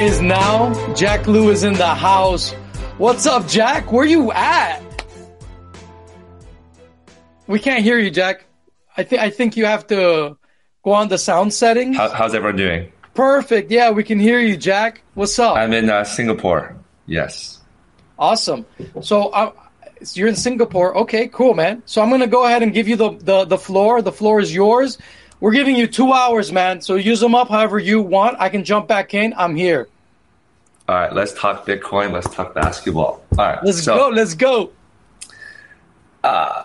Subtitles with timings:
[0.00, 0.94] is now.
[0.94, 2.52] Jack Liu is in the house.
[2.98, 3.90] What's up, Jack?
[3.90, 4.80] Where you at?
[7.46, 8.44] We can't hear you, Jack.
[8.96, 10.36] I think I think you have to
[10.84, 11.96] go on the sound settings.
[11.96, 12.92] How, how's everyone doing?
[13.14, 13.70] Perfect.
[13.70, 15.02] Yeah, we can hear you, Jack.
[15.14, 15.56] What's up?
[15.56, 16.76] I'm in uh, Singapore.
[17.06, 17.60] Yes.
[18.18, 18.66] Awesome.
[19.00, 19.52] So uh,
[20.14, 20.96] you're in Singapore.
[20.98, 21.82] Okay, cool, man.
[21.86, 24.02] So I'm gonna go ahead and give you the, the the floor.
[24.02, 24.98] The floor is yours.
[25.40, 26.80] We're giving you two hours, man.
[26.80, 28.36] So use them up however you want.
[28.40, 29.34] I can jump back in.
[29.36, 29.88] I'm here.
[30.88, 32.12] All right, let's talk Bitcoin.
[32.12, 33.22] Let's talk basketball.
[33.32, 34.08] All right, let's so, go.
[34.08, 34.72] Let's go.
[36.24, 36.64] Uh,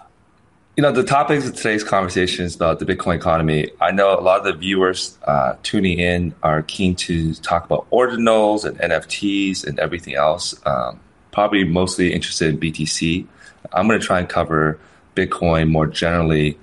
[0.76, 3.70] you know, the topics of today's conversation is about the Bitcoin economy.
[3.80, 7.88] I know a lot of the viewers uh, tuning in are keen to talk about
[7.92, 10.56] ordinals and NFTs and everything else.
[10.66, 11.00] Um,
[11.32, 13.28] probably mostly interested in BTC.
[13.72, 14.80] I'm going to try and cover
[15.16, 16.58] Bitcoin more generally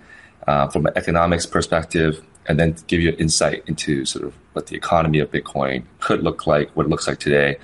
[0.50, 2.12] uh, from an economics perspective,
[2.46, 6.40] and then give you insight into sort of what the economy of Bitcoin could look
[6.52, 7.56] like, what it looks like today,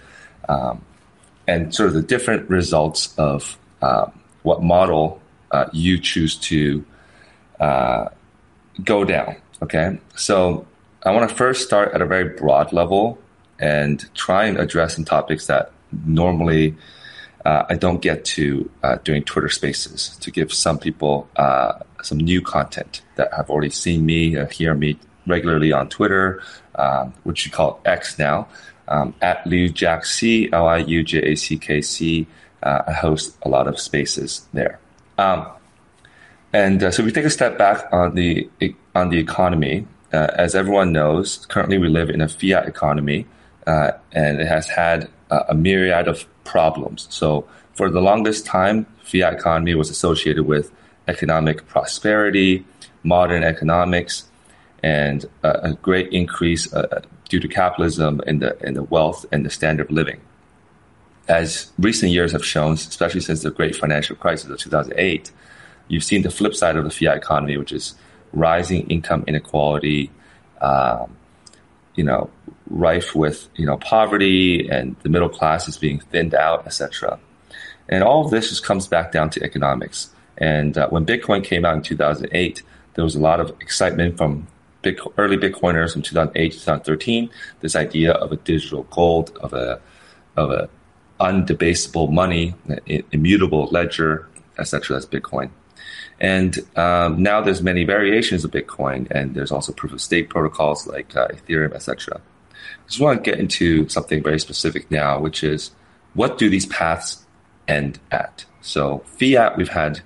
[0.48, 0.84] um,
[1.48, 4.12] and sort of the different results of um,
[4.42, 5.20] what model
[5.50, 6.84] uh, you choose to
[7.58, 8.04] uh,
[8.84, 9.34] go down.
[9.64, 10.64] Okay, so
[11.02, 13.18] I want to first start at a very broad level
[13.58, 15.72] and try and address some topics that
[16.04, 16.76] normally
[17.44, 21.72] uh, I don't get to uh, doing Twitter Spaces to give some people uh,
[22.06, 26.42] some new content that have already seen me, uh, hear me regularly on Twitter,
[26.76, 28.48] um, which you call X now,
[28.88, 32.26] um, at Liu Jack C, L I U J A C K C.
[32.62, 34.78] Uh, I host a lot of spaces there.
[35.18, 35.46] Um,
[36.52, 38.48] and uh, so we take a step back on the
[38.94, 39.86] on the economy.
[40.12, 43.26] Uh, as everyone knows, currently we live in a fiat economy,
[43.66, 47.08] uh, and it has had a myriad of problems.
[47.10, 50.70] So for the longest time, fiat economy was associated with
[51.08, 52.64] economic prosperity,
[53.02, 54.28] modern economics,
[54.82, 59.50] and a, great increase uh, due to capitalism in the in the wealth and the
[59.50, 60.20] standard of living.
[61.28, 65.32] As recent years have shown, especially since the great financial crisis of 2008,
[65.88, 67.94] you've seen the flip side of the fiat economy, which is
[68.32, 70.10] rising income inequality,
[70.60, 71.16] um,
[71.96, 72.30] you know,
[72.68, 77.18] rife with you know poverty and the middle class is being thinned out, etc.
[77.88, 80.10] And all of this just comes back down to economics.
[80.38, 82.62] And uh, when Bitcoin came out in 2008,
[82.94, 84.46] there was a lot of excitement from
[84.82, 87.30] big, early Bitcoiners from 2008 to 2013.
[87.60, 89.80] This idea of a digital gold, of a
[90.36, 90.68] of a
[91.18, 92.54] undebasable money,
[93.10, 94.96] immutable ledger, etc.
[94.96, 95.50] That's Bitcoin.
[96.20, 100.86] And um, now there's many variations of Bitcoin, and there's also proof of stake protocols
[100.86, 102.20] like uh, Ethereum, etc.
[102.54, 105.72] I just want to get into something very specific now, which is
[106.14, 107.26] what do these paths
[107.68, 108.44] end at?
[108.62, 110.00] So fiat, we've had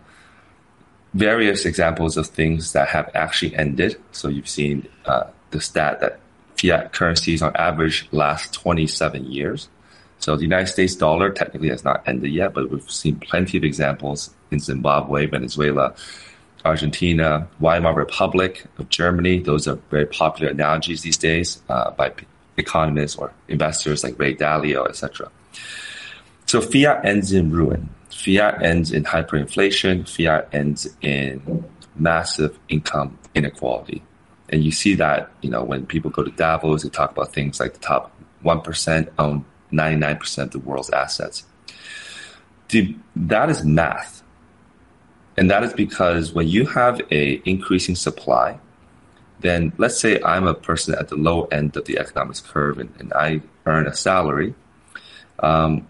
[1.15, 4.00] various examples of things that have actually ended.
[4.12, 6.21] So you've seen uh, the stat that
[6.56, 9.69] fiat currencies on average last 27 years.
[10.19, 13.65] So the United States dollar technically has not ended yet, but we've seen plenty of
[13.65, 15.94] examples in Zimbabwe, Venezuela,
[16.65, 19.38] Argentina, Weimar Republic of Germany.
[19.41, 22.12] Those are very popular analogies these days uh, by
[22.59, 25.31] economists or investors like Ray Dalio, etc.
[26.44, 27.88] So fiat ends in ruin.
[28.20, 30.08] Fiat ends in hyperinflation.
[30.08, 31.64] Fiat ends in
[31.97, 34.03] massive income inequality.
[34.50, 37.60] And you see that, you know, when people go to Davos, they talk about things
[37.60, 38.12] like the top
[38.44, 41.44] 1% own 99% of the world's assets.
[43.16, 44.22] that is math.
[45.36, 48.59] And that is because when you have a increasing supply,
[49.38, 52.92] then let's say I'm a person at the low end of the economics curve and,
[52.98, 54.54] and I earn a salary.
[55.38, 55.86] Um,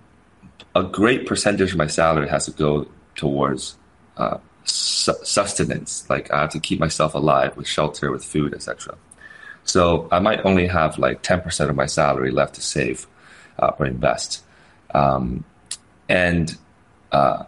[0.74, 3.76] a great percentage of my salary has to go towards
[4.16, 6.08] uh, su- sustenance.
[6.08, 8.96] Like I have to keep myself alive with shelter, with food, etc.
[9.64, 13.06] So I might only have like 10% of my salary left to save
[13.58, 14.42] uh, or invest.
[14.94, 15.44] Um,
[16.08, 16.56] and
[17.12, 17.44] uh,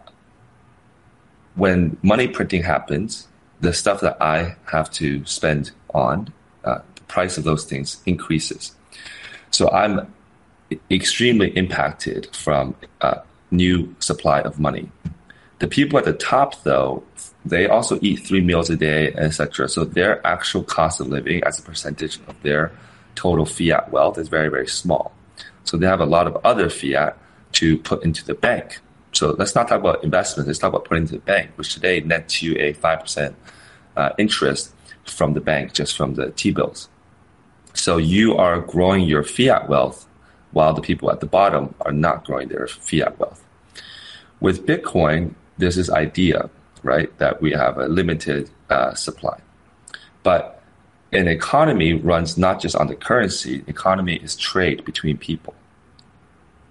[1.55, 3.27] when money printing happens,
[3.61, 6.33] the stuff that I have to spend on,
[6.63, 8.75] uh, the price of those things increases.
[9.51, 10.13] So I'm
[10.89, 13.19] extremely impacted from uh,
[13.51, 14.89] new supply of money.
[15.59, 17.03] The people at the top, though,
[17.45, 19.69] they also eat three meals a day, etc.
[19.69, 22.71] So their actual cost of living as a percentage of their
[23.15, 25.13] total fiat wealth is very, very small.
[25.63, 27.17] So they have a lot of other fiat
[27.53, 28.79] to put into the bank.
[29.13, 30.47] So let's not talk about investment.
[30.47, 33.35] Let's talk about putting into the bank, which today nets you a 5%
[33.95, 34.73] uh, interest
[35.05, 36.89] from the bank, just from the T-bills.
[37.73, 40.07] So you are growing your fiat wealth
[40.53, 43.43] while the people at the bottom are not growing their fiat wealth.
[44.39, 46.49] With Bitcoin, there's this idea,
[46.83, 49.39] right, that we have a limited uh, supply.
[50.21, 50.61] But
[51.11, 55.53] an economy runs not just on the currency, economy is trade between people.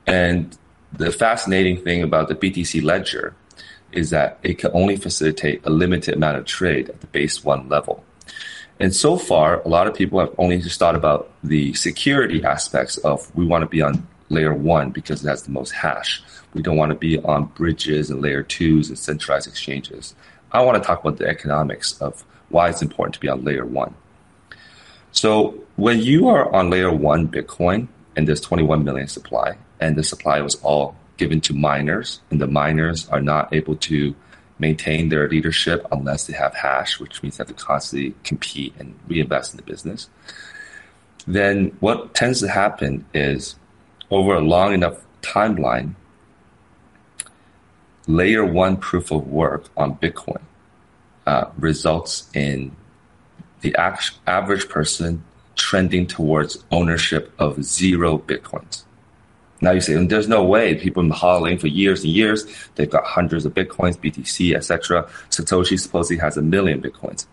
[0.06, 0.56] And
[0.92, 3.34] the fascinating thing about the BTC ledger
[3.92, 7.68] is that it can only facilitate a limited amount of trade at the base one
[7.68, 8.04] level.
[8.82, 12.98] And so far, a lot of people have only just thought about the security aspects
[12.98, 16.20] of we want to be on layer one because it has the most hash.
[16.52, 20.16] We don't want to be on bridges and layer twos and centralized exchanges.
[20.50, 23.64] I want to talk about the economics of why it's important to be on layer
[23.64, 23.94] one.
[25.12, 27.86] So when you are on layer one Bitcoin
[28.16, 32.48] and there's 21 million supply, and the supply was all given to miners, and the
[32.48, 34.16] miners are not able to
[34.62, 38.88] maintain their leadership unless they have hash, which means they have to constantly compete and
[39.08, 40.08] reinvest in the business.
[41.26, 43.56] Then what tends to happen is
[44.10, 45.94] over a long enough timeline,
[48.06, 50.42] layer one proof of work on Bitcoin
[51.26, 52.74] uh, results in
[53.62, 53.74] the
[54.26, 55.24] average person
[55.54, 58.84] trending towards ownership of zero bitcoins.
[59.62, 60.74] Now you say, and there's no way.
[60.74, 62.44] People have been hodling for years and years.
[62.74, 65.08] They've got hundreds of bitcoins, BTC, etc.
[65.30, 67.26] Satoshi supposedly has a million bitcoins.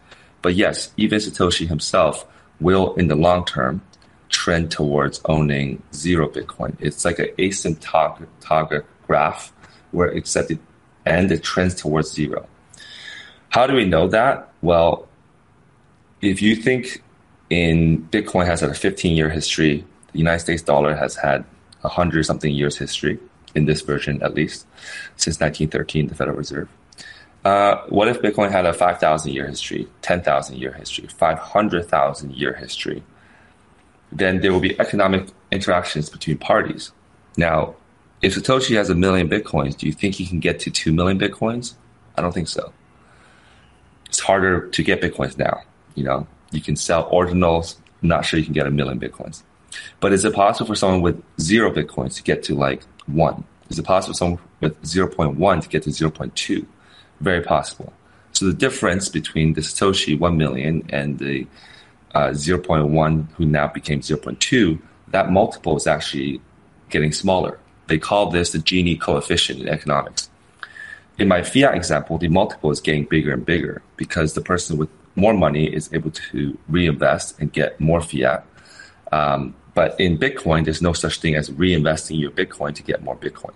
[0.44, 2.26] But yes, even Satoshi himself
[2.62, 3.81] will, in the long term,
[4.30, 6.76] trend towards owning zero Bitcoin.
[6.80, 9.52] It's like an asymptotic graph
[9.92, 10.60] where except it
[11.06, 12.48] and it trends towards zero.
[13.50, 14.54] How do we know that?
[14.62, 15.08] Well,
[16.22, 17.02] if you think
[17.50, 21.44] in Bitcoin has had a 15 year history, the United States dollar has had
[21.84, 23.20] a hundred something years history
[23.56, 24.66] in this version at least
[25.16, 26.70] since 1913, the Federal Reserve.
[27.44, 33.02] Uh, what if Bitcoin had a 5,000 year history, 10,000 year history, 500,000 year history?
[34.12, 36.92] Then there will be economic interactions between parties.
[37.38, 37.76] Now,
[38.22, 41.18] if Satoshi has a million Bitcoins, do you think he can get to 2 million
[41.18, 41.76] Bitcoins?
[42.18, 42.74] I don't think so.
[44.08, 45.62] It's harder to get Bitcoins now.
[45.96, 47.78] You know, you can sell ordinals.
[48.02, 49.44] I'm not sure you can get a million bitcoins.
[50.00, 53.44] But is it possible for someone with zero bitcoins to get to like one?
[53.70, 56.66] Is it possible for someone with 0.1 to get to 0.2?
[57.20, 57.94] Very possible.
[58.31, 61.48] So the difference between the Satoshi 1 million and the
[62.16, 64.80] uh, 0.1 who now became 0.2,
[65.10, 66.42] that multiple is actually
[66.90, 67.60] getting smaller.
[67.88, 70.30] They call this the Gini coefficient in economics.
[71.18, 74.90] In my fiat example, the multiple is getting bigger and bigger because the person with
[75.16, 78.46] more money is able to reinvest and get more fiat.
[79.12, 83.16] Um, but in Bitcoin, there's no such thing as reinvesting your Bitcoin to get more
[83.16, 83.54] Bitcoin.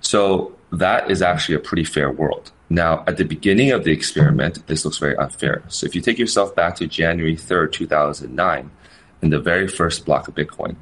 [0.00, 2.50] So that is actually a pretty fair world.
[2.68, 5.62] Now, at the beginning of the experiment, this looks very unfair.
[5.68, 8.70] So if you take yourself back to January 3rd, 2009,
[9.20, 10.76] in the very first block of Bitcoin,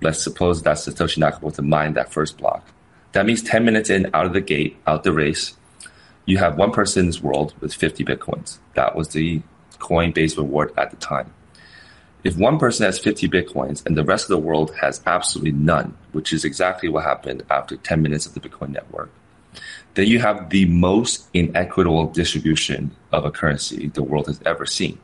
[0.00, 2.66] let's suppose that Satoshi Nakamoto mined that first block.
[3.12, 5.56] That means 10 minutes in, out of the gate, out the race,
[6.26, 8.58] you have one person in this world with 50 bitcoins.
[8.74, 9.40] That was the
[9.78, 11.32] Coinbase reward at the time.
[12.28, 15.96] If one person has 50 bitcoins and the rest of the world has absolutely none,
[16.12, 19.10] which is exactly what happened after 10 minutes of the Bitcoin network,
[19.94, 24.98] then you have the most inequitable distribution of a currency the world has ever seen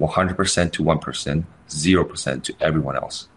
[0.00, 3.28] 100% to 1%, 0% to everyone else.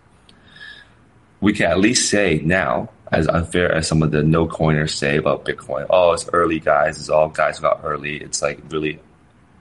[1.42, 5.18] We can at least say now as unfair as some of the no coiners say
[5.18, 5.88] about Bitcoin.
[5.90, 6.98] Oh, it's early, guys.
[7.00, 8.16] It's all guys got early.
[8.16, 9.02] It's like really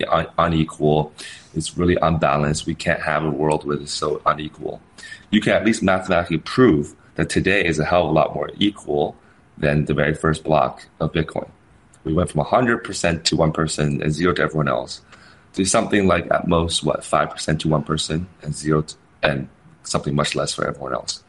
[0.09, 1.13] un- unequal.
[1.55, 2.67] It's really unbalanced.
[2.67, 4.81] We can't have a world where it's so unequal.
[5.31, 8.51] You can at least mathematically prove that today is a hell of a lot more
[8.59, 9.17] equal
[9.57, 11.49] than the very first block of Bitcoin.
[12.03, 15.01] We went from 100% to 1% person and zero to everyone else
[15.55, 19.49] to something like at most, what, 5% to 1% person and zero to, and
[19.85, 21.23] something much less for everyone else.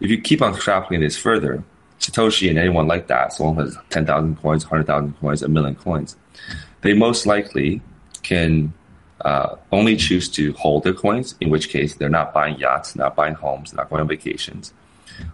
[0.00, 1.62] If you keep on extrapolating this further,
[2.00, 6.16] Satoshi and anyone like that, someone who has 10,000 coins, 100,000 coins, a million coins,
[6.80, 7.82] they most likely
[8.22, 8.72] can
[9.24, 13.14] uh, only choose to hold their coins, in which case they're not buying yachts, not
[13.14, 14.72] buying homes, not going on vacations,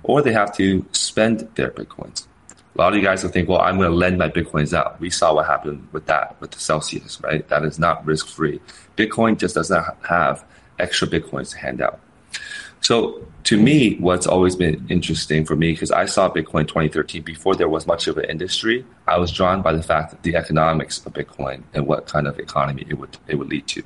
[0.02, 2.26] or they have to spend their bitcoins.
[2.74, 5.00] A lot of you guys will think, well, I'm going to lend my bitcoins out.
[5.00, 7.46] We saw what happened with that, with the Celsius, right?
[7.48, 8.60] That is not risk free.
[8.96, 10.44] Bitcoin just does not have
[10.78, 12.00] extra bitcoins to hand out.
[12.86, 17.56] So to me, what's always been interesting for me, because I saw Bitcoin 2013 before
[17.56, 21.04] there was much of an industry, I was drawn by the fact that the economics
[21.04, 23.82] of Bitcoin and what kind of economy it would it would lead to.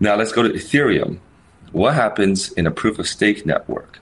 [0.00, 1.20] Now let's go to Ethereum.
[1.70, 4.00] What happens in a proof of stake network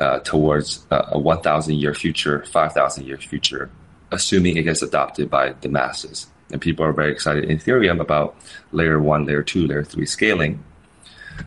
[0.00, 3.70] uh, towards uh, a 1,000 year future, 5,000 year future,
[4.10, 6.28] assuming it gets adopted by the masses?
[6.50, 8.36] And people are very excited in Ethereum about
[8.72, 10.64] layer one, layer two, layer three scaling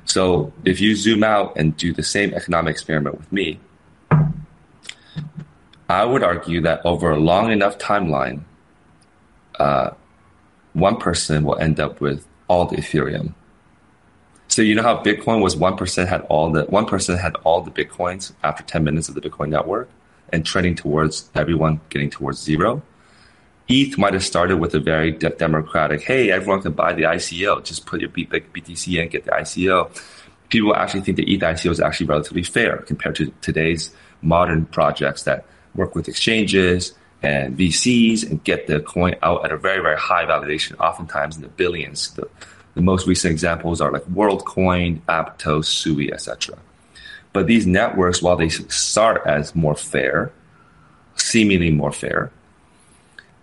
[0.05, 3.59] so if you zoom out and do the same economic experiment with me,
[5.89, 8.41] I would argue that over a long enough timeline,
[9.59, 9.91] uh,
[10.73, 13.33] one person will end up with all the Ethereum
[14.47, 17.61] So you know how Bitcoin was one percent had all the one person had all
[17.61, 19.89] the bitcoins after ten minutes of the Bitcoin network,
[20.33, 22.81] and trending towards everyone getting towards zero.
[23.67, 27.63] ETH might have started with a very de- democratic, hey, everyone can buy the ICO,
[27.63, 29.89] just put your BTC in, get the ICO.
[30.49, 35.23] People actually think the ETH ICO is actually relatively fair compared to today's modern projects
[35.23, 39.97] that work with exchanges and VCs and get the coin out at a very, very
[39.97, 42.11] high valuation, oftentimes in the billions.
[42.15, 42.27] The,
[42.73, 46.57] the most recent examples are like WorldCoin, Aptos, Sui, etc.
[47.33, 50.31] But these networks, while they start as more fair,
[51.15, 52.31] seemingly more fair,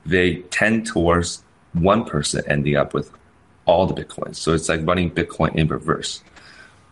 [0.08, 1.42] they tend towards
[1.74, 3.10] one person ending up with
[3.66, 4.36] all the Bitcoins.
[4.36, 6.22] So it's like running Bitcoin in reverse.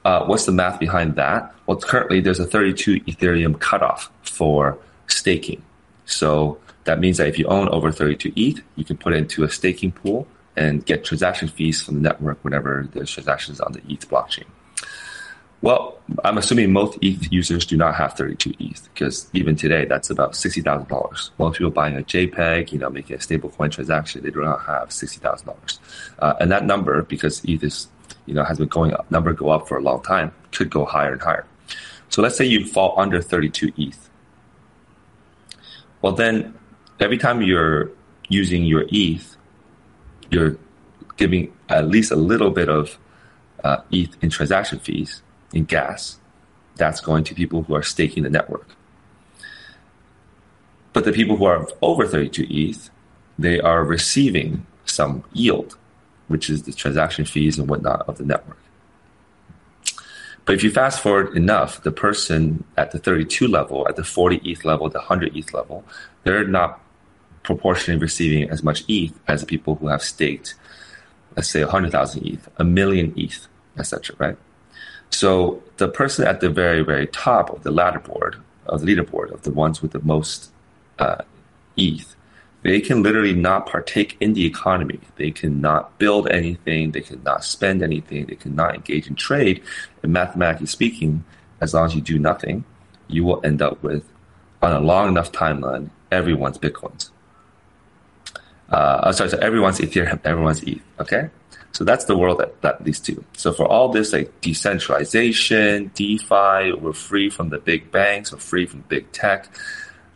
[0.04, 1.52] Uh, what's the math behind that?
[1.66, 5.62] Well, currently there's a 32 Ethereum cutoff for staking.
[6.04, 9.42] So that means that if you own over 32 ETH, you can put it into
[9.42, 13.80] a staking pool and get transaction fees from the network whenever there's transactions on the
[13.88, 14.44] ETH blockchain.
[15.62, 20.10] Well, I'm assuming most ETH users do not have 32 ETH because even today that's
[20.10, 21.30] about $60,000.
[21.38, 24.90] Most people buying a JPEG, you know, making a stablecoin transaction, they do not have
[24.90, 25.78] $60,000.
[26.18, 27.88] Uh, and that number, because ETH is,
[28.26, 30.84] you know, has been going up, number go up for a long time, could go
[30.84, 31.46] higher and higher.
[32.10, 34.10] So let's say you fall under 32 ETH.
[36.02, 36.54] Well, then
[37.00, 37.90] every time you're
[38.28, 39.36] using your ETH,
[40.30, 40.58] you're
[41.16, 42.98] giving at least a little bit of
[43.64, 45.22] uh, ETH in transaction fees
[45.52, 46.18] in gas.
[46.76, 48.68] That's going to people who are staking the network.
[50.92, 52.90] But the people who are over 32 ETH,
[53.38, 55.76] they are receiving some yield,
[56.28, 58.58] which is the transaction fees and whatnot of the network.
[60.46, 64.40] But if you fast forward enough, the person at the 32 level, at the 40
[64.44, 65.84] ETH level, the 100 ETH level,
[66.22, 66.80] they're not
[67.42, 70.54] proportionally receiving as much ETH as people who have staked,
[71.36, 74.16] let's say 100,000 ETH, a million ETH, etc.
[74.18, 74.38] Right?
[75.16, 79.32] So the person at the very, very top of the ladder board, of the leaderboard,
[79.32, 80.50] of the ones with the most
[80.98, 81.22] uh,
[81.74, 82.14] ETH,
[82.62, 85.00] they can literally not partake in the economy.
[85.16, 86.90] They cannot build anything.
[86.90, 88.26] They cannot spend anything.
[88.26, 89.62] They cannot engage in trade.
[90.02, 91.24] And mathematically speaking,
[91.62, 92.64] as long as you do nothing,
[93.08, 94.04] you will end up with,
[94.60, 97.08] on a long enough timeline, everyone's bitcoins.
[98.68, 100.82] Uh, sorry, so everyone's Ethereum, everyone's ETH.
[101.00, 101.30] Okay,
[101.76, 103.22] so that's the world that, that leads to.
[103.36, 108.64] So for all this like decentralization, DeFi, we're free from the big banks, we're free
[108.64, 109.54] from big tech.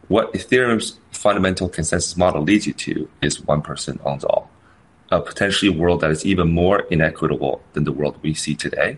[0.09, 4.51] What Ethereum's fundamental consensus model leads you to is one person owns all.
[5.11, 8.97] A potentially world that is even more inequitable than the world we see today.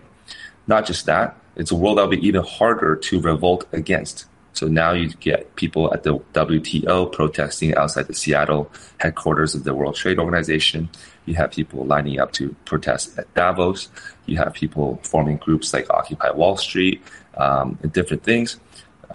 [0.69, 4.69] Not just that, it's a world that will be even harder to revolt against so
[4.69, 9.95] now you get people at the WTO protesting outside the Seattle headquarters of the World
[9.95, 10.91] Trade Organization.
[11.25, 13.89] You have people lining up to protest at Davos.
[14.27, 17.03] You have people forming groups like Occupy Wall Street
[17.37, 18.61] um, and different things.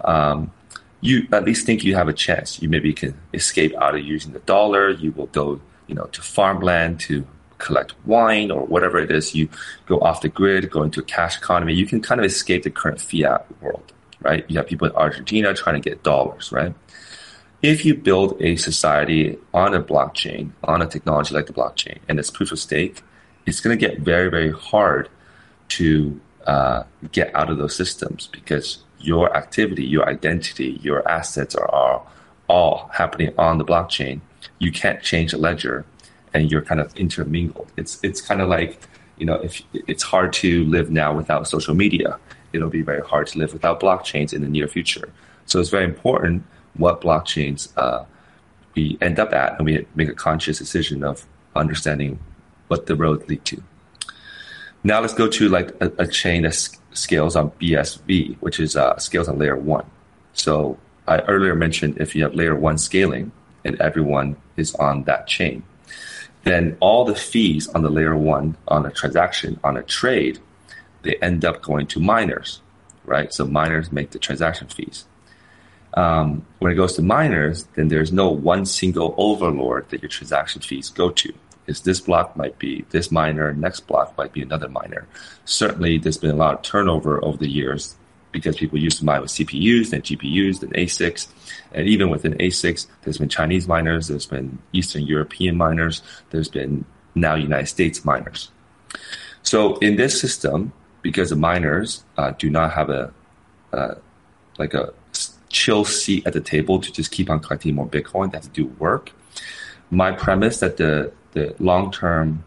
[0.04, 0.50] Um,
[1.00, 2.60] you at least think you have a chance.
[2.60, 4.90] You maybe can escape out of using the dollar.
[4.90, 7.24] You will go, you know, to farmland to
[7.58, 9.34] collect wine or whatever it is.
[9.34, 9.48] You
[9.86, 11.74] go off the grid, go into a cash economy.
[11.74, 14.44] You can kind of escape the current fiat world right?
[14.48, 16.74] You have people in Argentina trying to get dollars, right?
[17.62, 22.18] If you build a society on a blockchain, on a technology like the blockchain, and
[22.18, 23.02] it's proof of stake,
[23.46, 25.08] it's going to get very, very hard
[25.68, 31.68] to uh, get out of those systems because your activity, your identity, your assets are
[32.48, 34.20] all, happening on the blockchain.
[34.58, 35.84] You can't change a ledger,
[36.32, 37.70] and you're kind of intermingled.
[37.76, 38.80] It's it's kind of like
[39.18, 42.18] you know if it's hard to live now without social media
[42.52, 45.12] it'll be very hard to live without blockchains in the near future.
[45.46, 48.04] So it's very important what blockchains uh,
[48.74, 51.26] we end up at, and we make a conscious decision of
[51.56, 52.18] understanding
[52.68, 53.62] what the road lead to.
[54.84, 56.54] Now let's go to like a, a chain that
[56.92, 59.86] scales on BSV, which is uh, scales on layer one.
[60.32, 63.32] So I earlier mentioned if you have layer one scaling
[63.64, 65.64] and everyone is on that chain,
[66.44, 70.38] then all the fees on the layer one on a transaction on a trade
[71.08, 72.60] they end up going to miners,
[73.06, 73.32] right?
[73.32, 75.06] So miners make the transaction fees.
[75.94, 80.60] Um, when it goes to miners, then there's no one single overlord that your transaction
[80.60, 81.32] fees go to.
[81.66, 85.06] Is this block might be this miner, next block might be another miner.
[85.46, 87.96] Certainly, there's been a lot of turnover over the years
[88.32, 91.28] because people used to mine with CPUs, then GPUs, then ASICs.
[91.72, 96.84] And even within ASICs, there's been Chinese miners, there's been Eastern European miners, there's been
[97.14, 98.50] now United States miners.
[99.42, 103.12] So in this system, because the miners uh, do not have a
[103.72, 103.94] uh,
[104.58, 104.92] like a
[105.48, 108.30] chill seat at the table to just keep on collecting more Bitcoin.
[108.30, 109.12] They have to do work.
[109.90, 112.44] My premise that the the long term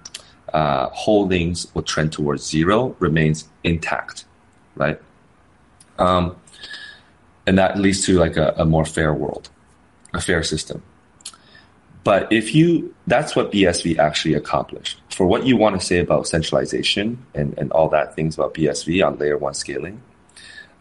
[0.53, 4.25] uh, holdings will trend towards zero remains intact,
[4.75, 4.99] right?
[5.97, 6.35] Um,
[7.47, 9.49] and that leads to like a, a more fair world,
[10.13, 10.83] a fair system.
[12.03, 15.00] But if you, that's what BSV actually accomplished.
[15.11, 19.05] For what you want to say about centralization and, and all that things about BSV
[19.05, 20.01] on layer one scaling,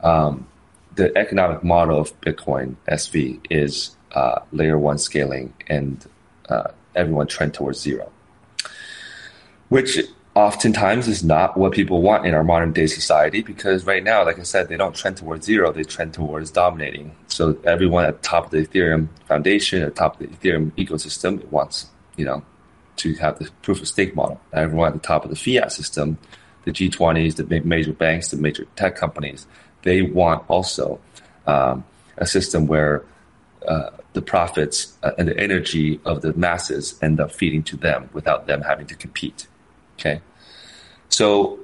[0.03, 0.47] um,
[0.95, 6.07] the economic model of Bitcoin SV is uh, layer one scaling and
[6.49, 8.11] uh, everyone trend towards zero,
[9.69, 9.99] which
[10.35, 14.39] oftentimes is not what people want in our modern day society because right now, like
[14.39, 17.15] I said, they don't trend towards zero, they trend towards dominating.
[17.29, 20.71] So everyone at the top of the Ethereum foundation, at the top of the Ethereum
[20.73, 22.45] ecosystem, wants, you know,
[23.00, 24.40] to have the proof of stake model.
[24.52, 26.19] Everyone at the top of the fiat system,
[26.64, 29.47] the G20s, the major banks, the major tech companies,
[29.83, 31.00] they want also
[31.47, 31.85] um,
[32.16, 33.04] a system where
[33.66, 38.09] uh, the profits uh, and the energy of the masses end up feeding to them
[38.12, 39.47] without them having to compete.
[39.99, 40.21] Okay.
[41.09, 41.59] So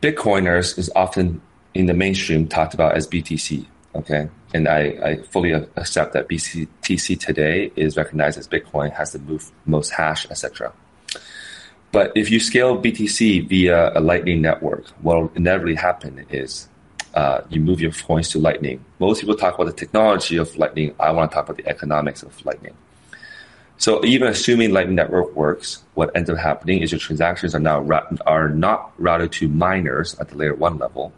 [0.00, 1.40] Bitcoiners is often
[1.74, 3.66] in the mainstream talked about as BTC.
[3.94, 4.28] Okay.
[4.54, 9.50] And I, I fully accept that BTC today is recognized as Bitcoin, has the move,
[9.66, 10.72] most hash, etc.
[11.90, 16.68] But if you scale BTC via a Lightning network, what will inevitably happen is
[17.14, 18.84] uh, you move your coins to Lightning.
[18.98, 20.94] Most people talk about the technology of Lightning.
[21.00, 22.74] I want to talk about the economics of Lightning.
[23.78, 27.86] So even assuming Lightning Network works, what ends up happening is your transactions are now
[28.26, 31.12] are not routed to miners at the layer one level.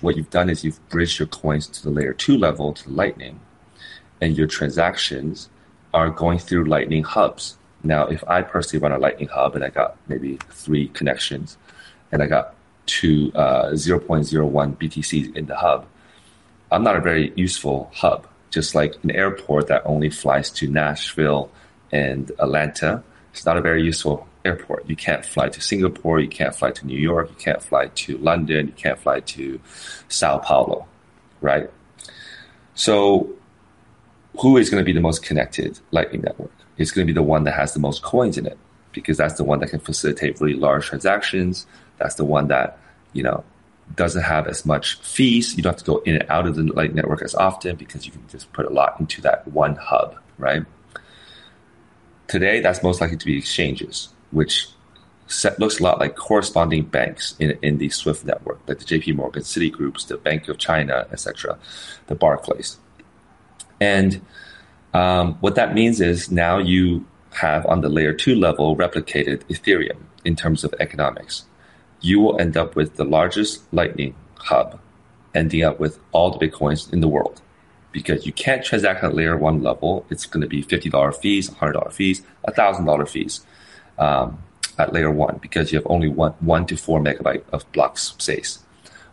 [0.00, 2.94] What you've done is you've bridged your coins to the layer two level to the
[2.94, 3.40] Lightning,
[4.20, 5.48] and your transactions
[5.92, 7.56] are going through Lightning hubs.
[7.82, 11.56] Now, if I personally run a Lightning hub and I got maybe three connections,
[12.10, 12.54] and I got
[12.86, 15.86] two uh, 0.01 BTCs in the hub,
[16.70, 18.26] I'm not a very useful hub.
[18.50, 21.50] Just like an airport that only flies to Nashville
[21.92, 23.02] and Atlanta.
[23.32, 24.88] It's not a very useful airport.
[24.88, 28.18] You can't fly to Singapore, you can't fly to New York, you can't fly to
[28.18, 29.60] London, you can't fly to
[30.08, 30.86] Sao Paulo,
[31.40, 31.70] right?
[32.74, 33.30] So,
[34.40, 36.52] who is going to be the most connected Lightning Network?
[36.76, 38.58] It's going to be the one that has the most coins in it
[38.92, 41.66] because that's the one that can facilitate really large transactions.
[41.98, 42.78] That's the one that,
[43.12, 43.44] you know,
[43.94, 45.56] doesn't have as much fees.
[45.56, 48.06] You don't have to go in and out of the Lightning Network as often because
[48.06, 50.64] you can just put a lot into that one hub, right?
[52.26, 54.68] Today, that's most likely to be exchanges, which
[55.26, 59.16] set, looks a lot like corresponding banks in, in the SWIFT network, like the JP
[59.16, 61.58] Morgan, Citigroups, the Bank of China, etc.,
[62.06, 62.78] the Barclays.
[63.80, 64.20] And
[64.92, 69.98] um, what that means is now you have on the layer two level replicated Ethereum
[70.24, 71.44] in terms of economics.
[72.00, 74.78] You will end up with the largest Lightning hub,
[75.34, 77.40] ending up with all the Bitcoins in the world
[77.92, 80.04] because you can't transact at layer one level.
[80.10, 83.46] It's going to be $50 fees, $100 fees, $1,000 fees
[83.98, 84.38] um,
[84.78, 88.58] at layer one because you have only one, one to four megabyte of block space.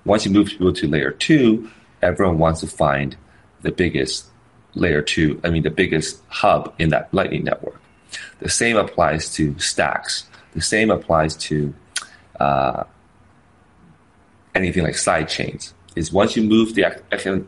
[0.05, 1.69] Once you move people to layer two,
[2.01, 3.15] everyone wants to find
[3.61, 4.25] the biggest
[4.73, 7.79] layer two, I mean, the biggest hub in that Lightning network.
[8.39, 10.27] The same applies to stacks.
[10.53, 11.73] The same applies to
[12.39, 12.83] uh,
[14.55, 16.85] anything like side chains is once you move the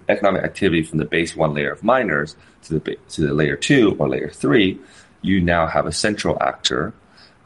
[0.09, 3.95] economic activity from the base one layer of miners to the to the layer two
[3.99, 4.79] or layer three,
[5.21, 6.93] you now have a central actor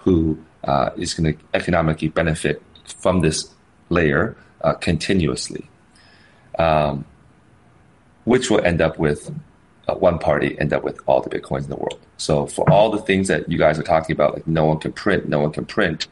[0.08, 3.50] who uh, is going to economically benefit from this
[3.90, 5.70] layer uh, continuously,
[6.58, 7.04] um,
[8.24, 9.30] which will end up with
[9.90, 12.00] uh, one party end up with all the bitcoins in the world.
[12.16, 14.94] So for all the things that you guys are talking about, like no one can
[14.94, 16.08] print, no one can print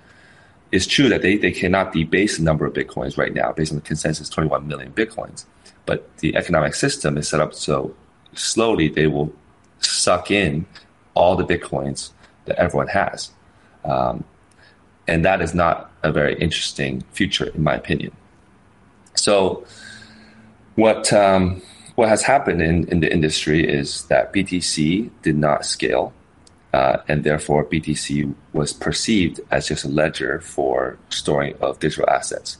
[0.71, 3.77] it's true that they, they cannot debase the number of bitcoins right now based on
[3.77, 5.45] the consensus 21 million bitcoins.
[5.85, 7.95] But the economic system is set up so
[8.33, 9.31] slowly they will
[9.79, 10.65] suck in
[11.13, 12.11] all the bitcoins
[12.45, 13.31] that everyone has.
[13.85, 14.23] Um,
[15.07, 18.11] and that is not a very interesting future, in my opinion.
[19.13, 19.65] So,
[20.75, 21.61] what um,
[21.95, 26.13] what has happened in, in the industry is that BTC did not scale
[26.75, 32.57] uh, and therefore BTC was perceived as just a ledger for storing of digital assets.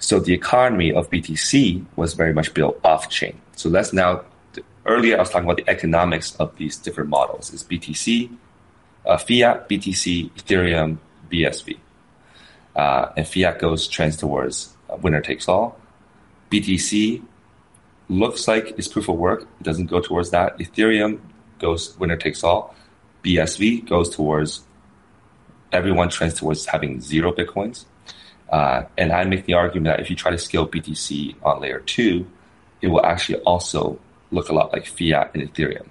[0.00, 3.40] So the economy of BTC was very much built off chain.
[3.54, 4.22] So let's now,
[4.84, 7.52] earlier I was talking about the economics of these different models.
[7.52, 8.36] Is BTC,
[9.06, 10.98] uh, fiat, BTC, Ethereum,
[11.30, 11.78] BSV.
[12.74, 15.78] Uh, and fiat goes trends towards uh, winner takes all.
[16.50, 17.22] BTC
[18.08, 19.42] looks like it's proof of work.
[19.60, 20.58] It doesn't go towards that.
[20.58, 21.20] Ethereum
[21.58, 22.74] goes winner takes all.
[23.24, 24.62] BSV goes towards
[25.72, 27.84] everyone trends towards having zero bitcoins.
[28.50, 31.80] Uh, and I make the argument that if you try to scale BTC on layer
[31.80, 32.26] two,
[32.82, 33.98] it will actually also
[34.30, 35.86] look a lot like fiat and Ethereum.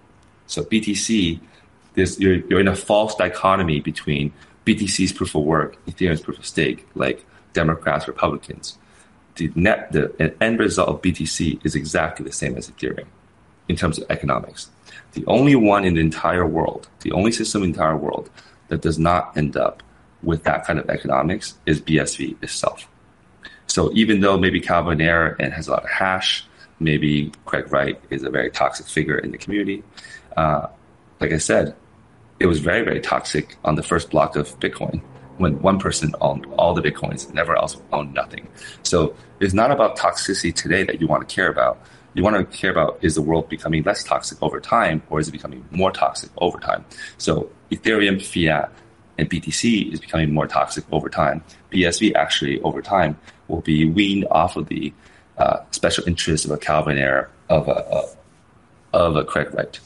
[0.45, 1.39] So BTC,
[1.93, 4.33] this you're, you're in a false dichotomy between
[4.65, 8.77] BTC's proof of work, Ethereum's proof of stake, like Democrats, Republicans,
[9.35, 13.07] the net, the end result of BTC is exactly the same as Ethereum
[13.67, 14.69] in terms of economics.
[15.13, 18.29] The only one in the entire world, the only system in the entire world
[18.67, 19.83] that does not end up
[20.23, 22.87] with that kind of economics is BSV itself.
[23.67, 26.45] So even though maybe Calvin Ayre and has a lot of hash,
[26.79, 29.83] maybe Craig Wright is a very toxic figure in the community.
[30.35, 30.67] Uh,
[31.19, 31.75] like I said,
[32.41, 34.99] it was very, very toxic on the first block of Bitcoin
[35.37, 38.47] when one person owned all the Bitcoins and everyone else owned nothing.
[38.81, 41.79] So it's not about toxicity today that you want to care about.
[42.15, 45.27] You want to care about is the world becoming less toxic over time or is
[45.27, 46.83] it becoming more toxic over time?
[47.19, 48.71] So Ethereum, fiat,
[49.19, 51.43] and BTC is becoming more toxic over time.
[51.71, 54.93] BSV actually over time will be weaned off of the
[55.37, 58.05] uh, special interest of a Calvin Ayre of a, a
[58.93, 59.79] of a Craig Wright.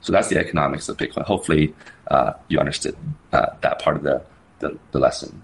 [0.00, 1.24] So that's the economics of Bitcoin.
[1.24, 1.74] Hopefully,
[2.10, 2.96] uh, you understood
[3.32, 4.22] uh, that part of the,
[4.60, 5.42] the, the lesson.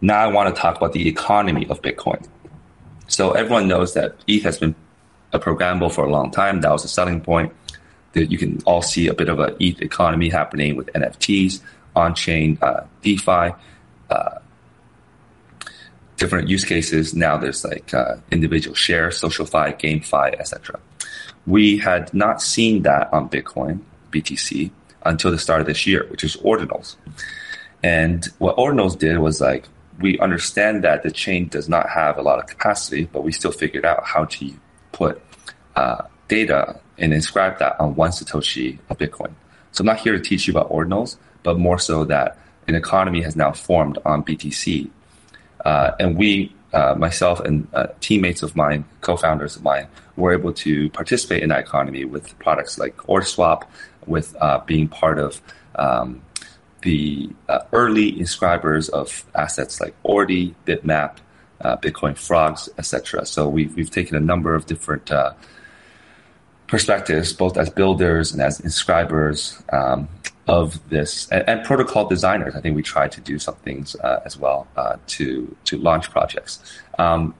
[0.00, 2.26] Now I want to talk about the economy of Bitcoin.
[3.08, 4.74] So everyone knows that ETH has been
[5.32, 6.60] a programmable for a long time.
[6.60, 7.52] That was a selling point.
[8.12, 11.60] That you can all see a bit of an ETH economy happening with NFTs,
[11.94, 13.54] on-chain uh, DeFi,
[14.10, 14.38] uh,
[16.18, 17.14] different use cases.
[17.14, 20.78] Now there's like uh, individual share, SocialFi, GameFi, etc.
[21.46, 24.70] We had not seen that on Bitcoin, BTC,
[25.06, 26.96] until the start of this year, which is ordinals.
[27.82, 29.66] And what ordinals did was like,
[30.00, 33.50] we understand that the chain does not have a lot of capacity, but we still
[33.50, 34.52] figured out how to
[34.92, 35.22] put
[35.74, 39.32] uh, data and inscribe that on one Satoshi of Bitcoin.
[39.72, 43.22] So I'm not here to teach you about ordinals, but more so that an economy
[43.22, 44.90] has now formed on BTC
[45.64, 50.52] uh, and we, uh, myself and uh, teammates of mine, co-founders of mine, were able
[50.52, 53.64] to participate in that economy with products like OrdSwap,
[54.06, 55.40] with uh, being part of
[55.76, 56.22] um,
[56.82, 61.16] the uh, early inscribers of assets like Ordi, Bitmap,
[61.60, 63.26] uh, Bitcoin Frogs, etc.
[63.26, 65.10] So we've, we've taken a number of different
[66.68, 70.08] perspectives, both as builders and as inscribers, um,
[70.48, 72.56] of this and, and, protocol designers.
[72.56, 76.10] I think we try to do some things uh, as well uh, to to launch
[76.10, 76.60] projects,
[76.98, 77.34] um,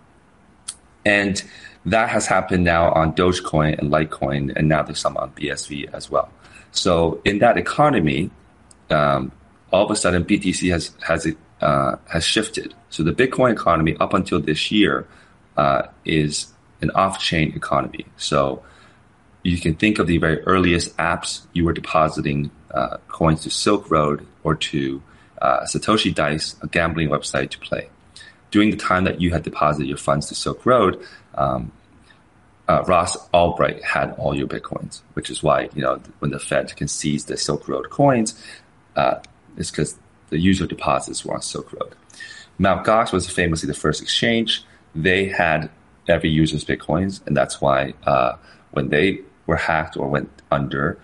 [1.04, 1.42] and
[1.86, 6.10] that has happened now on Dogecoin and Litecoin, and now there's some on BSV as
[6.10, 6.30] well.
[6.70, 8.30] So in that economy,
[8.90, 9.32] um,
[9.72, 11.26] all of a sudden BTC has has
[11.60, 12.74] uh, has shifted.
[12.90, 15.06] So the Bitcoin economy up until this year
[15.56, 18.06] uh, is an off-chain economy.
[18.16, 18.62] So
[19.42, 23.90] you can think of the very earliest apps you were depositing uh, coins to Silk
[23.90, 25.02] Road or to
[25.40, 27.88] uh, Satoshi Dice, a gambling website, to play.
[28.50, 31.02] During the time that you had deposited your funds to Silk Road,
[31.34, 31.72] um,
[32.66, 36.74] uh, Ross Ulbricht had all your bitcoins, which is why you know when the Fed
[36.76, 38.42] can seize the Silk Road coins,
[38.96, 39.20] uh,
[39.56, 39.98] it's because
[40.30, 41.94] the user deposits were on Silk Road.
[42.58, 42.84] Mt.
[42.84, 44.64] Gox was famously the first exchange.
[44.94, 45.70] They had
[46.08, 48.36] every user's bitcoins, and that's why uh,
[48.70, 50.98] when they were hacked or went under,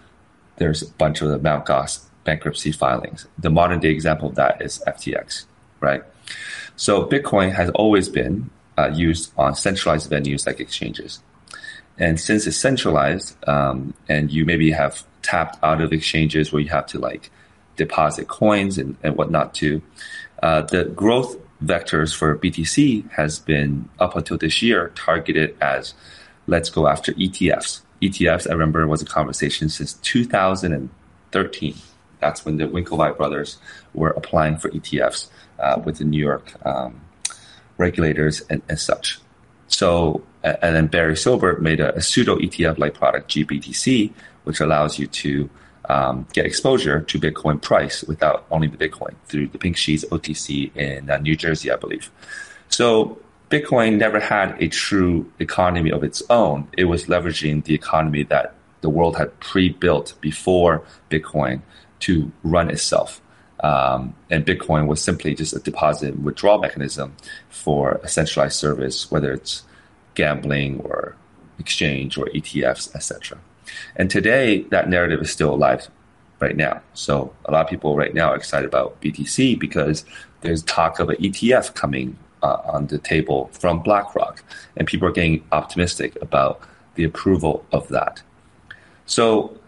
[0.56, 1.66] there's a bunch of the Mt.
[1.66, 3.26] Gox bankruptcy filings.
[3.38, 5.44] The modern day example of that is FTX,
[5.80, 6.02] right?
[6.76, 11.20] So Bitcoin has always been uh, used on centralized venues like exchanges.
[11.98, 16.70] And since it's centralized, um, and you maybe have tapped out of exchanges where you
[16.70, 17.30] have to like
[17.76, 19.82] deposit coins and, and whatnot too,
[20.42, 25.94] uh, the growth vectors for BTC has been up until this year targeted as
[26.46, 27.80] let's go after ETFs.
[28.02, 31.74] ETFs, I remember, was a conversation since 2013.
[32.20, 33.58] That's when the Winklevi brothers
[33.92, 35.28] were applying for ETFs
[35.58, 37.00] uh, with the New York um,
[37.78, 39.20] regulators and, and, such.
[39.68, 44.12] So, and then Barry Silbert made a, a pseudo ETF like product, GBTC,
[44.44, 45.50] which allows you to
[45.88, 50.74] um, get exposure to Bitcoin price without owning the Bitcoin through the Pink Sheets OTC
[50.76, 52.10] in uh, New Jersey, I believe.
[52.68, 53.18] So
[53.54, 56.66] Bitcoin never had a true economy of its own.
[56.76, 61.62] It was leveraging the economy that the world had pre-built before Bitcoin
[62.00, 63.20] to run itself.
[63.60, 67.14] Um, and Bitcoin was simply just a deposit and withdrawal mechanism
[67.48, 69.62] for a centralized service, whether it's
[70.16, 71.14] gambling or
[71.60, 73.38] exchange or ETFs, etc.
[73.94, 75.88] And today, that narrative is still alive
[76.40, 76.82] right now.
[76.92, 80.04] So a lot of people right now are excited about BTC because
[80.40, 84.44] there's talk of an ETF coming uh, on the table from BlackRock,
[84.76, 86.60] and people are getting optimistic about
[86.94, 88.22] the approval of that.
[89.06, 89.58] So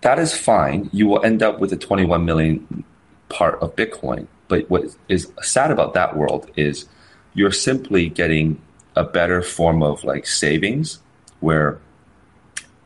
[0.00, 0.90] that is fine.
[0.92, 2.84] You will end up with a 21 million
[3.28, 4.26] part of Bitcoin.
[4.48, 6.86] But what is sad about that world is
[7.32, 8.60] you're simply getting
[8.96, 10.98] a better form of like savings
[11.40, 11.78] where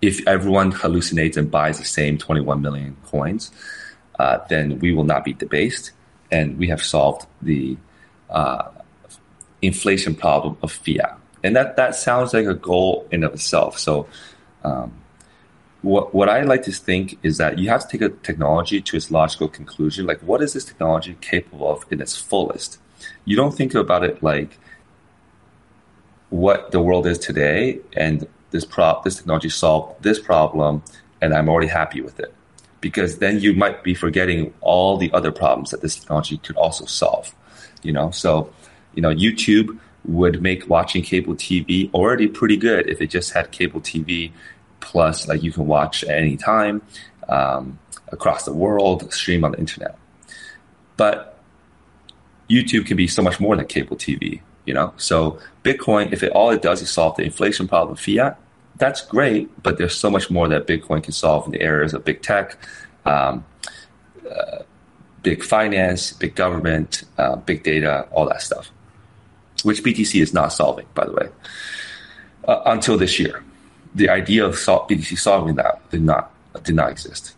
[0.01, 3.51] if everyone hallucinates and buys the same 21 million coins,
[4.19, 5.93] uh, then we will not be debased,
[6.31, 7.77] and we have solved the
[8.31, 8.69] uh,
[9.62, 11.19] inflation problem of fiat.
[11.43, 13.79] And that that sounds like a goal in of itself.
[13.79, 14.09] So.
[14.64, 14.93] Um,
[15.83, 18.97] what, what I like to think is that you have to take a technology to
[18.97, 20.07] its logical conclusion.
[20.07, 22.79] Like, what is this technology capable of in its fullest?
[23.25, 24.59] You don't think about it like
[26.31, 30.83] what the world is today and this prop this technology solved this problem
[31.21, 32.35] and I'm already happy with it.
[32.81, 36.85] Because then you might be forgetting all the other problems that this technology could also
[36.85, 37.35] solve.
[37.83, 38.53] You know, so
[38.95, 43.51] you know, YouTube would make watching cable TV already pretty good if it just had
[43.51, 44.33] cable TV
[44.81, 46.83] plus like you can watch at any time
[47.29, 49.97] um, across the world, stream on the internet.
[50.97, 51.38] But
[52.49, 54.93] YouTube can be so much more than cable TV, you know.
[54.97, 58.38] So Bitcoin, if it all it does is solve the inflation problem of fiat,
[58.77, 59.62] that's great.
[59.62, 62.57] But there's so much more that Bitcoin can solve in the areas of big tech,
[63.05, 63.45] um,
[64.29, 64.62] uh,
[65.23, 68.71] big finance, big government, uh, big data, all that stuff,
[69.63, 71.29] which BTC is not solving, by the way,
[72.47, 73.43] uh, until this year.
[73.95, 77.35] The idea of sol- BTC solving that did not did not exist,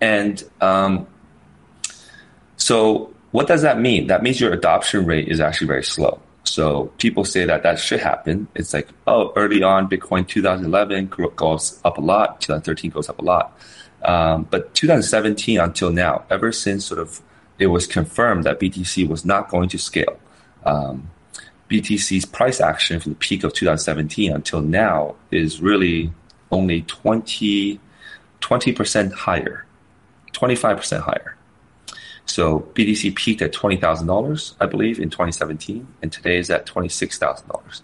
[0.00, 1.06] and um,
[2.56, 4.06] so what does that mean?
[4.06, 6.20] That means your adoption rate is actually very slow.
[6.44, 8.46] So people say that that should happen.
[8.54, 13.24] It's like, oh, early on, Bitcoin 2011 goes up a lot, 2013 goes up a
[13.24, 13.58] lot.
[14.04, 17.22] Um, but 2017 until now, ever since sort of
[17.58, 20.18] it was confirmed that BTC was not going to scale,
[20.64, 21.10] um,
[21.70, 26.12] BTC's price action from the peak of 2017 until now is really
[26.50, 27.80] only 20,
[28.40, 29.64] 20% higher,
[30.32, 31.36] 25% higher.
[32.26, 36.66] So BTC peaked at twenty thousand dollars, I believe, in 2017, and today is at
[36.66, 37.82] twenty six thousand dollars.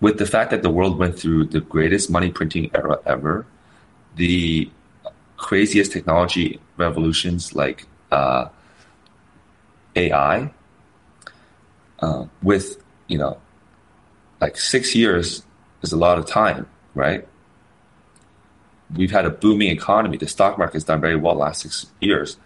[0.00, 3.46] With the fact that the world went through the greatest money printing era ever,
[4.16, 4.70] the
[5.40, 8.48] craziest technology revolutions like uh,
[9.96, 10.50] AI,
[12.00, 13.38] uh, with you know,
[14.40, 15.42] like six years
[15.82, 17.26] is a lot of time, right?
[18.94, 20.16] We've had a booming economy.
[20.16, 22.36] The stock market has done very well last six years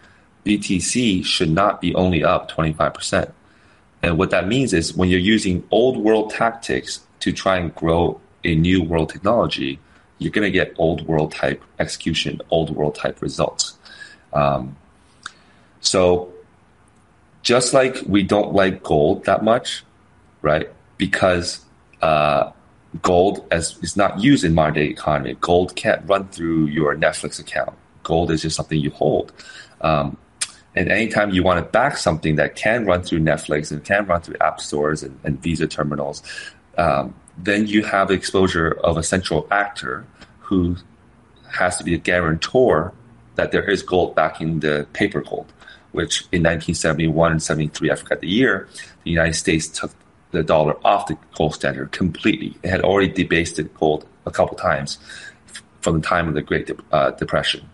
[0.45, 3.31] BTC should not be only up 25%.
[4.03, 8.21] And what that means is when you're using old world tactics to try and grow
[8.43, 9.79] a new world technology,
[10.25, 13.77] you're going to get old world type execution, old world type results.
[14.33, 14.75] Um,
[15.79, 16.33] so
[17.43, 19.85] just like we don't like gold that much,
[20.41, 20.67] right?
[20.97, 21.63] Because
[22.01, 22.51] uh,
[23.03, 25.37] gold as is not used in modern day economy.
[25.39, 27.73] Gold can't run through your Netflix account.
[28.01, 29.31] Gold is just something you hold.
[29.81, 30.17] Um,
[30.75, 34.21] and anytime you want to back something that can run through Netflix and can run
[34.21, 36.23] through app stores and, and Visa terminals,
[36.77, 40.05] um, then you have exposure of a central actor
[40.45, 40.77] who
[41.51, 42.93] has to be a guarantor
[43.35, 45.51] that there is gold backing the paper gold,
[45.91, 48.67] which in 1971 and 73, I forgot the year,
[49.03, 49.91] the United States took
[50.31, 52.57] the dollar off the gold standard completely.
[52.63, 54.97] It had already debased the gold a couple times
[55.81, 57.69] from the time of the Great uh, Depression.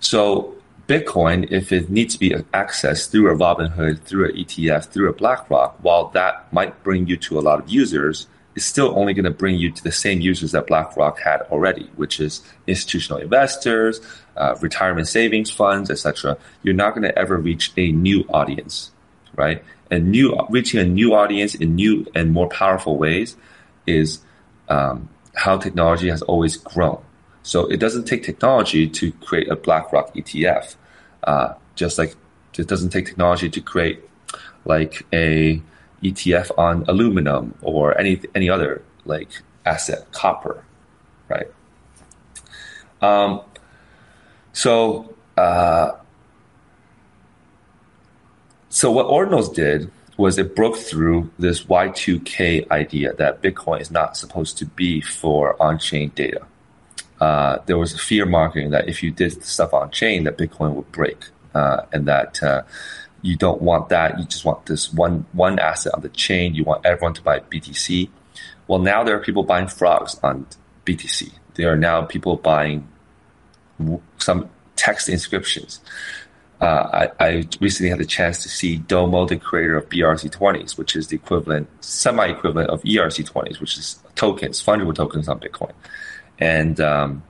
[0.00, 0.54] So
[0.86, 5.12] Bitcoin, if it needs to be accessed through a Robinhood, through an ETF, through a
[5.12, 8.26] BlackRock, while that might bring you to a lot of users,
[8.58, 11.88] it's still only going to bring you to the same users that BlackRock had already,
[11.94, 14.00] which is institutional investors,
[14.36, 16.36] uh, retirement savings funds, etc.
[16.64, 18.90] You're not going to ever reach a new audience,
[19.36, 19.62] right?
[19.92, 23.36] And new reaching a new audience in new and more powerful ways
[23.86, 24.18] is
[24.68, 27.00] um, how technology has always grown.
[27.44, 30.74] So it doesn't take technology to create a BlackRock ETF,
[31.22, 32.16] uh, just like
[32.58, 34.00] it doesn't take technology to create
[34.64, 35.62] like a
[36.02, 39.28] ETF on aluminum or any any other like
[39.66, 40.64] asset, copper,
[41.28, 41.48] right?
[43.00, 43.42] Um,
[44.52, 45.92] so uh,
[48.68, 54.16] so what Ordinals did was it broke through this Y2K idea that Bitcoin is not
[54.16, 56.44] supposed to be for on-chain data
[57.20, 60.74] uh, there was a fear marketing that if you did stuff on chain, that Bitcoin
[60.74, 61.18] would break,
[61.54, 62.62] uh, and that uh,
[63.22, 64.18] you don't want that.
[64.18, 66.54] You just want this one one asset on the chain.
[66.54, 68.08] You want everyone to buy BTC.
[68.66, 70.46] Well, now there are people buying frogs on
[70.84, 71.32] BTC.
[71.54, 72.86] There are now people buying
[74.18, 75.80] some text inscriptions.
[76.60, 80.96] Uh, I, I, recently had the chance to see Domo, the creator of BRC20s, which
[80.96, 85.70] is the equivalent, semi-equivalent of ERC20s, which is tokens, fungible tokens on Bitcoin
[86.38, 87.22] and um,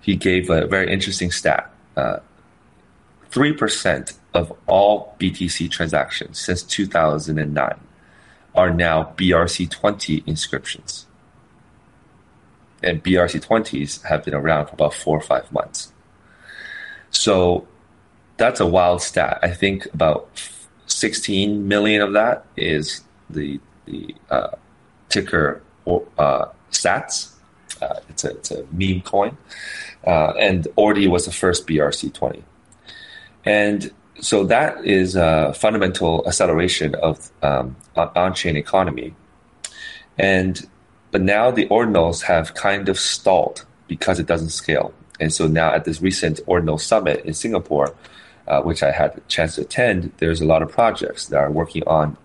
[0.00, 1.70] he gave a very interesting stat.
[1.96, 2.18] Uh,
[3.36, 7.80] three uh, percent of all BTC transactions since 2009
[8.54, 11.06] are now BRC20 inscriptions.
[12.82, 15.92] and BRC20s have been around for about four or five months.
[17.10, 17.66] So
[18.36, 19.40] that's a wild stat.
[19.42, 20.28] I think about
[20.86, 24.50] 16 million of that is the the uh,
[25.08, 27.32] ticker uh, Sats.
[27.82, 29.36] Uh, it's a it's a meme coin,
[30.06, 32.42] uh, and Ordi was the first BRC20,
[33.46, 39.14] and so that is a fundamental acceleration of um, on-chain economy,
[40.18, 40.68] and
[41.10, 45.72] but now the ordinals have kind of stalled because it doesn't scale, and so now
[45.72, 47.94] at this recent ordinal summit in Singapore,
[48.48, 51.50] uh, which I had a chance to attend, there's a lot of projects that are
[51.50, 52.16] working on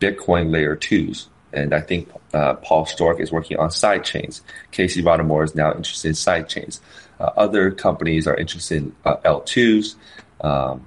[0.00, 4.42] Bitcoin layer twos and I think uh, Paul Sztorc is working on side chains.
[4.70, 6.80] Casey Rodarmor is now interested in side chains.
[7.18, 9.94] Uh, other companies are interested in uh, L2s.
[10.40, 10.86] Um,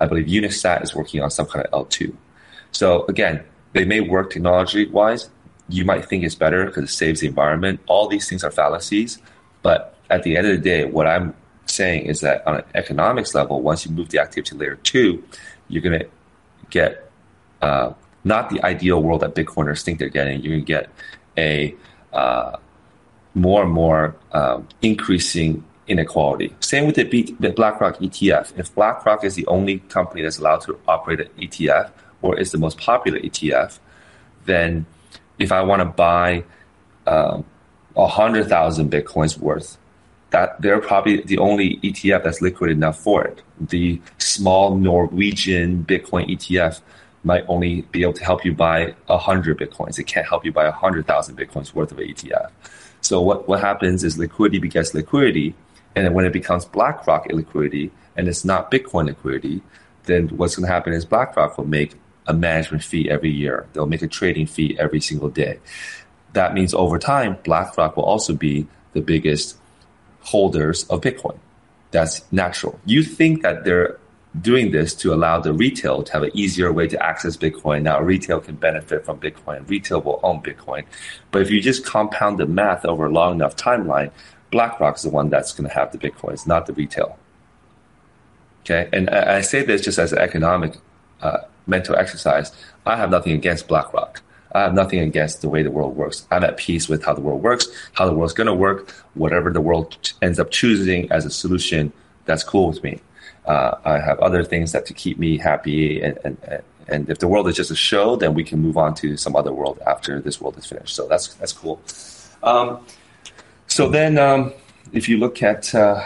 [0.00, 2.14] I believe Unisat is working on some kind of L2.
[2.72, 5.30] So again, they may work technology wise.
[5.68, 7.80] You might think it's better because it saves the environment.
[7.86, 9.18] All these things are fallacies.
[9.62, 11.34] But at the end of the day, what I'm
[11.66, 15.24] saying is that on an economics level, once you move the activity to layer two,
[15.68, 16.06] you're going to
[16.70, 17.10] get
[17.62, 17.92] uh,
[18.24, 20.42] not the ideal world that Bitcoiners think they're getting.
[20.42, 20.90] You're going to get
[21.38, 21.74] a
[22.12, 22.56] uh,
[23.34, 26.54] more and more um, increasing inequality.
[26.60, 28.58] Same with the, B- the BlackRock ETF.
[28.58, 31.90] If BlackRock is the only company that's allowed to operate an ETF
[32.22, 33.78] or is the most popular ETF,
[34.46, 34.86] then
[35.38, 36.44] if I want to buy
[37.06, 37.44] um,
[37.94, 39.78] 100,000 Bitcoins worth,
[40.30, 43.42] that they're probably the only ETF that's liquid enough for it.
[43.60, 46.80] The small Norwegian Bitcoin ETF
[47.24, 49.98] might only be able to help you buy 100 bitcoins.
[49.98, 52.50] It can't help you buy 100,000 bitcoins worth of ETF.
[53.00, 55.54] So what, what happens is liquidity begets liquidity.
[55.96, 59.62] And then when it becomes BlackRock liquidity and it's not Bitcoin liquidity,
[60.04, 61.94] then what's going to happen is BlackRock will make
[62.26, 63.66] a management fee every year.
[63.72, 65.58] They'll make a trading fee every single day.
[66.32, 69.56] That means over time, BlackRock will also be the biggest
[70.20, 71.38] holders of Bitcoin.
[71.90, 72.80] That's natural.
[72.84, 73.98] You think that they're
[74.40, 77.82] doing this to allow the retail to have an easier way to access Bitcoin.
[77.82, 79.68] Now, retail can benefit from Bitcoin.
[79.68, 80.84] Retail will own Bitcoin.
[81.30, 84.10] But if you just compound the math over a long enough timeline,
[84.54, 87.18] BlackRock's the one that's going to have the Bitcoins, not the retail.
[88.60, 88.88] Okay.
[88.92, 90.76] And I say this just as an economic
[91.20, 92.52] uh, mental exercise.
[92.86, 94.22] I have nothing against BlackRock.
[94.54, 96.26] I have nothing against the way the world works.
[96.30, 99.50] I'm at peace with how the world works, how the world's going to work, whatever
[99.50, 101.92] the world ends up choosing as a solution,
[102.24, 103.00] that's cool with me.
[103.46, 107.28] Uh, I have other things that to keep me happy, and, and and if the
[107.28, 110.20] world is just a show, then we can move on to some other world after
[110.20, 110.94] this world is finished.
[110.94, 111.80] So that's that's cool.
[112.42, 112.86] Um,
[113.74, 114.52] so then, um,
[114.92, 116.00] if you look at uh,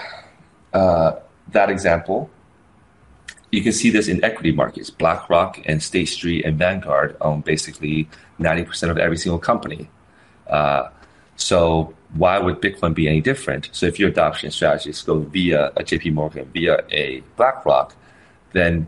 [0.73, 1.17] uh,
[1.49, 2.31] that example,
[3.53, 4.89] you can see this in equity markets.
[4.89, 9.91] BlackRock and State Street and Vanguard own basically ninety percent of every single company.
[10.47, 10.89] Uh,
[11.37, 13.69] so why would Bitcoin be any different?
[13.73, 17.95] So if your adoption strategies go via a JP Morgan, via a BlackRock,
[18.53, 18.87] then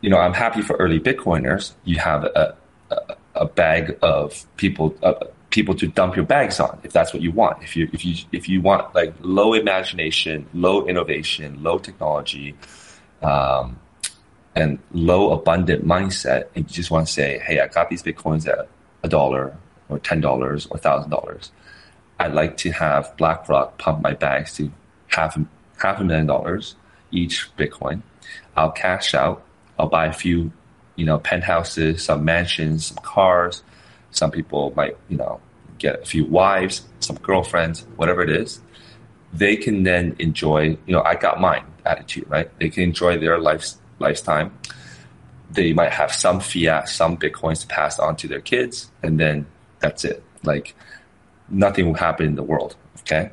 [0.00, 1.74] you know I'm happy for early Bitcoiners.
[1.84, 2.56] You have a,
[2.90, 5.14] a, a bag of people uh,
[5.50, 7.62] people to dump your bags on if that's what you want.
[7.62, 12.54] If you if you if you want like low imagination, low innovation, low technology,
[13.22, 13.78] um,
[14.54, 18.48] and low abundant mindset, and you just want to say, hey, I got these bitcoins
[18.48, 18.68] at
[19.02, 19.56] a dollar
[19.88, 21.50] or ten dollars or thousand dollars
[22.20, 24.70] I'd like to have BlackRock pump my bags to
[25.08, 25.38] half
[25.78, 26.76] half a million dollars
[27.10, 28.02] each Bitcoin.
[28.54, 29.42] I'll cash out.
[29.78, 30.52] I'll buy a few,
[30.96, 33.62] you know, penthouses, some mansions, some cars.
[34.10, 35.40] Some people might, you know,
[35.78, 38.60] get a few wives, some girlfriends, whatever it is.
[39.32, 42.50] They can then enjoy, you know, I got mine attitude, right?
[42.58, 44.56] They can enjoy their life lifetime.
[45.50, 49.46] They might have some fiat, some bitcoins to pass on to their kids, and then
[49.78, 50.22] that's it.
[50.42, 50.74] Like
[51.48, 52.76] nothing will happen in the world.
[53.00, 53.30] Okay.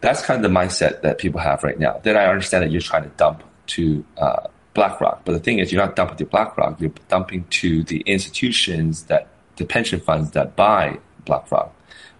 [0.00, 2.00] That's kind of the mindset that people have right now.
[2.02, 5.24] Then I understand that you're trying to dump to uh, BlackRock.
[5.24, 9.26] But the thing is, you're not dumping to BlackRock, you're dumping to the institutions that,
[9.58, 11.74] the pension funds that buy BlackRock,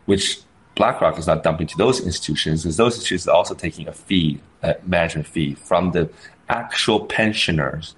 [0.07, 0.41] which
[0.74, 4.41] BlackRock is not dumping to those institutions because those institutions are also taking a fee,
[4.62, 6.11] a management fee from the
[6.49, 7.95] actual pensioners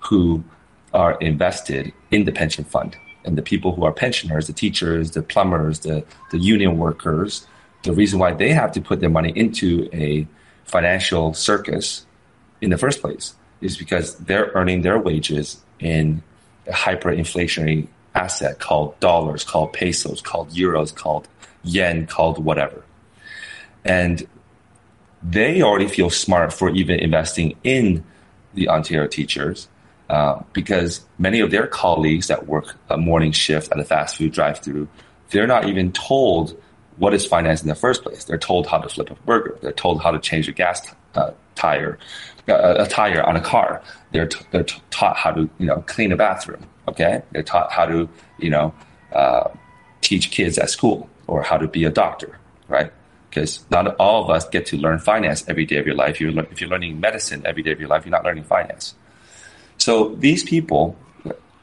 [0.00, 0.42] who
[0.92, 2.96] are invested in the pension fund.
[3.24, 7.46] And the people who are pensioners, the teachers, the plumbers, the, the union workers,
[7.82, 10.26] the reason why they have to put their money into a
[10.64, 12.06] financial circus
[12.60, 16.22] in the first place is because they're earning their wages in
[16.66, 21.28] a hyperinflationary asset called dollars, called pesos, called euros, called
[21.62, 22.82] yen, called whatever.
[23.84, 24.26] And
[25.22, 28.04] they already feel smart for even investing in
[28.54, 29.68] the Ontario teachers
[30.08, 34.32] uh, because many of their colleagues that work a morning shift at a fast food
[34.32, 34.88] drive-through,
[35.30, 36.60] they're not even told
[36.96, 38.24] what is finance in the first place?
[38.24, 39.56] They're told how to flip a burger.
[39.62, 41.98] They're told how to change a gas uh, tire,
[42.50, 43.82] a tire on a car.
[44.12, 46.66] They're t- they're t- taught how to you know clean a bathroom.
[46.88, 48.74] Okay, they're taught how to you know
[49.12, 49.48] uh,
[50.00, 52.38] teach kids at school or how to be a doctor,
[52.68, 52.92] right?
[53.28, 56.20] Because not all of us get to learn finance every day of your life.
[56.20, 58.94] You're, if you're learning medicine every day of your life, you're not learning finance.
[59.78, 60.96] So these people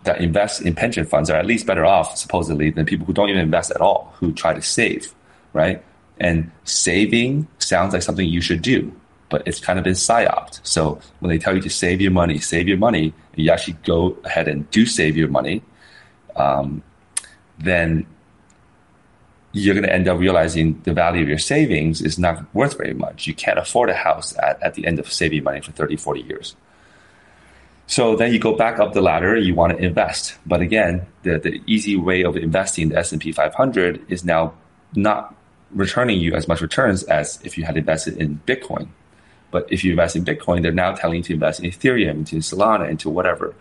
[0.03, 3.29] that invest in pension funds are at least better off, supposedly, than people who don't
[3.29, 5.13] even invest at all, who try to save,
[5.51, 5.83] right?
[6.19, 8.95] And saving sounds like something you should do,
[9.29, 10.59] but it's kind of been psyoped.
[10.63, 13.77] So when they tell you to save your money, save your money, and you actually
[13.83, 15.61] go ahead and do save your money,
[16.35, 16.83] um,
[17.59, 18.05] then
[19.51, 22.93] you're going to end up realizing the value of your savings is not worth very
[22.93, 23.27] much.
[23.27, 26.21] You can't afford a house at, at the end of saving money for 30, 40
[26.21, 26.55] years.
[27.87, 30.37] So then you go back up the ladder, you want to invest.
[30.45, 34.53] But again, the, the easy way of investing in the S&P 500 is now
[34.93, 35.33] not
[35.71, 38.89] returning you as much returns as if you had invested in Bitcoin.
[39.51, 42.37] But if you invest in Bitcoin, they're now telling you to invest in Ethereum, into
[42.37, 43.55] Solana, into whatever.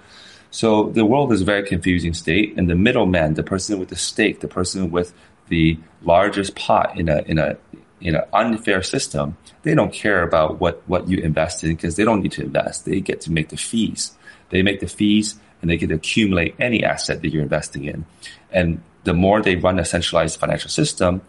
[0.50, 3.96] So the world is a very confusing state, and the middleman, the person with the
[3.96, 5.12] stake, the person with
[5.48, 7.56] the largest pot in a in a
[8.00, 12.04] in an unfair system, they don't care about what what you invest in because they
[12.04, 12.84] don't need to invest.
[12.84, 14.12] They get to make the fees.
[14.50, 18.04] They make the fees and they get to accumulate any asset that you're investing in.
[18.52, 21.22] And the more they run a centralized financial system,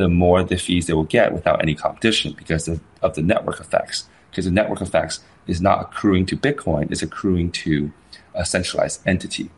[0.00, 3.60] the more the fees they will get without any competition because of, of the network
[3.60, 4.08] effects.
[4.30, 7.92] Because the network effects is not accruing to Bitcoin, it's accruing to
[8.34, 9.50] a centralized entity.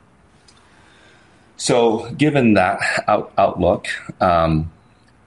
[1.57, 3.87] So, given that out, outlook,
[4.21, 4.73] um,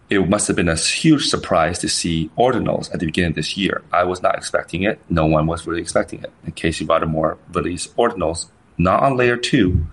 [0.09, 3.55] it must have been a huge surprise to see ordinals at the beginning of this
[3.55, 3.83] year.
[3.93, 4.99] I was not expecting it.
[5.09, 6.33] No one was really expecting it.
[6.45, 9.85] In Casey Rodarmor released ordinals, not on layer two,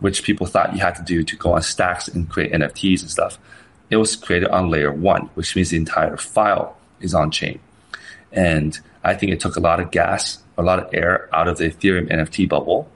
[0.00, 3.10] which people thought you had to do to go on stacks and create NFTs and
[3.10, 3.38] stuff.
[3.90, 7.60] It was created on layer one, which means the entire file is on chain.
[8.32, 11.58] And I think it took a lot of gas, a lot of air out of
[11.58, 12.88] the Ethereum NFT bubble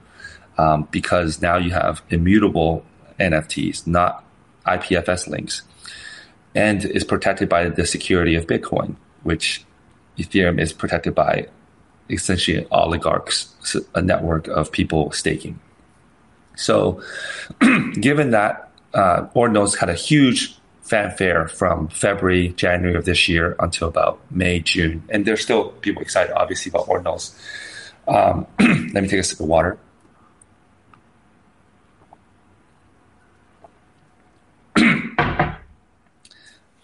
[0.57, 2.85] um, because now you have immutable
[3.19, 4.23] NFTs, not
[4.65, 5.63] IPFS links
[6.55, 9.63] and is protected by the security of Bitcoin, which
[10.17, 11.47] Ethereum is protected by
[12.09, 15.59] essentially oligarchs, a network of people staking.
[16.55, 17.03] So,
[17.99, 23.87] given that uh, Ordinals had a huge fanfare from February, January of this year until
[23.87, 27.35] about May, June, and there's still people excited, obviously, about Ordinals.
[28.07, 28.45] Um,
[28.93, 29.77] let me take a sip of water.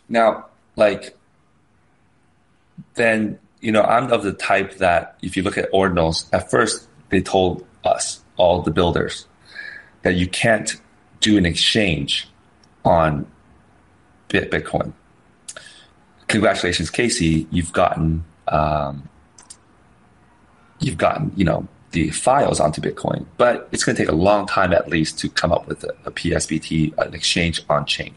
[0.10, 1.18] Now, like,
[2.96, 6.90] then, you know, I'm of the type that if you look at ordinals, at first
[7.08, 9.26] they told us, all the builders,
[10.02, 10.76] that you can't
[11.22, 12.28] do an exchange
[12.84, 13.26] on
[14.32, 14.94] Bitcoin.
[16.28, 17.48] Congratulations, Casey.
[17.52, 19.10] You've gotten, um,
[20.80, 24.48] you've gotten, you know, the files onto Bitcoin, but it's going to take a long
[24.48, 28.16] time at least to come up with a, a PSBT, an exchange on chain.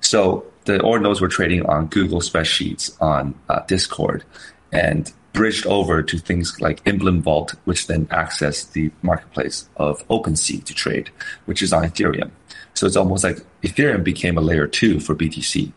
[0.00, 4.24] So the ordinals were trading on Google spreadsheets on uh, Discord
[4.72, 10.64] and bridged over to things like Emblem Vault, which then access the marketplace of OpenSea
[10.64, 11.10] to trade,
[11.46, 12.30] which is on Ethereum.
[12.74, 15.72] So it's almost like Ethereum became a layer two for BTC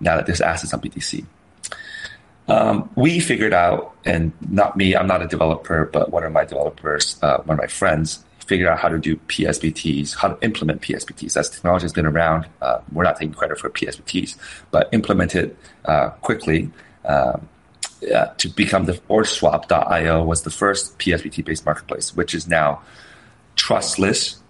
[0.00, 1.24] now that there's assets on BTC.
[2.46, 6.44] Um, we figured out, and not me, I'm not a developer, but one of my
[6.44, 10.82] developers, uh, one of my friends, figured out how to do PSBTs, how to implement
[10.82, 11.36] PSBTs.
[11.36, 14.36] As technology has been around, uh, we're not taking credit for PSBTs,
[14.70, 15.56] but implemented
[15.86, 16.70] uh, quickly.
[17.06, 17.48] Um,
[18.36, 22.82] to become the OrdSwap.io was the first PSBT-based marketplace, which is now
[23.56, 24.42] trustless.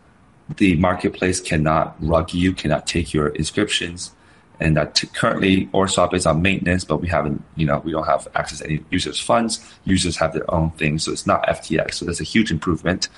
[0.57, 4.13] The marketplace cannot rug you, cannot take your inscriptions,
[4.61, 8.07] and that t- currently OrdSwap is on maintenance, but we haven't, you know, we don't
[8.07, 9.65] have access to any users' funds.
[9.85, 11.95] Users have their own things, so it's not FTX.
[11.95, 13.09] So that's a huge improvement.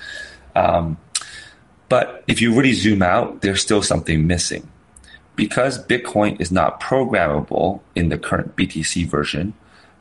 [0.55, 0.97] Um,
[1.89, 4.69] but if you really zoom out, there's still something missing.
[5.35, 9.53] Because Bitcoin is not programmable in the current BTC version,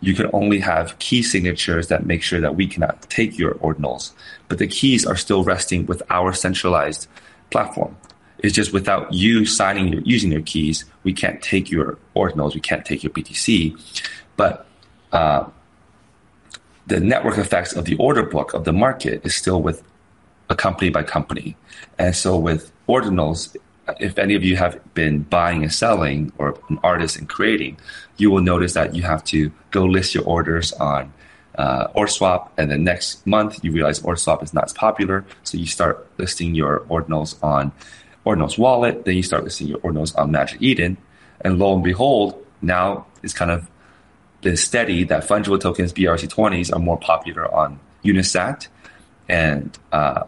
[0.07, 4.12] you can only have key signatures that make sure that we cannot take your ordinals.
[4.46, 7.09] But the keys are still resting with our centralized
[7.50, 7.96] platform.
[8.38, 12.61] It's just without you signing your using your keys, we can't take your ordinals, we
[12.61, 13.76] can't take your BTC.
[14.36, 14.66] But
[15.11, 15.48] uh,
[16.86, 19.82] the network effects of the order book of the market is still with
[20.48, 21.57] a company by company.
[21.98, 23.57] And so with ordinals,
[24.01, 27.78] if any of you have been buying and selling or an artist and creating,
[28.16, 31.12] you will notice that you have to go list your orders on
[31.57, 35.66] uh, OrdSwap, and then next month you realize OrdSwap is not as popular, so you
[35.66, 37.72] start listing your ordinals on
[38.26, 40.97] Ordinals Wallet, then you start listing your ordinals on Magic Eden.
[41.41, 43.70] And lo and behold, now it's kind of
[44.43, 48.68] been steady that fungible tokens, BRC20s, are more popular on Unisat.
[49.28, 50.24] And uh,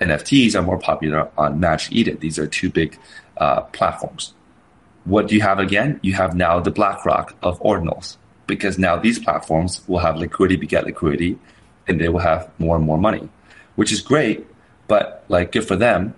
[0.00, 2.18] NFTs are more popular on Magic Eden.
[2.20, 2.98] These are two big
[3.36, 4.34] uh, platforms.
[5.04, 5.98] What do you have again?
[6.02, 10.84] You have now the BlackRock of ordinals because now these platforms will have liquidity beget
[10.84, 11.38] liquidity
[11.86, 13.28] and they will have more and more money,
[13.76, 14.46] which is great,
[14.88, 16.14] but like good for them.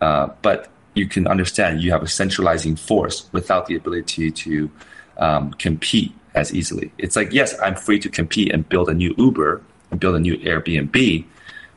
[0.00, 4.70] Uh, but you can understand you have a centralizing force without the ability to
[5.18, 6.92] um, compete as easily.
[6.98, 10.20] It's like, yes, I'm free to compete and build a new Uber and build a
[10.20, 11.24] new Airbnb,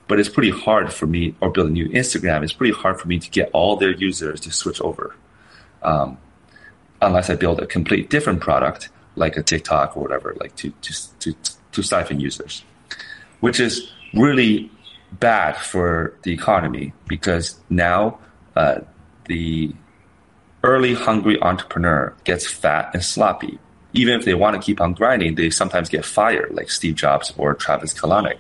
[0.08, 3.08] but it's pretty hard for me, or build a new Instagram, it's pretty hard for
[3.08, 5.16] me to get all their users to switch over.
[5.82, 6.18] Um,
[7.02, 11.20] unless I build a complete different product like a TikTok or whatever, like to, to,
[11.20, 11.36] to,
[11.72, 12.64] to siphon users,
[13.40, 14.72] which is really
[15.12, 18.20] bad for the economy because now
[18.56, 18.80] uh,
[19.26, 19.74] the
[20.64, 23.60] early hungry entrepreneur gets fat and sloppy.
[23.94, 27.34] Even if they want to keep on grinding, they sometimes get fired, like Steve Jobs
[27.38, 28.40] or Travis Kalanick,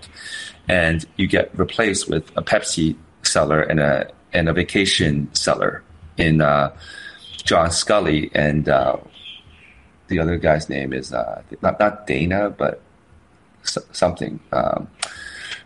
[0.67, 5.83] and you get replaced with a Pepsi seller and a and a vacation seller
[6.17, 6.75] in uh,
[7.43, 8.97] John Sculley and uh,
[10.07, 12.81] the other guy's name is uh, not not Dana, but
[13.63, 14.39] something.
[14.51, 14.87] Um,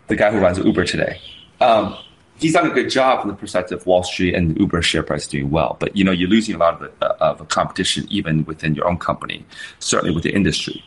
[0.07, 1.19] the guy who runs Uber today.
[1.61, 1.95] Um,
[2.39, 5.27] he's done a good job from the perspective of Wall Street and Uber share price
[5.27, 5.77] doing well.
[5.79, 8.97] But you know, you're losing a lot of, uh, of competition even within your own
[8.97, 9.45] company,
[9.79, 10.83] certainly with the industry.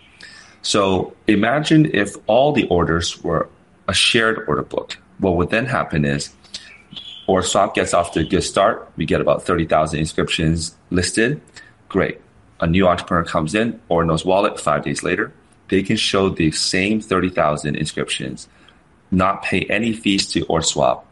[0.62, 3.48] So imagine if all the orders were
[3.88, 4.98] a shared order book.
[5.18, 6.32] What would then happen is,
[7.28, 8.90] OrdSwap gets off to a good start.
[8.96, 11.40] We get about 30,000 inscriptions listed.
[11.88, 12.20] Great.
[12.60, 15.32] A new entrepreneur comes in, Ordinals wallet five days later.
[15.68, 18.48] They can show the same 30,000 inscriptions,
[19.10, 21.02] not pay any fees to OrdSwap,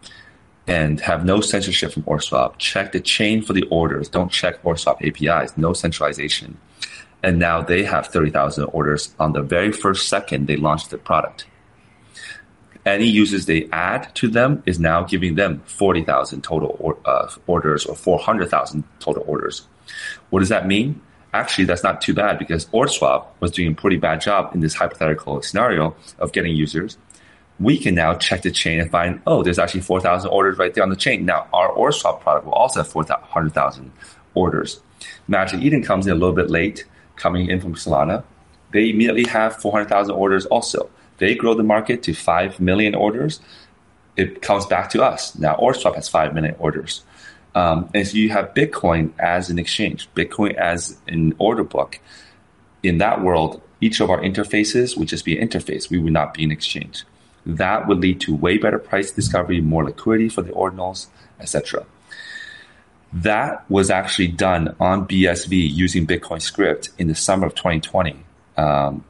[0.67, 2.59] and have no censorship from OrdSwap.
[2.59, 4.09] Check the chain for the orders.
[4.09, 5.57] Don't check OrdSwap APIs.
[5.57, 6.59] No centralization.
[7.23, 11.47] And now they have 30,000 orders on the very first second they launched the product
[12.87, 17.85] any users they add to them is now giving them 40,000 total or, uh, orders
[17.85, 19.67] or 400,000 total orders.
[20.31, 21.01] What does that mean?
[21.33, 24.75] Actually, that's not too bad because OrdSwap was doing a pretty bad job in this
[24.75, 26.99] hypothetical scenario of getting users.
[27.61, 30.83] We can now check the chain and find, oh, there's actually 4,000 orders right there
[30.83, 31.27] on the chain.
[31.27, 33.93] Now, our OrdSwap product will also have 400,000
[34.35, 34.81] orders.
[35.29, 36.85] Magic Eden comes in a little bit late,
[37.17, 38.25] coming in from Solana.
[38.73, 40.91] They immediately have 400,000 orders also
[41.21, 43.41] they grow the market to 5 million orders,
[44.17, 45.39] it comes back to us.
[45.39, 47.05] Now, OrdSwap has 5 million orders.
[47.55, 52.01] Um, and so you have Bitcoin as an exchange, Bitcoin as an order book.
[52.83, 55.91] In that world, each of our interfaces would just be an interface.
[55.91, 57.05] We would not be an exchange.
[57.47, 61.07] That would lead to way better price discovery, more liquidity for the ordinals,
[61.39, 61.87] etc.
[63.13, 68.17] That was actually done on BSV using Bitcoin script in the summer of 2020.
[68.57, 69.05] Um,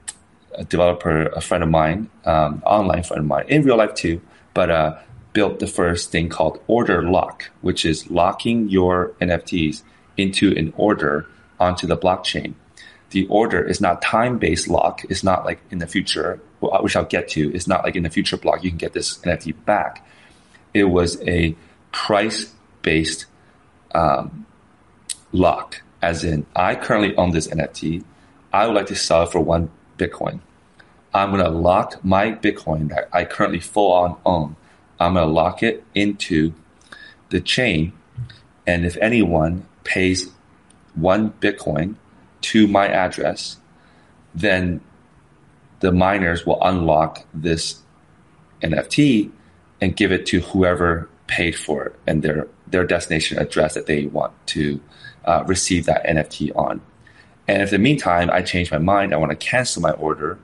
[0.55, 4.21] a developer, a friend of mine, um, online friend of mine, in real life too,
[4.55, 4.99] but uh,
[5.33, 9.83] built the first thing called order lock, which is locking your NFTs
[10.17, 11.27] into an order
[11.59, 12.55] onto the blockchain.
[13.11, 15.05] The order is not time based lock.
[15.09, 17.53] It's not like in the future, which I'll get to.
[17.55, 20.07] It's not like in the future block you can get this NFT back.
[20.73, 21.57] It was a
[21.91, 23.27] price based
[23.95, 24.47] um,
[25.33, 28.05] lock, as in I currently own this NFT.
[28.53, 29.71] I would like to sell it for one
[30.01, 30.41] Bitcoin.
[31.13, 34.57] I'm going to lock my Bitcoin that I currently full on own.
[34.99, 36.55] I'm going to lock it into
[37.29, 37.93] the chain.
[38.67, 40.31] And if anyone pays
[40.95, 41.97] one Bitcoin
[42.43, 43.59] to my address,
[44.35, 44.81] then
[45.81, 47.81] the miners will unlock this
[48.63, 49.31] NFT
[49.81, 54.07] and give it to whoever paid for it and their, their destination address that they
[54.07, 54.81] want to
[55.25, 56.81] uh, receive that NFT on.
[57.51, 60.39] And if in the meantime I change my mind, I want to cancel my order.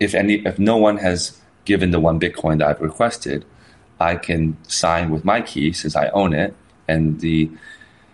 [0.00, 3.44] If any, if no one has given the one Bitcoin that I've requested,
[4.00, 6.56] I can sign with my key since I own it,
[6.88, 7.48] and the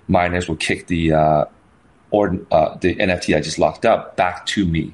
[0.08, 1.44] miners will kick the uh,
[2.10, 4.92] or uh, the NFT I just locked up back to me.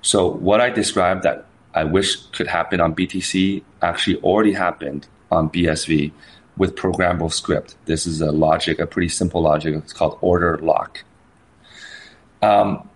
[0.00, 1.44] So what I described that
[1.74, 6.10] I wish could happen on BTC actually already happened on BSV
[6.56, 7.74] with programmable script.
[7.84, 9.74] This is a logic, a pretty simple logic.
[9.74, 11.04] It's called order lock.
[12.44, 12.88] Um,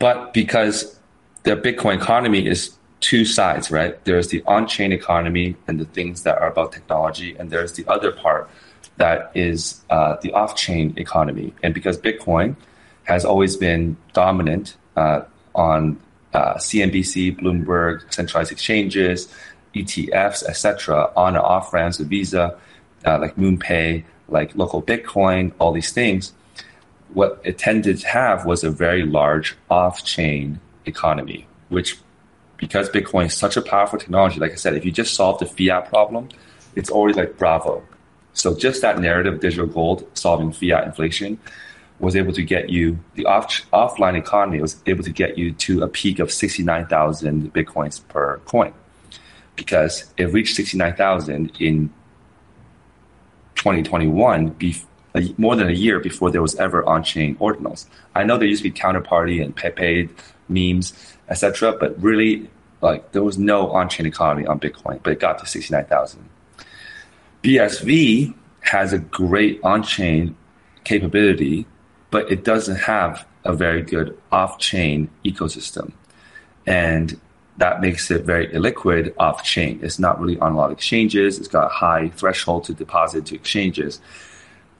[0.00, 0.98] but because
[1.44, 4.02] the Bitcoin economy is two sides, right?
[4.04, 7.86] There's the on chain economy and the things that are about technology, and there's the
[7.86, 8.50] other part
[8.96, 11.54] that is uh, the off chain economy.
[11.62, 12.56] And because Bitcoin
[13.04, 15.22] has always been dominant uh,
[15.54, 16.00] on
[16.32, 19.28] uh, CNBC, Bloomberg, centralized exchanges,
[19.74, 22.58] ETFs, etc., on and off ramps of Visa,
[23.04, 26.32] uh, like MoonPay, like local Bitcoin, all these things
[27.12, 31.98] what it tended to have was a very large off-chain economy, which
[32.56, 35.46] because Bitcoin is such a powerful technology, like I said, if you just solve the
[35.46, 36.28] fiat problem,
[36.76, 37.82] it's always like bravo.
[38.32, 41.38] So just that narrative, digital gold solving fiat inflation,
[42.00, 45.82] was able to get you the off, offline economy was able to get you to
[45.82, 48.72] a peak of 69,000 bitcoins per coin
[49.56, 51.88] because it reached 69,000 in
[53.54, 54.50] 2021
[55.14, 57.86] bef- more than a year before there was ever on-chain ordinals.
[58.14, 60.10] I know there used to be counterparty and paid
[60.48, 62.50] memes, etc., but really,
[62.80, 66.28] like there was no on-chain economy on Bitcoin, but it got to 69,000.
[67.42, 70.36] BSV has a great on-chain
[70.84, 71.66] capability,
[72.10, 75.92] but it doesn't have a very good off-chain ecosystem,
[76.66, 77.20] and
[77.56, 79.78] that makes it very illiquid off-chain.
[79.82, 81.38] It's not really on a lot of exchanges.
[81.38, 84.00] It's got a high threshold to deposit to exchanges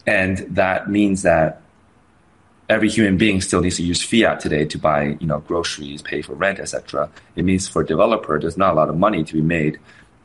[0.06, 1.62] and that means that
[2.68, 6.22] every human being still needs to use fiat today to buy you know groceries pay
[6.22, 9.34] for rent etc it means for a developer there's not a lot of money to
[9.34, 9.78] be made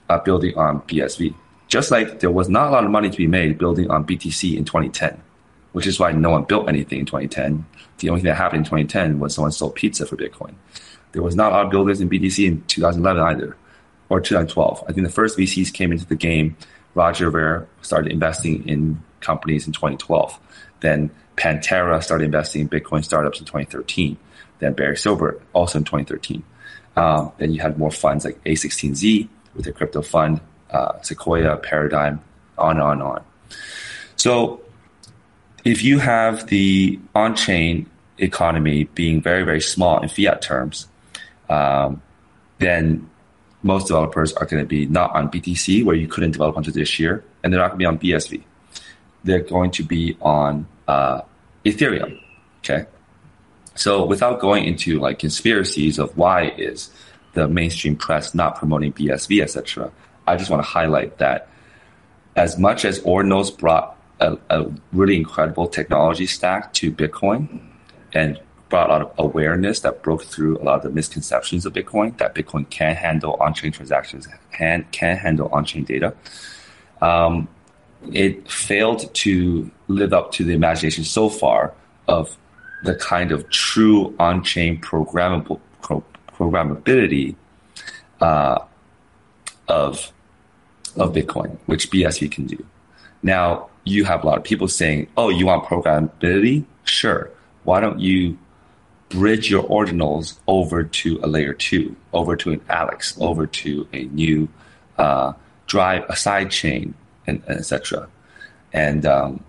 [0.10, 1.34] uh, building on bsv
[1.68, 4.58] just like there was not a lot of money to be made building on btc
[4.58, 5.22] in 2010
[5.74, 7.66] which is why no one built anything in 2010
[8.00, 10.54] the only thing that happened in 2010 was someone sold pizza for bitcoin.
[11.12, 13.58] There was not a lot of builders in btc in 2011 either
[14.08, 16.56] or 2012 i think the first vcs came into the game.
[16.96, 20.40] Roger ver started investing in companies in 2012.
[20.82, 24.18] Then Pantera started investing in Bitcoin startups in 2013.
[24.60, 26.44] Then Barry Silbert also in 2013.
[26.96, 32.22] Um, then you had more funds like A16Z with a crypto fund, uh, Sequoia, Paradigm,
[32.58, 33.24] on and on and on.
[34.18, 34.62] So
[35.64, 40.88] if you have the on-chain economy being very, very small in fiat terms,
[41.50, 42.02] um,
[42.58, 43.10] then
[43.64, 47.00] most developers are going to be not on BTC, where you couldn't develop until this
[47.00, 48.44] year, and they're not going to be on BSV
[49.24, 51.22] they're going to be on uh,
[51.66, 52.20] Ethereum.
[52.60, 52.86] Okay.
[53.76, 56.90] So without going into like conspiracies of why is
[57.34, 59.92] the mainstream press not promoting BSV, etc.,
[60.28, 61.48] I just want to highlight that
[62.36, 67.62] as much as Ordinals brought a, a really incredible technology stack to Bitcoin
[68.14, 68.40] and
[68.70, 72.18] brought a lot of awareness that broke through a lot of the misconceptions of Bitcoin
[72.20, 76.14] that Bitcoin can handle on-chain transactions, can can handle on-chain data.
[77.02, 77.48] Um,
[78.12, 81.74] it failed to live up to the imagination so far
[82.08, 82.38] of
[82.84, 87.36] the kind of true on-chain programmable pro- programmability
[88.22, 88.60] uh,
[89.68, 90.12] of
[90.96, 92.66] of Bitcoin, which BSV can do.
[93.22, 96.66] Now you have a lot of people saying, "Oh, you want programmability?
[96.84, 97.30] Sure.
[97.64, 98.38] Why don't you
[99.10, 104.04] bridge your ordinals over to a layer two, over to an Alex, over to a
[104.06, 104.48] new
[104.98, 105.34] uh,
[105.68, 106.94] drive, a side chain,
[107.30, 108.08] and, and etc.
[108.74, 109.44] And um,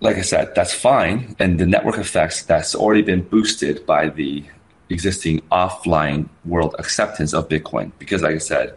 [0.00, 1.36] like I said, that's fine.
[1.38, 4.44] And the network effects that's already been boosted by the
[4.90, 7.92] existing offline world acceptance of Bitcoin.
[7.98, 8.76] Because, like I said,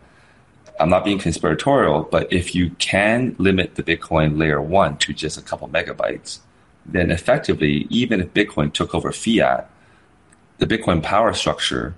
[0.80, 5.38] I'm not being conspiratorial, but if you can limit the Bitcoin layer one to just
[5.38, 6.40] a couple megabytes,
[6.86, 9.70] then effectively, even if Bitcoin took over fiat,
[10.58, 11.96] the Bitcoin power structure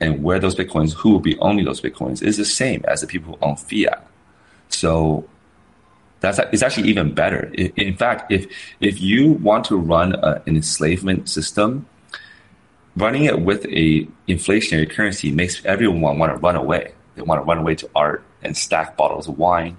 [0.00, 3.06] and where those Bitcoins, who will be owning those Bitcoins, is the same as the
[3.06, 4.06] people who own fiat.
[4.70, 5.28] So
[6.20, 7.50] that's it's actually even better.
[7.54, 8.46] In fact, if
[8.80, 11.86] if you want to run a, an enslavement system,
[12.96, 16.92] running it with a inflationary currency makes everyone want to run away.
[17.14, 19.76] They want to run away to art and stack bottles of wine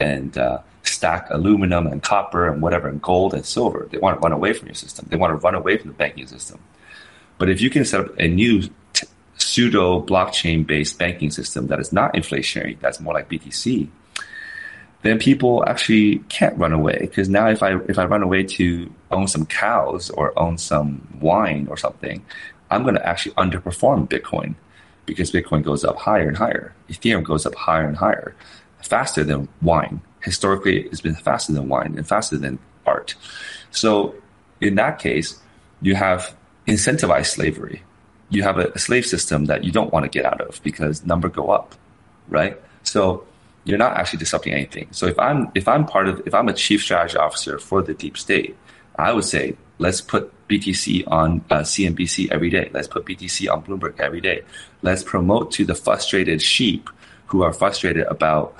[0.00, 3.88] and uh, stack aluminum and copper and whatever and gold and silver.
[3.90, 5.06] They want to run away from your system.
[5.08, 6.58] They want to run away from the banking system.
[7.38, 11.80] But if you can set up a new t- pseudo blockchain based banking system that
[11.80, 13.88] is not inflationary, that's more like BTC
[15.04, 18.90] then people actually can't run away because now if I if I run away to
[19.10, 22.24] own some cows or own some wine or something,
[22.70, 24.54] I'm going to actually underperform Bitcoin
[25.04, 26.74] because Bitcoin goes up higher and higher.
[26.88, 28.34] Ethereum goes up higher and higher,
[28.82, 30.00] faster than wine.
[30.22, 33.14] Historically, it's been faster than wine and faster than art.
[33.72, 34.14] So
[34.62, 35.38] in that case,
[35.82, 36.34] you have
[36.66, 37.82] incentivized slavery.
[38.30, 41.28] You have a, slave system that you don't want to get out of because number
[41.28, 41.74] go up,
[42.28, 42.58] right?
[42.84, 43.26] So
[43.64, 44.88] you're not actually disrupting anything.
[44.90, 47.94] So if I'm if I'm part of if I'm a chief strategy officer for the
[47.94, 48.56] deep state,
[48.96, 52.70] I would say let's put BTC on uh, CNBC every day.
[52.72, 54.42] Let's put BTC on Bloomberg every day.
[54.82, 56.90] Let's promote to the frustrated sheep
[57.26, 58.54] who are frustrated about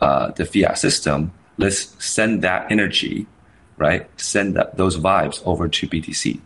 [0.00, 1.32] uh, the fiat system.
[1.58, 3.26] Let's send that energy,
[3.76, 4.08] right?
[4.18, 6.40] Send that, those vibes over to BTC.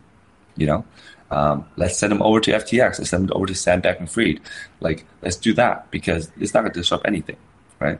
[0.57, 0.85] You know,
[1.31, 2.99] um, let's send them over to FTX.
[2.99, 4.41] Let's send them over to Sam Bankman-Fried.
[4.81, 7.37] Like, let's do that because it's not going to disrupt anything
[7.79, 7.99] right?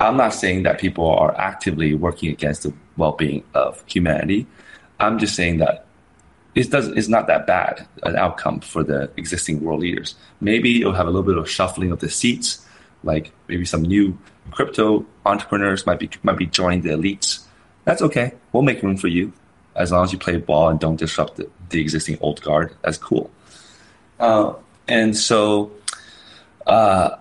[0.00, 4.46] I'm not saying that people are actively working against the well-being of humanity.
[5.00, 5.86] I'm just saying that
[6.54, 10.14] it does it's not that bad an outcome for the existing world leaders.
[10.40, 12.64] Maybe it'll have a little bit of shuffling of the seats,
[13.02, 14.18] like maybe some new
[14.50, 17.44] crypto entrepreneurs might be might be joining the elites.
[17.84, 18.34] That's okay.
[18.52, 19.32] We'll make room for you
[19.74, 22.74] as long as you play ball and don't disrupt the, the existing old guard.
[22.82, 23.30] That's cool.
[24.20, 24.54] Uh,
[24.86, 25.72] and so
[26.66, 27.16] uh,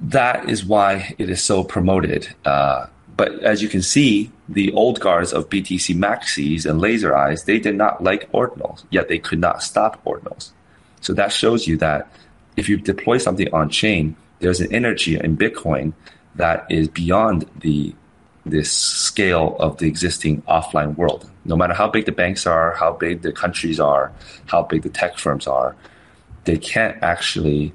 [0.00, 2.34] that is why it is so promoted.
[2.44, 2.86] Uh,
[3.16, 7.58] but as you can see, the old guards of BTC Maxis and Laser Eyes, they
[7.58, 10.50] did not like ordinals, yet they could not stop ordinals.
[11.00, 12.10] So that shows you that
[12.56, 15.92] if you deploy something on chain, there's an energy in Bitcoin
[16.34, 17.94] that is beyond the
[18.46, 21.30] this scale of the existing offline world.
[21.44, 24.12] No matter how big the banks are, how big the countries are,
[24.46, 25.76] how big the tech firms are,
[26.44, 27.74] they can't actually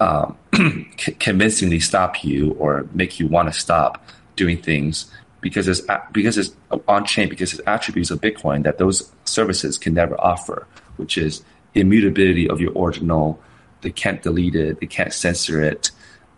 [0.00, 0.36] um,
[0.96, 5.82] convincingly stop you or make you want to stop doing things because it's
[6.12, 6.54] because it's
[6.88, 11.44] on chain because it's attributes of Bitcoin that those services can never offer, which is
[11.74, 13.40] immutability of your original.
[13.82, 14.80] They can't delete it.
[14.80, 15.90] They can't censor it,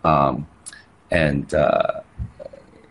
[0.04, 0.46] um,
[1.10, 2.00] and uh,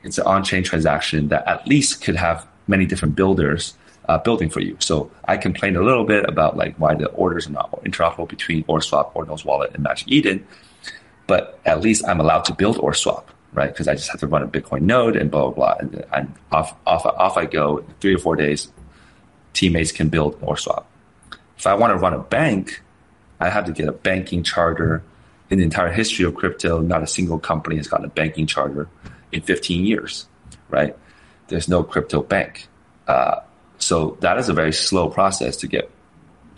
[0.04, 3.76] it's an on-chain transaction that at least could have many different builders
[4.08, 4.76] uh, building for you.
[4.80, 8.64] So I complained a little bit about like why the orders are not interoperable between
[8.66, 10.46] OrdSwap, Ordinals Wallet, and Magic Eden,
[11.28, 13.72] but at least I'm allowed to build OrdSwap right?
[13.72, 16.34] Because I just have to run a Bitcoin node and blah blah blah, and, and
[16.52, 17.84] off off off I go.
[18.00, 18.72] Three or four days,
[19.54, 20.86] teammates can build OrdSwap.
[21.58, 22.82] If I want to run a bank,
[23.40, 25.04] I have to get a banking charter.
[25.50, 28.88] In the entire history of crypto, not a single company has gotten a banking charter
[29.34, 30.26] in 15 years,
[30.70, 30.96] right?
[31.50, 32.70] There's no crypto bank.
[33.06, 33.42] Uh,
[33.82, 35.90] so that is a very slow process to get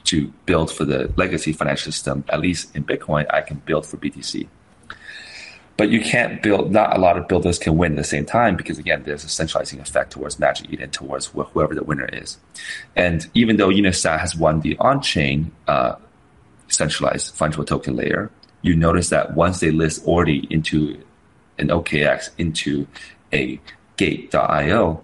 [0.05, 2.23] to build for the legacy financial system.
[2.29, 4.47] At least in Bitcoin, I can build for BTC.
[5.75, 8.55] But you can't build, not a lot of builders can win at the same time
[8.55, 12.37] because, again, there's a centralizing effect towards Magic Eden, towards wh- whoever the winner is.
[12.95, 15.95] And even though Unisat has won the on chain uh,
[16.67, 18.29] centralized fungible token layer,
[18.61, 21.01] you notice that once they list Ordi into
[21.57, 22.85] an OKX, into
[23.31, 23.59] a
[23.97, 25.03] gate.io,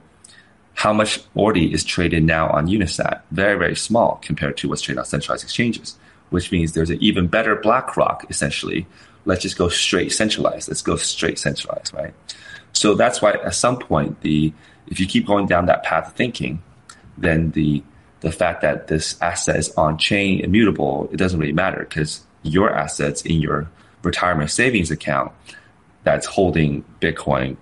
[0.79, 3.19] how much Ordi is traded now on Unisat?
[3.31, 5.97] Very, very small compared to what's traded on centralized exchanges,
[6.29, 8.87] which means there's an even better BlackRock, essentially,
[9.25, 10.69] let's just go straight centralized.
[10.69, 12.13] Let's go straight centralized, right?
[12.71, 14.53] So that's why at some point the
[14.87, 16.63] if you keep going down that path of thinking,
[17.17, 17.83] then the
[18.21, 22.73] the fact that this asset is on chain immutable, it doesn't really matter because your
[22.73, 23.69] assets in your
[24.01, 25.33] retirement savings account
[26.05, 27.57] that's holding Bitcoin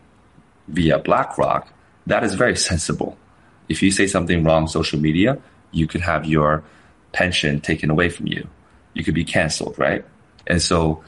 [0.67, 1.67] via BlackRock,
[2.07, 3.17] that is very sensible.
[3.69, 5.37] If you say something wrong on social media,
[5.71, 6.63] you could have your
[7.11, 8.47] pension taken away from you.
[8.93, 10.03] You could be canceled, right?
[10.47, 11.03] And so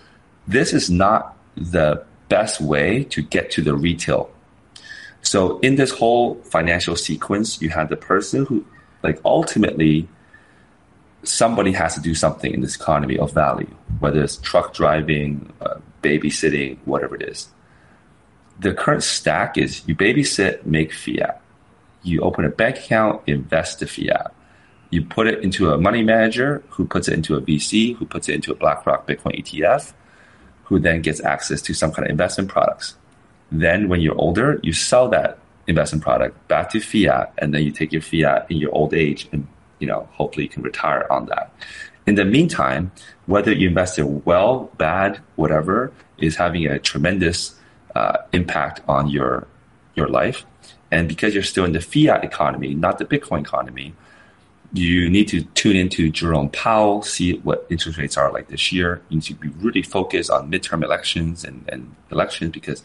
[0.48, 4.30] this is not the best way to get to the retail.
[5.22, 8.66] So in this whole financial sequence, you have the person who,
[9.02, 10.08] like, ultimately,
[11.24, 15.76] somebody has to do something in this economy of value, whether it's truck driving, uh,
[16.04, 17.50] babysitting, whatever it is.
[18.60, 21.42] The current stack is you babysit, make fiat.
[22.04, 24.34] You open a bank account, invest the fiat.
[24.90, 28.28] You put it into a money manager who puts it into a VC, who puts
[28.28, 29.94] it into a BlackRock Bitcoin ETF
[30.70, 32.96] who then gets access to some kind of investment products.
[33.52, 37.72] Then, when you're older, you sell that investment product back to fiat, and then you
[37.72, 39.48] take your fiat in your old age, and
[39.80, 41.52] you know hopefully you can retire on that.
[42.06, 42.92] In the meantime,
[43.26, 47.56] whether you invest in well, bad, whatever, is having a tremendous
[48.00, 49.34] uh, impact on your
[49.96, 50.46] your life.
[50.92, 53.94] And because you're still in the fiat economy, not the Bitcoin economy,
[54.74, 59.02] you need to tune into Jerome Powell, see what interest rates are like this year.
[59.10, 62.84] You need to be really focused on midterm elections and, and elections because,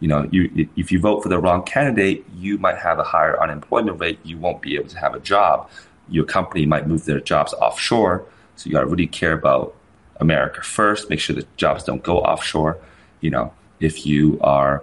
[0.00, 3.40] you know, you, if you vote for the wrong candidate, you might have a higher
[3.42, 4.18] unemployment rate.
[4.24, 5.68] You won't be able to have a job.
[6.08, 8.24] Your company might move their jobs offshore.
[8.56, 9.74] So you got to really care about
[10.20, 11.10] America first.
[11.10, 12.78] Make sure the jobs don't go offshore.
[13.20, 14.82] You know, if you are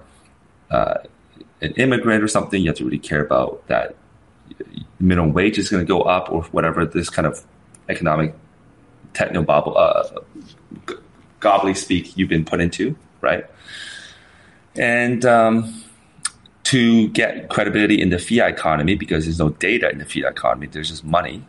[0.69, 0.95] uh,
[1.61, 3.95] an immigrant or something, you have to really care about that
[4.99, 7.43] minimum wage is going to go up or whatever this kind of
[7.89, 8.33] economic
[9.13, 10.03] techno bobble, uh,
[11.39, 13.45] gobbly speak you've been put into, right?
[14.75, 15.83] And um,
[16.63, 20.67] to get credibility in the fiat economy, because there's no data in the fiat economy,
[20.67, 21.45] there's just money.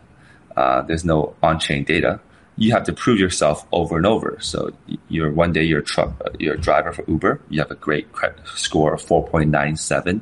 [0.55, 2.19] Uh, there's no on-chain data.
[2.55, 4.37] You have to prove yourself over and over.
[4.39, 4.71] So
[5.09, 7.41] you're one day you're a truck, you're a driver for Uber.
[7.49, 8.07] You have a great
[8.55, 10.21] score of 4.97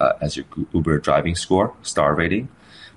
[0.00, 2.48] uh, as your Uber driving score, star rating.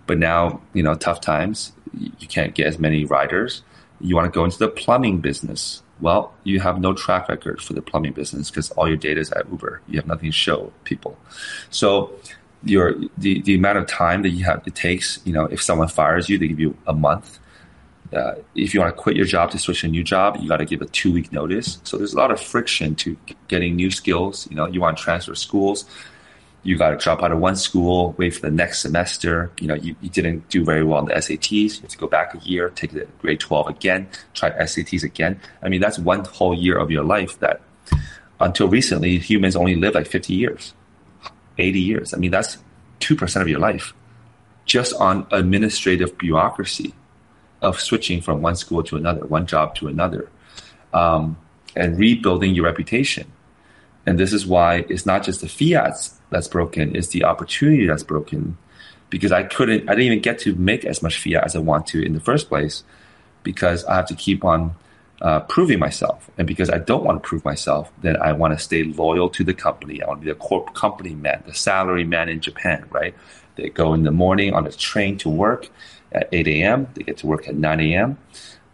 [0.08, 3.64] But now, you know, tough times, you can't get as many riders.
[4.00, 5.82] You want to go into the plumbing business.
[6.02, 9.32] Well, you have no track record for the plumbing business because all your data is
[9.32, 9.82] at Uber.
[9.88, 11.18] You have nothing to show people.
[11.70, 12.12] So
[12.64, 15.88] your the, the amount of time that you have it takes, you know, if someone
[15.88, 17.40] fires you, they give you a month.
[18.16, 20.48] Uh, if you want to quit your job to switch to a new job, you
[20.48, 21.80] got to give a two week notice.
[21.84, 24.48] So there's a lot of friction to getting new skills.
[24.50, 25.86] You know, you want to transfer schools
[26.66, 29.52] you got to drop out of one school, wait for the next semester.
[29.62, 31.76] You know, you, you didn't do very well on the SATs.
[31.76, 35.40] You have to go back a year, take the grade 12 again, try SATs again.
[35.62, 37.62] I mean, that's one whole year of your life that
[38.40, 40.74] until recently, humans only live like 50 years,
[41.60, 42.14] 80 years.
[42.16, 42.58] I mean, that's
[43.00, 43.94] 2% of your life
[44.66, 46.96] just on administrative bureaucracy
[47.66, 50.30] of switching from one school to another, one job to another,
[50.94, 51.38] um,
[51.76, 53.32] and rebuilding your reputation.
[54.06, 58.04] And this is why it's not just the fiats that's broken, it's the opportunity that's
[58.04, 58.58] broken.
[59.10, 61.88] Because I couldn't, I didn't even get to make as much fiat as I want
[61.88, 62.84] to in the first place
[63.44, 64.76] because I have to keep on
[65.22, 66.30] uh, proving myself.
[66.38, 69.44] And because I don't want to prove myself, then I want to stay loyal to
[69.44, 70.04] the company.
[70.04, 73.16] I want to be the corp company man, the salary man in Japan, right?
[73.56, 75.70] They go in the morning on a train to work
[76.16, 76.88] at 8 a.m.
[76.94, 78.18] They get to work at 9 a.m.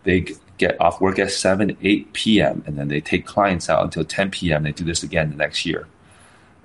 [0.03, 0.25] They
[0.57, 2.63] get off work at 7, 8 p.m.
[2.65, 4.63] and then they take clients out until 10 p.m.
[4.63, 5.87] They do this again the next year.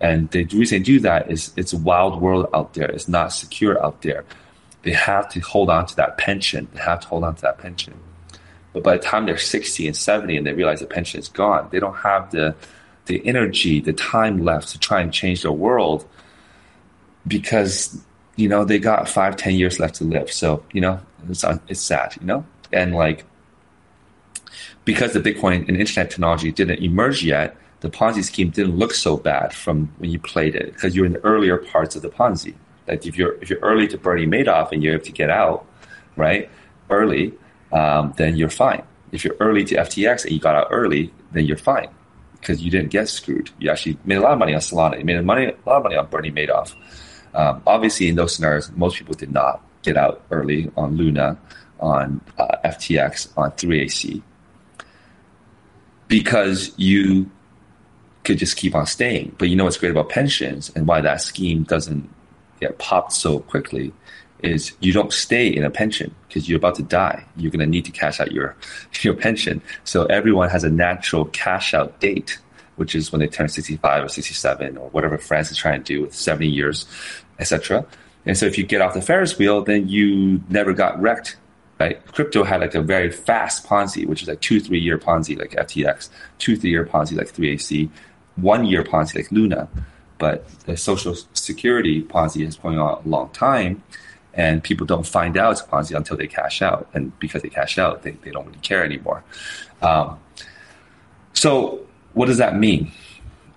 [0.00, 2.90] And the reason they do that is it's a wild world out there.
[2.90, 4.24] It's not secure out there.
[4.82, 6.68] They have to hold on to that pension.
[6.74, 7.94] They have to hold on to that pension.
[8.72, 11.68] But by the time they're 60 and 70 and they realize the pension is gone,
[11.72, 12.54] they don't have the,
[13.06, 16.06] the energy, the time left to try and change their world
[17.26, 18.04] because,
[18.36, 20.30] you know, they got five, ten years left to live.
[20.32, 22.44] So, you know, it's, it's sad, you know?
[22.72, 23.24] And like,
[24.84, 29.16] because the Bitcoin and internet technology didn't emerge yet, the Ponzi scheme didn't look so
[29.16, 32.54] bad from when you played it because you're in the earlier parts of the Ponzi.
[32.86, 35.66] Like if you're if you're early to Bernie Madoff and you're able to get out,
[36.16, 36.48] right,
[36.88, 37.34] early,
[37.72, 38.82] um, then you're fine.
[39.12, 41.88] If you're early to FTX and you got out early, then you're fine
[42.40, 43.50] because you didn't get screwed.
[43.58, 44.98] You actually made a lot of money on Solana.
[44.98, 46.74] You made a money, a lot of money on Bernie Madoff.
[47.36, 51.38] Um, obviously, in those scenarios, most people did not get out early on Luna,
[51.78, 54.22] on uh, FTX, on 3AC
[56.08, 57.30] because you
[58.24, 59.34] could just keep on staying.
[59.38, 62.08] But you know what's great about pensions and why that scheme doesn't
[62.60, 63.92] get popped so quickly
[64.42, 67.24] is you don't stay in a pension because you're about to die.
[67.36, 68.56] You're going to need to cash out your
[69.02, 69.62] your pension.
[69.84, 72.38] So everyone has a natural cash out date,
[72.76, 76.02] which is when they turn 65 or 67 or whatever France is trying to do
[76.02, 76.86] with 70 years,
[77.38, 77.84] etc.
[78.24, 81.36] And so if you get off the Ferris wheel, then you never got wrecked
[81.78, 82.04] right?
[82.12, 85.50] Crypto had like a very fast Ponzi, which is like two, three year Ponzi like
[85.50, 86.08] FTX,
[86.38, 87.88] two, three year Ponzi like 3AC,
[88.36, 89.68] one year Ponzi like Luna.
[90.18, 93.82] But the social security Ponzi is going on a long time,
[94.32, 96.88] and people don't find out it's Ponzi until they cash out.
[96.94, 99.22] And because they cash out, they, they don't really care anymore.
[99.82, 100.18] Um,
[101.34, 102.90] so, what does that mean?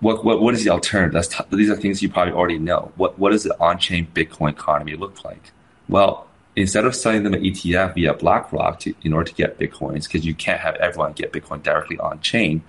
[0.00, 1.28] What, what, what is the alternative?
[1.28, 2.92] T- these are things you probably already know.
[2.96, 5.52] What, what does the on chain Bitcoin economy look like?
[5.88, 6.26] Well,
[6.56, 10.24] instead of selling them an ETF via BlackRock to, in order to get Bitcoins, because
[10.24, 12.62] you can't have everyone get Bitcoin directly on chain,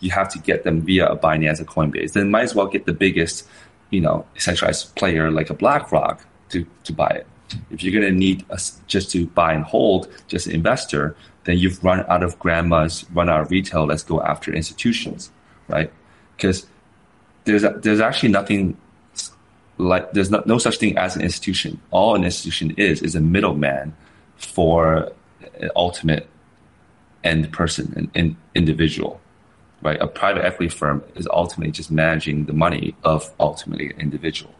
[0.00, 2.12] you have to get them via a Binance or Coinbase.
[2.12, 3.46] Then might as well get the biggest,
[3.90, 7.26] you know, centralized player like a BlackRock to, to buy it.
[7.70, 11.58] If you're going to need a, just to buy and hold, just an investor, then
[11.58, 13.86] you've run out of grandmas, run out of retail.
[13.86, 15.32] Let's go after institutions,
[15.66, 15.90] right?
[16.36, 16.66] Because
[17.48, 18.76] there's there's actually nothing
[19.78, 21.80] like there's no, no such thing as an institution.
[21.90, 23.96] All an institution is is a middleman
[24.36, 25.12] for
[25.60, 26.28] an ultimate
[27.24, 29.20] end person, an, an individual.
[29.80, 30.00] Right?
[30.00, 34.54] A private equity firm is ultimately just managing the money of ultimately an individual.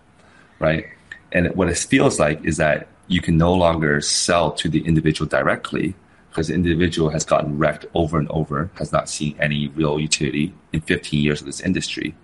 [0.59, 0.87] Right?
[1.33, 5.29] And what it feels like is that you can no longer sell to the individual
[5.29, 5.95] directly
[6.31, 10.55] because the individual has gotten wrecked over and over, has not seen any real utility
[10.73, 12.15] in 15 years of this industry.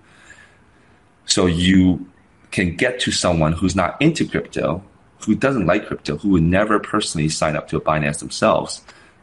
[1.27, 2.07] So you
[2.51, 4.83] can get to someone who's not into crypto,
[5.25, 8.83] who doesn't like crypto, who would never personally sign up to a Binance themselves.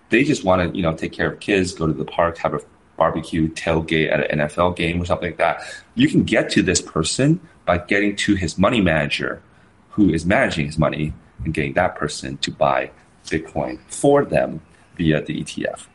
[0.10, 2.54] They just want to, you know, take care of kids, go to the park, have
[2.54, 2.60] a
[2.98, 5.64] barbecue, tailgate at an NFL game or something like that.
[5.96, 9.42] You can get to this person by getting to his money manager
[9.92, 12.92] who is managing his money and getting that person to buy
[13.26, 14.62] Bitcoin for them
[14.98, 15.88] via the ETF.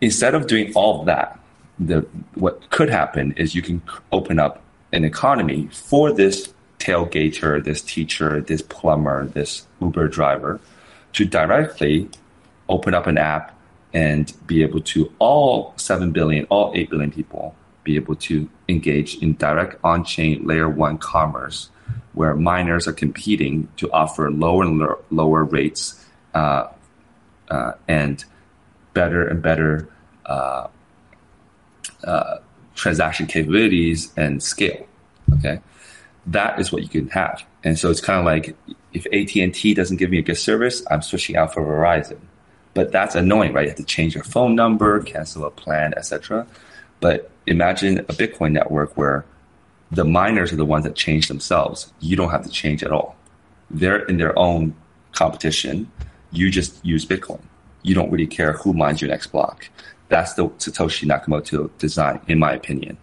[0.00, 1.38] Instead of doing all of that,
[1.78, 3.82] the, what could happen is you can
[4.12, 4.62] open up
[4.92, 10.60] an economy for this tailgater, this teacher, this plumber, this Uber driver
[11.12, 12.08] to directly
[12.68, 13.58] open up an app
[13.92, 17.54] and be able to all 7 billion, all 8 billion people
[17.88, 21.70] be able to engage in direct on chain layer one commerce
[22.12, 26.66] where miners are competing to offer lower and lower rates uh,
[27.48, 28.26] uh, and
[28.92, 29.88] better and better
[30.26, 30.66] uh,
[32.04, 32.36] uh,
[32.78, 34.86] transaction capabilities and scale.
[35.38, 35.60] Okay,
[36.26, 37.44] that is what you can have.
[37.64, 38.56] And so it's kind of like
[38.92, 42.18] if AT and T doesn't give me a good service, I'm switching out for Verizon.
[42.74, 43.62] But that's annoying, right?
[43.62, 46.46] You have to change your phone number, cancel a plan, etc.
[47.00, 49.24] But imagine a Bitcoin network where
[49.90, 51.92] the miners are the ones that change themselves.
[52.00, 53.16] You don't have to change at all.
[53.70, 54.74] They're in their own
[55.12, 55.90] competition.
[56.30, 57.40] You just use Bitcoin.
[57.82, 59.68] You don't really care who mines your next block.
[60.08, 62.96] That's the Satoshi Nakamoto design, in my opinion.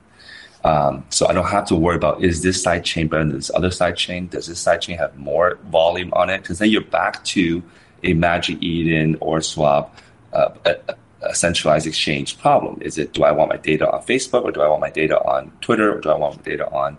[0.66, 3.52] Um, so I don't have to worry about is this side chain better than this
[3.54, 4.28] other side chain?
[4.28, 6.42] Does this side chain have more volume on it?
[6.42, 7.62] Because then you're back to
[8.04, 9.90] a Magic Eden OrdSwap,
[10.34, 12.82] uh, a, a, centralized exchange problem.
[12.82, 15.20] Is it do I want my data on Facebook or do I want my data
[15.24, 16.98] on Twitter or do I want my data on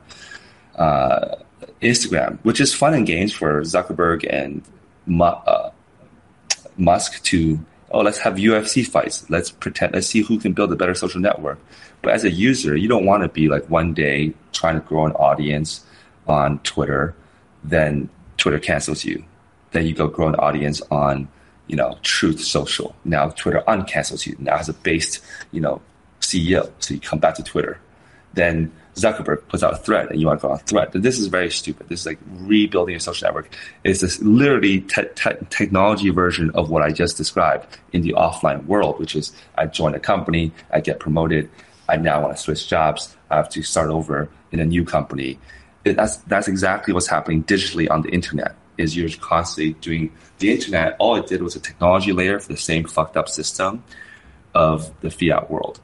[0.77, 1.37] uh,
[1.83, 2.39] Instagram?
[2.45, 4.63] Which is fun and games for Zuckerberg and
[5.21, 5.71] uh,
[6.77, 7.59] Musk to
[7.91, 9.29] oh let's have UFC fights.
[9.31, 9.95] Let's pretend.
[9.95, 11.59] Let's see who can build a better social network.
[12.03, 15.07] But as a user, you don't want to be like one day trying to grow
[15.07, 15.85] an audience
[16.27, 17.15] on Twitter,
[17.65, 19.25] then Twitter cancels you.
[19.73, 21.29] Then you go grow an audience on,
[21.67, 22.95] you know, Truth Social.
[23.05, 24.37] Now Twitter uncancels you.
[24.39, 25.21] Now has a based,
[25.53, 25.81] you know,
[26.21, 26.71] CEO.
[26.79, 27.79] So you come back to Twitter.
[28.35, 30.91] Then Zuckerberg puts out a thread and you want to go on thread.
[30.93, 31.89] This is very stupid.
[31.89, 33.55] This is like rebuilding a social network.
[33.85, 38.65] It's this literally te- te- technology version of what I just described in the offline
[38.65, 41.51] world, which is I join a company, I get promoted,
[41.89, 43.17] I now want to switch jobs.
[43.31, 45.39] I have to start over in a new company.
[45.85, 48.57] It, that's that's exactly what's happening digitally on the internet.
[48.79, 50.97] Is you're constantly doing the internet.
[50.99, 53.85] All it did was a technology layer for the same fucked up system
[54.55, 55.81] of the fiat world.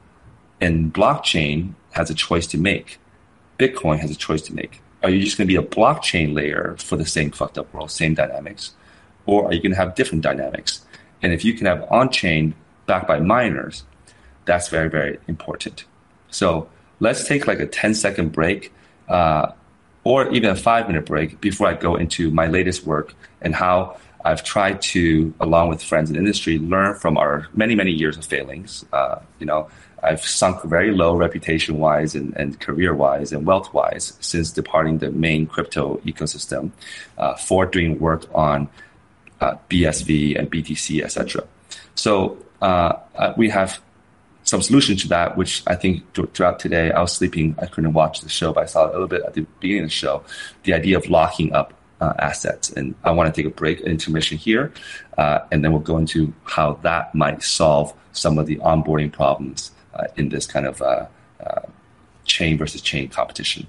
[0.59, 2.99] And blockchain has a choice to make.
[3.59, 4.81] Bitcoin has a choice to make.
[5.03, 7.91] Are you just going to be a blockchain layer for the same fucked up world,
[7.91, 8.71] same dynamics,
[9.25, 10.85] or are you going to have different dynamics?
[11.21, 13.83] And if you can have on chain backed by miners,
[14.45, 15.85] that's very very important.
[16.29, 18.73] So let's take like a 10 second break
[19.07, 19.51] uh,
[20.03, 23.97] or even a five minute break before I go into my latest work and how
[24.25, 28.25] I've tried to, along with friends in industry, learn from our many, many years of
[28.25, 28.85] failings.
[28.93, 29.69] Uh, you know,
[30.03, 34.97] I've sunk very low reputation wise and, and career wise and wealth wise since departing
[34.97, 36.71] the main crypto ecosystem
[37.17, 38.67] uh, for doing work on
[39.39, 41.43] uh, BSV and BTC, etc.
[41.95, 43.81] So uh, uh, we have
[44.43, 48.21] some solution to that, which I think throughout today, I was sleeping, I couldn't watch
[48.21, 50.23] the show, but I saw a little bit at the beginning of the show,
[50.63, 52.69] the idea of locking up uh, assets.
[52.69, 54.73] And I want to take a break, intermission here,
[55.17, 59.71] uh, and then we'll go into how that might solve some of the onboarding problems
[60.15, 61.05] in this kind of uh,
[61.39, 61.61] uh,
[62.25, 63.67] chain versus chain competition.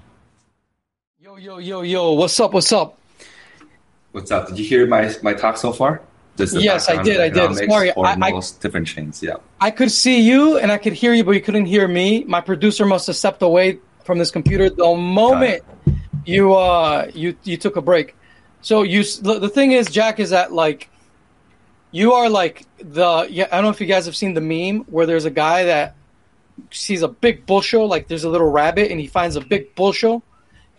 [1.19, 2.53] Yo, yo, yo, yo, what's up?
[2.53, 2.97] What's up?
[4.11, 4.47] What's up?
[4.47, 6.01] Did you hear my, my talk so far?
[6.37, 7.19] yes, I did.
[7.19, 7.69] I did.
[7.69, 9.23] Sorry, I, most I, different chains.
[9.23, 9.35] Yeah.
[9.59, 12.23] I could see you and I could hear you, but you couldn't hear me.
[12.25, 15.63] My producer must have stepped away from this computer the moment
[16.25, 18.15] you uh you you took a break.
[18.61, 20.89] So you the thing is, Jack, is that like
[21.91, 23.47] you are like the yeah.
[23.51, 25.95] I don't know if you guys have seen the meme where there's a guy that
[26.71, 30.23] sees a big bushel, like there's a little rabbit, and he finds a big bushel,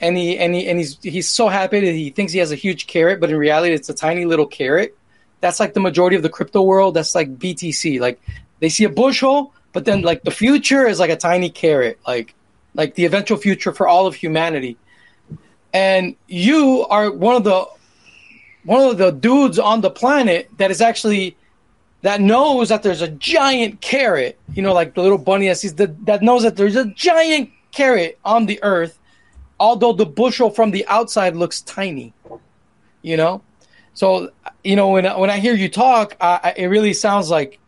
[0.00, 2.56] and he and he and he's he's so happy that he thinks he has a
[2.56, 4.96] huge carrot, but in reality, it's a tiny little carrot
[5.40, 6.94] that's like the majority of the crypto world.
[6.94, 8.00] That's like BTC.
[8.00, 8.20] Like
[8.60, 12.34] they see a bushel, but then like the future is like a tiny carrot, like
[12.74, 14.76] like the eventual future for all of humanity.
[15.72, 17.66] And you are one of the
[18.64, 21.35] one of the dudes on the planet that is actually
[22.06, 25.74] that knows that there's a giant carrot, you know, like the little bunny that sees
[25.74, 28.96] the, that knows that there's a giant carrot on the earth,
[29.58, 32.14] although the bushel from the outside looks tiny,
[33.02, 33.42] you know.
[33.94, 34.30] So
[34.62, 37.58] you know when when I hear you talk, I, it really sounds like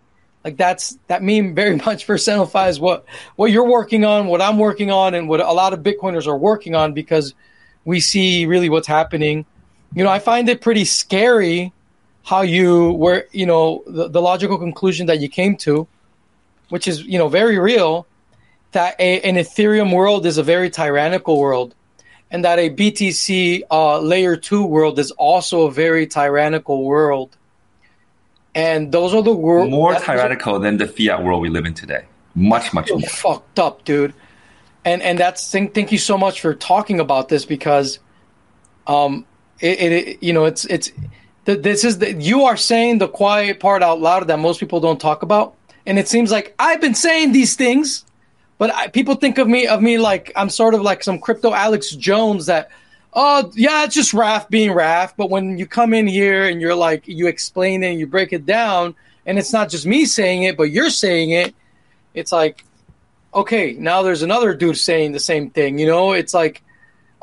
[0.44, 4.92] like that's that meme very much personifies what what you're working on, what I'm working
[4.92, 7.34] on, and what a lot of Bitcoiners are working on because
[7.84, 9.46] we see really what's happening.
[9.96, 11.72] You know, I find it pretty scary
[12.28, 15.88] how you were, you know, the, the logical conclusion that you came to,
[16.68, 18.06] which is you know very real,
[18.72, 21.74] that a, an Ethereum world is a very tyrannical world
[22.30, 27.34] and that a BTC uh, layer two world is also a very tyrannical world.
[28.54, 32.04] And those are the world more tyrannical than the fiat world we live in today.
[32.34, 34.12] Much, much more fucked up, dude.
[34.84, 37.98] And and that's thank, thank you so much for talking about this because,
[38.86, 39.24] um,
[39.60, 40.92] it, it you know it's it's
[41.56, 45.00] this is the, you are saying the quiet part out loud that most people don't
[45.00, 45.54] talk about,
[45.86, 48.04] and it seems like I've been saying these things
[48.58, 51.52] but I, people think of me of me like I'm sort of like some crypto
[51.52, 52.70] Alex Jones that
[53.14, 55.14] oh yeah it's just Raph being Raph.
[55.16, 58.32] But when you come in here and you're like you explain it and you break
[58.32, 61.54] it down and it's not just me saying it but you're saying it,
[62.14, 62.64] it's like
[63.34, 65.78] okay, now there's another dude saying the same thing.
[65.78, 66.62] You know, it's like,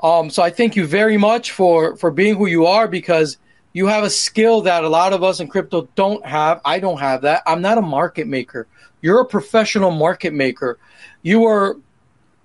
[0.03, 3.37] um, so I thank you very much for for being who you are because
[3.75, 6.61] you have a skill that a lot of us in crypto don't have.
[6.63, 7.43] I don't have that.
[7.45, 8.67] I'm not a market maker.
[9.01, 10.79] You're a professional market maker.
[11.23, 11.75] You are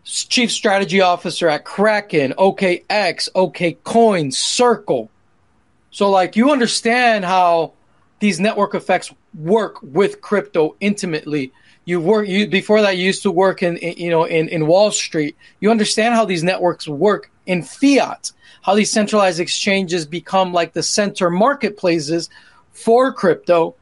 [0.03, 5.09] chief strategy officer at Kraken, OKX, OK Coin, Circle.
[5.93, 7.74] So like you understand how
[8.18, 11.53] these network effects work with crypto intimately.
[11.85, 14.66] You work you before that you used to work in, in you know in, in
[14.66, 15.37] Wall Street.
[15.61, 18.33] You understand how these networks work in fiat,
[18.63, 22.29] how these centralized exchanges become like the center marketplaces
[22.73, 23.75] for crypto,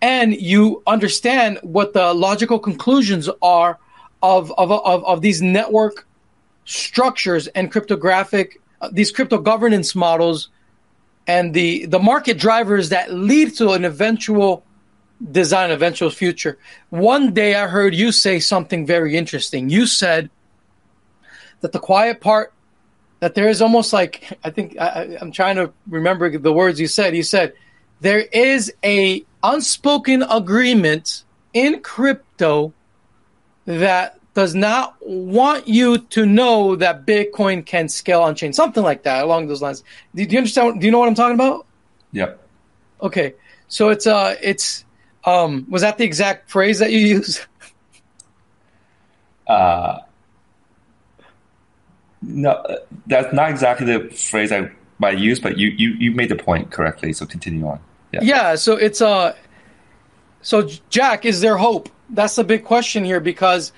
[0.00, 3.78] and you understand what the logical conclusions are
[4.22, 6.06] of of of, of these network
[6.64, 10.48] structures and cryptographic uh, these crypto governance models
[11.26, 14.64] and the the market drivers that lead to an eventual
[15.30, 16.58] design eventual future.
[16.90, 19.70] One day i heard you say something very interesting.
[19.70, 20.30] You said
[21.60, 22.52] that the quiet part
[23.22, 26.88] that there is almost like i think I, i'm trying to remember the words you
[26.88, 27.54] said you said
[28.00, 31.22] there is a unspoken agreement
[31.54, 32.74] in crypto
[33.64, 39.02] that does not want you to know that Bitcoin can scale on chain, something like
[39.02, 39.84] that along those lines.
[40.14, 40.80] Do, do you understand?
[40.80, 41.66] Do you know what I'm talking about?
[42.12, 42.40] Yep.
[43.02, 43.34] Okay,
[43.68, 44.84] so it's uh, it's
[45.24, 47.40] um, was that the exact phrase that you used?
[49.46, 49.98] Uh,
[52.22, 54.70] no, that's not exactly the phrase I
[55.02, 57.12] I used, but you you you made the point correctly.
[57.12, 57.80] So continue on.
[58.12, 58.20] Yeah.
[58.22, 58.54] Yeah.
[58.54, 59.34] So it's uh,
[60.42, 61.88] so Jack, is there hope?
[62.10, 63.72] That's the big question here because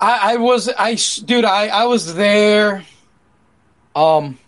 [0.00, 2.84] I, I was I dude I I was there.
[3.94, 4.38] Um,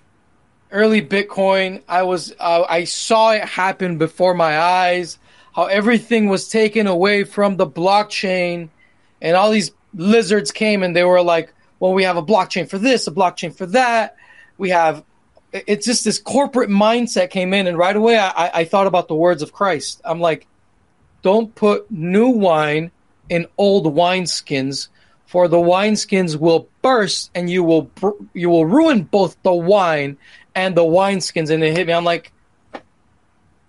[0.70, 1.82] early Bitcoin.
[1.88, 5.18] I was uh, I saw it happen before my eyes.
[5.54, 8.70] How everything was taken away from the blockchain,
[9.20, 11.52] and all these lizards came and they were like,
[11.82, 14.14] "Well, we have a blockchain for this, a blockchain for that.
[14.56, 15.02] We have."
[15.52, 19.16] It's just this corporate mindset came in, and right away I, I thought about the
[19.16, 20.00] words of Christ.
[20.04, 20.46] I'm like,
[21.22, 22.92] "Don't put new wine
[23.28, 24.86] in old wineskins."
[25.32, 27.90] for the wineskins will burst and you will
[28.34, 30.14] you will ruin both the wine
[30.54, 32.30] and the wineskins and it hit me i'm like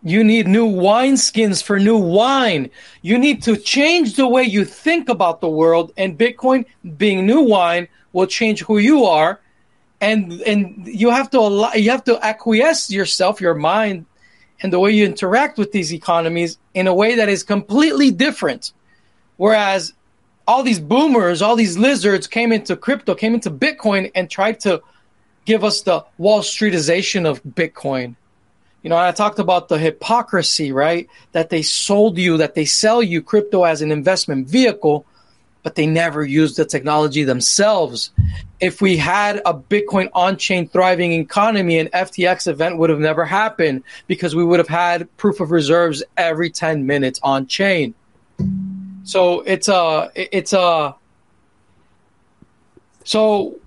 [0.03, 2.69] you need new wineskins for new wine
[3.01, 6.65] you need to change the way you think about the world and bitcoin
[6.97, 9.39] being new wine will change who you are
[9.99, 14.05] and and you have to allow, you have to acquiesce yourself your mind
[14.61, 18.71] and the way you interact with these economies in a way that is completely different
[19.37, 19.93] whereas
[20.47, 24.81] all these boomers, all these lizards came into crypto, came into Bitcoin, and tried to
[25.45, 28.15] give us the Wall Streetization of Bitcoin.
[28.81, 31.07] You know, I talked about the hypocrisy, right?
[31.31, 35.05] That they sold you, that they sell you crypto as an investment vehicle,
[35.63, 38.11] but they never used the technology themselves.
[38.59, 43.25] If we had a Bitcoin on chain thriving economy, an FTX event would have never
[43.25, 47.95] happened because we would have had proof of reserves every 10 minutes on chain.
[49.03, 50.95] So it's a it's a
[53.03, 53.59] so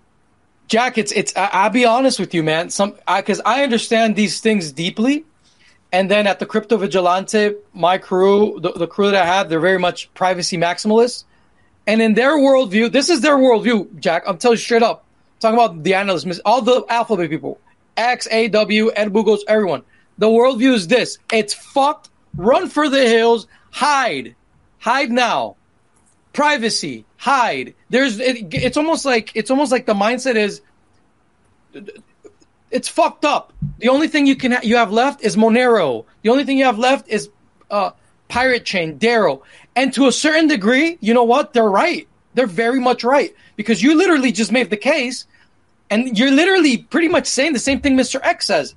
[0.68, 2.70] Jack, it's it's I'll be honest with you, man.
[2.70, 5.24] Some I, because I, I, understand these things deeply,
[5.92, 9.60] and then at the Crypto Vigilante, my crew, the, the crew that I have, they're
[9.60, 11.24] very much privacy maximalists,
[11.86, 14.24] and in their worldview, this is their worldview, Jack.
[14.26, 15.04] I'm telling you straight up.
[15.38, 17.60] Talking about the analysts, all the alphabet people,
[17.96, 19.82] X, A, W, Ed Bugos, everyone.
[20.18, 22.10] The worldview is this: it's fucked.
[22.36, 23.46] Run for the hills.
[23.70, 24.34] Hide
[24.86, 25.56] hide now
[26.32, 30.60] privacy hide there's it, it's almost like it's almost like the mindset is
[32.70, 36.30] it's fucked up the only thing you can ha- you have left is monero the
[36.30, 37.30] only thing you have left is
[37.72, 37.90] uh
[38.28, 39.42] pirate chain Dero
[39.76, 43.82] and to a certain degree you know what they're right they're very much right because
[43.82, 45.26] you literally just made the case
[45.90, 48.74] and you're literally pretty much saying the same thing mr x says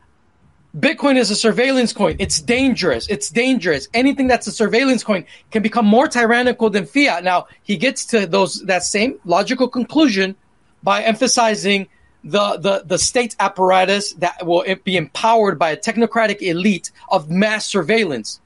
[0.78, 2.16] Bitcoin is a surveillance coin.
[2.20, 3.08] It's dangerous.
[3.08, 3.88] It's dangerous.
[3.94, 7.24] Anything that's a surveillance coin can become more tyrannical than fiat.
[7.24, 10.36] Now, he gets to those that same logical conclusion
[10.84, 11.88] by emphasizing
[12.24, 17.66] the the the state apparatus that will be empowered by a technocratic elite of mass
[17.66, 18.40] surveillance.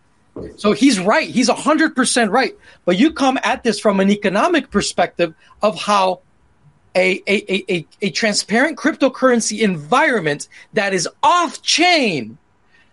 [0.57, 1.29] So he's right.
[1.29, 2.55] He's 100% right.
[2.85, 6.21] But you come at this from an economic perspective of how
[6.95, 12.37] a, a, a, a, transparent cryptocurrency environment that is off chain,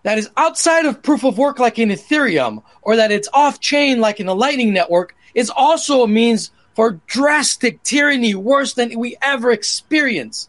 [0.05, 4.01] that is outside of proof of work like in Ethereum, or that it's off chain
[4.01, 9.17] like in a Lightning Network, is also a means for drastic tyranny worse than we
[9.21, 10.49] ever experienced.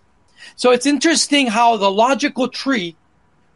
[0.55, 2.95] So it's interesting how the logical tree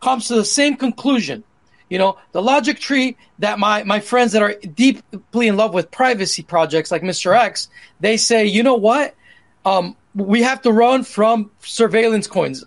[0.02, 1.44] comes to the same conclusion.
[1.90, 5.92] You know, the logic tree that my, my friends that are deeply in love with
[5.92, 7.38] privacy projects like Mr.
[7.38, 9.16] X, they say, you know what?
[9.66, 12.64] Um, we have to run from surveillance coins.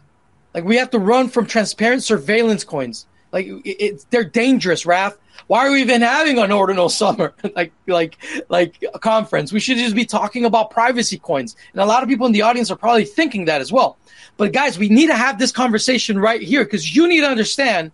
[0.54, 3.06] Like we have to run from transparent surveillance coins.
[3.32, 5.16] Like it, it, they're dangerous, Raf.
[5.46, 8.18] Why are we even having an ordinal summer like like
[8.48, 9.52] like a conference?
[9.52, 11.56] We should just be talking about privacy coins.
[11.72, 13.98] And a lot of people in the audience are probably thinking that as well.
[14.36, 17.92] But guys, we need to have this conversation right here because you need to understand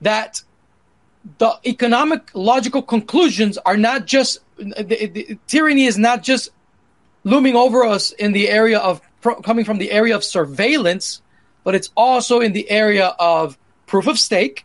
[0.00, 0.42] that
[1.38, 6.50] the economic logical conclusions are not just the, the, tyranny is not just
[7.24, 9.00] looming over us in the area of
[9.42, 11.20] coming from the area of surveillance,
[11.64, 14.64] but it's also in the area of proof of stake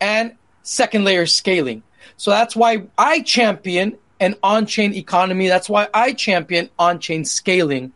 [0.00, 1.82] and second layer scaling.
[2.16, 5.48] So that's why I champion an on chain economy.
[5.48, 7.92] That's why I champion on chain scaling.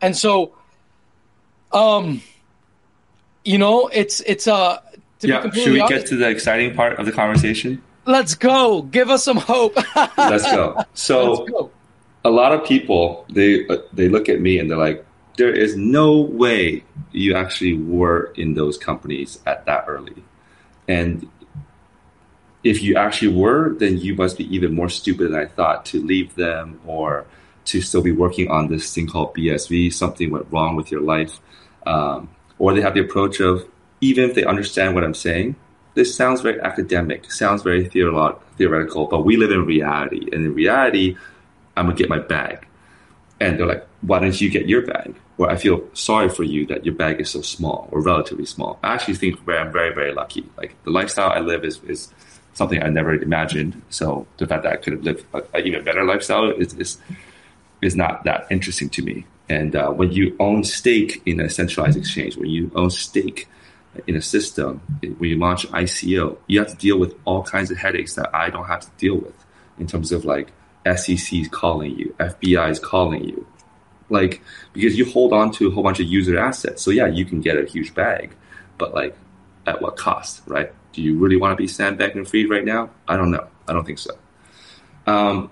[0.00, 0.54] And so,
[1.72, 2.22] um,
[3.44, 4.80] you know, it's, it's, uh,
[5.24, 5.50] yeah.
[5.50, 7.82] Should we honest, get to the exciting part of the conversation?
[8.06, 8.82] Let's go.
[8.82, 9.76] Give us some hope.
[10.18, 10.84] Let's go.
[10.94, 11.70] So, Let's go.
[12.24, 15.04] a lot of people they uh, they look at me and they're like,
[15.36, 20.22] "There is no way you actually were in those companies at that early,"
[20.86, 21.28] and
[22.64, 26.02] if you actually were, then you must be even more stupid than I thought to
[26.02, 27.26] leave them or
[27.66, 29.92] to still be working on this thing called BSV.
[29.92, 31.40] Something went wrong with your life.
[31.86, 33.68] Um, or they have the approach of,
[34.04, 35.56] even if they understand what I'm saying,
[35.94, 40.28] this sounds very academic, sounds very theolo- theoretical, but we live in reality.
[40.32, 41.16] And in reality,
[41.76, 42.66] I'm going to get my bag.
[43.40, 45.14] And they're like, why don't you get your bag?
[45.38, 48.78] Or I feel sorry for you that your bag is so small or relatively small.
[48.82, 50.44] I actually think I'm very, very lucky.
[50.58, 52.12] Like the lifestyle I live is, is
[52.52, 53.80] something I never imagined.
[53.88, 56.98] So the fact that I could have lived an even better lifestyle is, is,
[57.80, 59.26] is not that interesting to me.
[59.48, 63.48] And uh, when you own stake in a centralized exchange, when you own stake
[64.06, 67.78] in a system, when you launch ICO, you have to deal with all kinds of
[67.78, 69.34] headaches that I don't have to deal with
[69.78, 70.52] in terms of like
[70.84, 73.46] SEC is calling you, FBI is calling you,
[74.10, 74.42] like
[74.72, 76.82] because you hold on to a whole bunch of user assets.
[76.82, 78.34] So yeah, you can get a huge bag,
[78.78, 79.16] but like
[79.66, 80.72] at what cost, right?
[80.92, 82.90] Do you really want to be Sam Bankman-Fried right now?
[83.08, 83.46] I don't know.
[83.66, 84.16] I don't think so.
[85.06, 85.50] Um,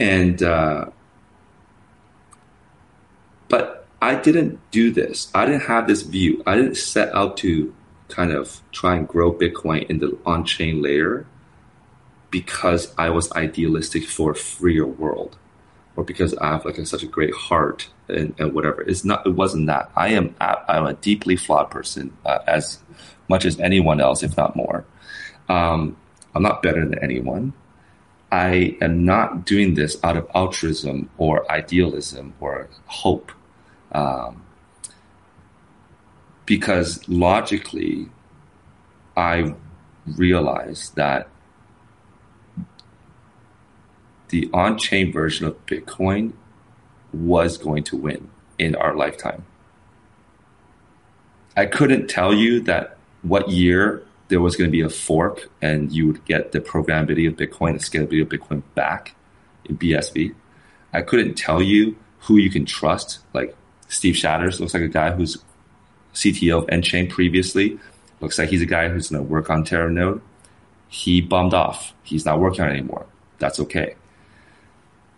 [0.00, 0.86] and uh,
[3.48, 5.30] but I didn't do this.
[5.34, 6.42] I didn't have this view.
[6.46, 7.74] I didn't set out to
[8.08, 11.26] kind of try and grow Bitcoin in the on-chain layer
[12.30, 15.38] because I was idealistic for a freer world
[15.96, 18.82] or because I have like a, such a great heart and, and, whatever.
[18.82, 19.26] It's not.
[19.26, 19.90] It wasn't that.
[19.96, 20.34] I am.
[20.38, 22.80] I'm a deeply flawed person, uh, as
[23.30, 24.84] much as anyone else, if not more.
[25.48, 25.96] Um,
[26.34, 27.54] I'm not better than anyone.
[28.30, 33.32] I am not doing this out of altruism or idealism or hope.
[33.94, 34.42] Um,
[36.44, 38.08] because logically,
[39.16, 39.54] I
[40.06, 41.28] realized that
[44.28, 46.32] the on chain version of Bitcoin
[47.12, 49.44] was going to win in our lifetime.
[51.56, 55.92] I couldn't tell you that what year there was going to be a fork and
[55.92, 59.14] you would get the programmability of Bitcoin, the scalability of Bitcoin back
[59.66, 60.34] in BSV.
[60.92, 63.20] I couldn't tell you who you can trust.
[63.32, 63.54] Like
[63.88, 65.38] Steve Shadders looks like a guy who's
[66.14, 67.78] CTO of nChain previously.
[68.20, 70.20] Looks like he's a guy who's going to work on Teranode.
[70.88, 71.92] He bummed off.
[72.02, 73.06] He's not working on it anymore.
[73.38, 73.96] That's okay.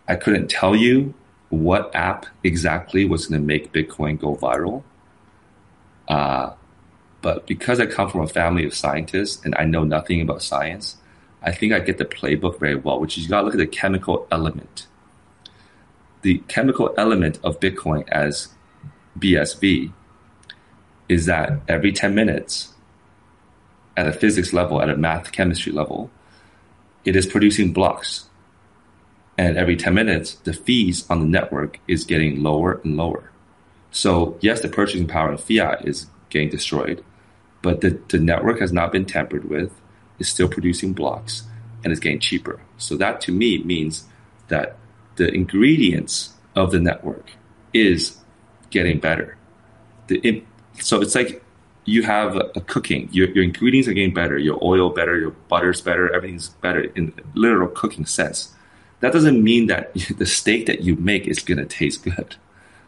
[0.09, 1.15] I couldn't tell you
[1.51, 4.83] what app exactly was going to make Bitcoin go viral.
[6.09, 6.53] Uh,
[7.23, 10.97] but because I come from a family of scientists and I know nothing about science,
[11.43, 13.59] I think I get the playbook very well, which is you got to look at
[13.59, 14.87] the chemical element.
[16.23, 18.49] The chemical element of Bitcoin as
[19.19, 19.93] BSV
[21.09, 22.75] is that every 10 minutes,
[23.97, 26.11] at a physics level, at a math chemistry level,
[27.05, 28.29] it is producing blocks.
[29.39, 33.31] And every 10 minutes, the fees on the network is getting lower and lower.
[33.91, 37.05] So, yes, the purchasing power of fiat is getting destroyed,
[37.63, 39.73] but the, the network has not been tampered with,
[40.19, 41.45] is still producing blocks,
[41.85, 42.61] and is getting cheaper.
[42.79, 44.05] So that to me means
[44.49, 44.77] that
[45.17, 47.31] the ingredients of the network
[47.73, 48.19] is
[48.71, 49.37] getting better.
[50.09, 50.43] The,
[50.81, 51.43] so it's like
[51.85, 53.09] you have a, a cooking.
[53.13, 54.39] Your, your ingredients are getting better.
[54.39, 55.19] Your oil better.
[55.19, 56.13] Your butter's better.
[56.15, 58.55] Everything's better in literal cooking sense.
[59.01, 62.37] That doesn't mean that the steak that you make is to taste good,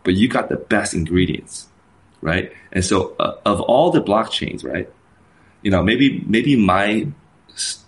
[0.04, 1.68] but you got the best ingredients
[2.20, 2.52] right?
[2.72, 4.90] And so, uh, of all the blockchains, right?
[5.62, 7.08] You know, maybe maybe my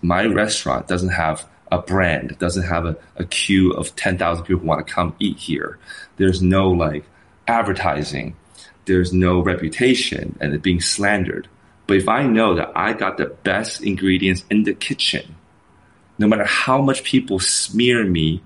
[0.01, 4.61] my restaurant doesn't have a brand, doesn't have a, a queue of ten thousand people
[4.61, 5.79] who want to come eat here.
[6.17, 7.05] There's no like
[7.51, 8.35] advertising.
[8.85, 11.47] There's no reputation and it being slandered.
[11.87, 15.35] But if I know that I got the best ingredients in the kitchen,
[16.17, 18.41] no matter how much people smear me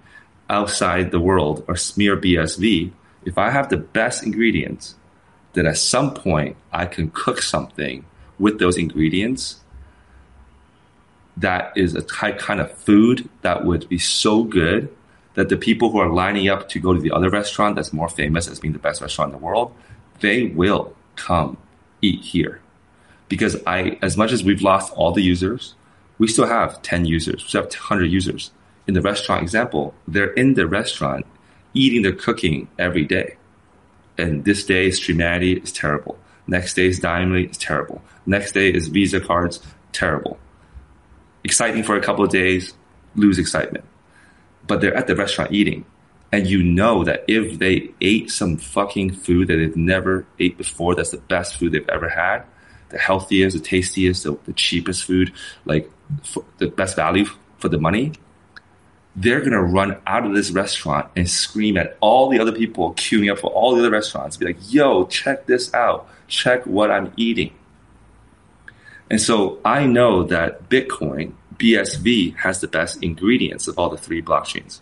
[0.49, 2.91] outside the world or smear BSV,
[3.26, 4.95] if I have the best ingredients,
[5.53, 8.06] then at some point I can cook something
[8.38, 9.61] with those ingredients
[11.38, 14.95] that is a type kind of food that would be so good
[15.36, 18.10] that the people who are lining up to go to the other restaurant that's more
[18.10, 19.74] famous as being the best restaurant in the world,
[20.22, 21.57] they will come
[22.02, 22.62] eat here.
[23.28, 25.76] Because I, as much as we've lost all the users,
[26.18, 28.52] we still have 10 users, we still have 100 users.
[28.88, 31.26] In the restaurant example, they're in the restaurant
[31.74, 33.36] eating their cooking every day.
[34.18, 36.18] And this day, Streamanity is terrible.
[36.48, 38.02] Next day is Dynamite is terrible.
[38.26, 39.60] Next day is Visa cards,
[39.91, 40.38] terrible.
[41.44, 42.74] Exciting for a couple of days,
[43.16, 43.84] lose excitement
[44.67, 45.85] but they're at the restaurant eating.
[46.31, 50.95] And you know that if they ate some fucking food that they've never ate before,
[50.95, 52.43] that's the best food they've ever had,
[52.89, 55.31] the healthiest, the tastiest, the, the cheapest food,
[55.65, 55.89] like
[56.57, 57.25] the best value
[57.57, 58.11] for the money,
[59.15, 63.31] they're gonna run out of this restaurant and scream at all the other people queuing
[63.31, 66.09] up for all the other restaurants, be like, yo, check this out.
[66.27, 67.53] Check what I'm eating.
[69.09, 74.22] And so I know that Bitcoin BSV has the best ingredients of all the three
[74.22, 74.82] blockchains.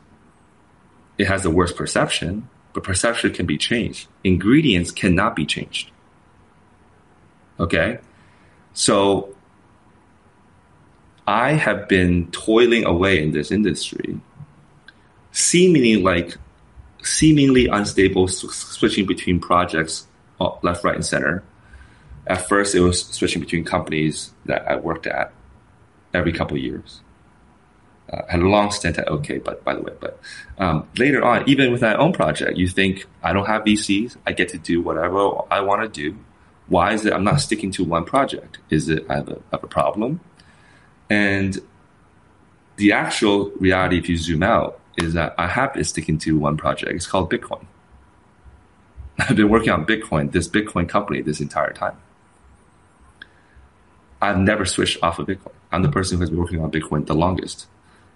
[1.18, 4.08] It has the worst perception, but perception can be changed.
[4.24, 5.91] Ingredients cannot be changed.
[7.60, 8.00] Okay?
[8.74, 9.36] So
[11.28, 14.20] I have been toiling away in this industry,
[15.32, 16.38] seemingly like
[17.04, 20.08] seemingly unstable, switching between projects
[20.40, 21.44] uh, left, right, and center.
[22.26, 25.34] At first, it was switching between companies that I worked at
[26.14, 27.02] every couple of years.
[28.11, 30.19] Uh, had a long stint at OK, but by the way, but
[30.57, 34.34] um, later on, even with my own project, you think I don't have VCs, I
[34.34, 36.18] get to do whatever I want to do.
[36.68, 38.60] Why is it I'm not sticking to one project?
[38.69, 40.19] Is it I have a, I have a problem?
[41.10, 41.60] And
[42.76, 46.57] the actual reality, if you zoom out, is that I have been sticking to one
[46.57, 46.91] project.
[46.91, 47.65] It's called Bitcoin.
[49.19, 51.98] I've been working on Bitcoin, this Bitcoin company, this entire time.
[54.24, 55.52] I've never switched off of Bitcoin.
[55.72, 57.68] I'm the person who has been working on Bitcoin the longest.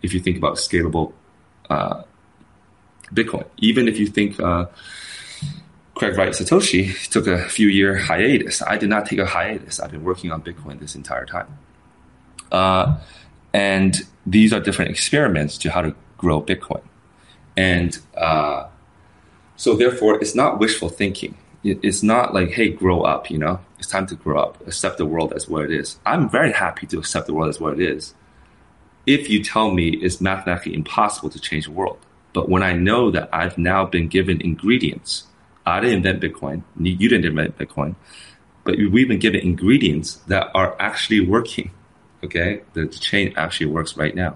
[0.01, 1.11] If you think about scalable
[1.69, 2.03] uh,
[3.13, 4.67] Bitcoin, even if you think uh,
[5.95, 9.81] Craig Wright Satoshi took a few year hiatus, I did not take a hiatus.
[9.81, 11.57] I've been working on Bitcoin this entire time.
[12.51, 12.99] Uh,
[13.53, 16.83] and these are different experiments to how to grow Bitcoin.
[17.57, 18.67] And uh,
[19.57, 21.35] so, therefore, it's not wishful thinking
[21.67, 25.05] it's not like, hey, grow up, you know, it's time to grow up, accept the
[25.05, 25.99] world as what it is.
[26.05, 28.13] I'm very happy to accept the world as what it is.
[29.05, 31.99] If you tell me it's mathematically impossible to change the world,
[32.33, 35.25] but when I know that I've now been given ingredients,
[35.65, 37.95] I didn't invent Bitcoin, you didn't invent Bitcoin,
[38.63, 41.71] but we've been given ingredients that are actually working,
[42.23, 42.61] okay?
[42.73, 44.35] The chain actually works right now.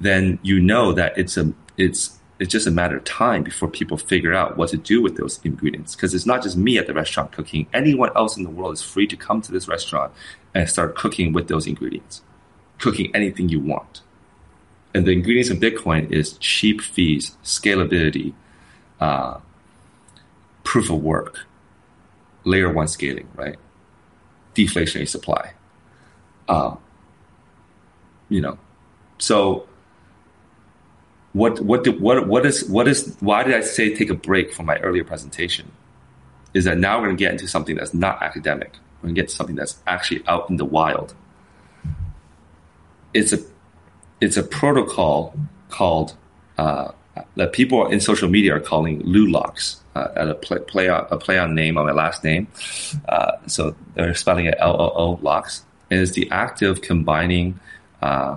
[0.00, 3.96] Then you know that it's a, it's it's just a matter of time before people
[3.96, 5.96] figure out what to do with those ingredients.
[5.96, 7.66] Because it's not just me at the restaurant cooking.
[7.74, 10.12] Anyone else in the world is free to come to this restaurant
[10.54, 12.22] and start cooking with those ingredients,
[12.78, 14.02] cooking anything you want.
[14.94, 18.34] And the ingredients of Bitcoin is cheap fees, scalability,
[19.00, 19.38] uh,
[20.62, 21.40] proof of work,
[22.44, 23.56] layer one scaling, right?
[24.54, 25.52] Deflationary supply.
[26.48, 26.78] Um,
[28.28, 28.58] you know,
[29.18, 29.68] so
[31.38, 34.52] what what do, what what is what is why did I say take a break
[34.52, 35.70] from my earlier presentation?
[36.54, 38.72] Is that now we're going to get into something that's not academic.
[38.96, 41.14] We're going to get something that's actually out in the wild.
[43.14, 43.38] It's a
[44.20, 45.34] it's a protocol
[45.68, 46.16] called
[46.56, 46.88] uh,
[47.36, 51.16] that people in social media are calling LooLocks, uh, at a play, play on, a
[51.16, 52.48] play on name on my last name.
[53.08, 57.60] Uh, so they're spelling it L O O locks, and it's the act of combining
[58.02, 58.36] uh,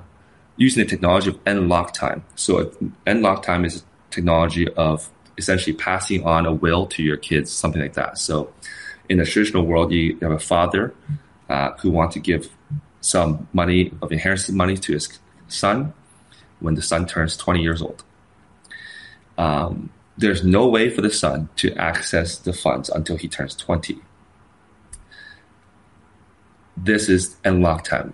[0.57, 2.21] using the technology of nLockTime.
[2.35, 2.65] So
[3.07, 7.93] nLockTime is a technology of essentially passing on a will to your kids, something like
[7.93, 8.17] that.
[8.17, 8.53] So
[9.09, 10.93] in the traditional world, you have a father
[11.49, 12.49] uh, who wants to give
[13.01, 15.93] some money of inheritance money to his son
[16.59, 18.03] when the son turns 20 years old.
[19.37, 23.99] Um, there's no way for the son to access the funds until he turns 20.
[26.77, 28.13] This is nLockTime,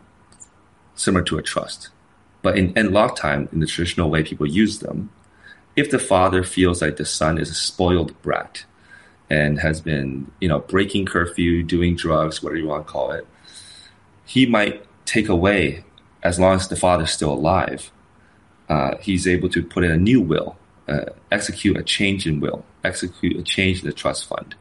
[0.96, 1.90] similar to a trust.
[2.48, 5.10] But in nLockTime, in the traditional way people use them,
[5.76, 8.64] if the father feels like the son is a spoiled brat
[9.30, 13.28] and has been, you know, breaking curfew, doing drugs, whatever you want to call it,
[14.26, 15.84] he might take away,
[16.24, 17.92] as long as the father's still alive,
[18.70, 20.56] uh, he's able to put in a new will,
[20.88, 24.56] uh, execute a change in will, execute a change in the trust fund.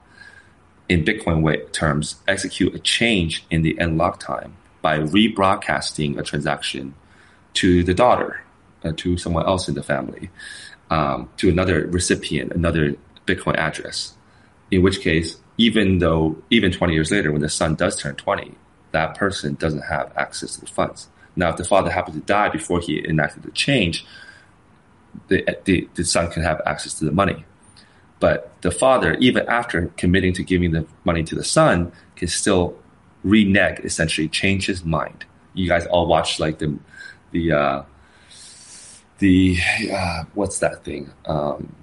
[0.88, 4.50] in Bitcoin way terms, execute a change in the nLockTime
[4.82, 6.94] by rebroadcasting a transaction
[7.56, 8.42] to the daughter,
[8.84, 10.30] uh, to someone else in the family,
[10.90, 12.94] um, to another recipient, another
[13.26, 14.14] Bitcoin address.
[14.70, 18.54] In which case, even though even 20 years later, when the son does turn 20,
[18.92, 21.08] that person doesn't have access to the funds.
[21.34, 24.06] Now, if the father happened to die before he enacted the change,
[25.28, 27.44] the, the, the son can have access to the money.
[28.20, 32.76] But the father, even after committing to giving the money to the son, can still
[33.22, 35.24] renege, essentially change his mind.
[35.52, 36.78] You guys all watch like the
[37.30, 37.82] the uh,
[39.18, 39.58] the
[39.92, 41.12] uh, what's that thing?
[41.24, 41.74] Um,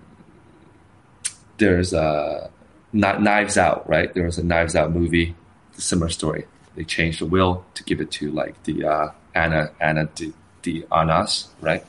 [1.57, 2.49] there's a
[2.91, 4.14] Knives Out, right?
[4.14, 5.36] There was a Knives Out movie,
[5.74, 6.45] similar story.
[6.76, 10.86] They changed the will to give it to like the uh, Ana Ana de, de
[10.91, 11.86] Armas, right?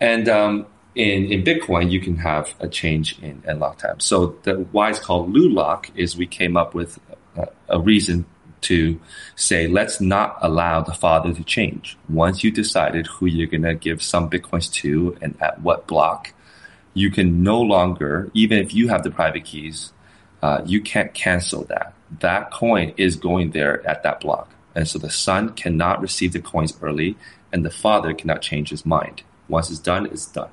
[0.00, 4.00] And um, in, in Bitcoin, you can have a change in, in lock time.
[4.00, 6.98] So the why it's called LULOCK is we came up with
[7.36, 8.26] a, a reason
[8.66, 9.00] to
[9.34, 11.96] say, let's not allow the father to change.
[12.08, 16.32] Once you decided who you're going to give some Bitcoins to and at what block,
[16.94, 19.92] you can no longer, even if you have the private keys,
[20.42, 21.92] uh, you can't cancel that.
[22.20, 24.50] That coin is going there at that block.
[24.74, 27.16] And so the son cannot receive the coins early
[27.52, 29.22] and the father cannot change his mind.
[29.48, 30.50] Once it's done, it's done.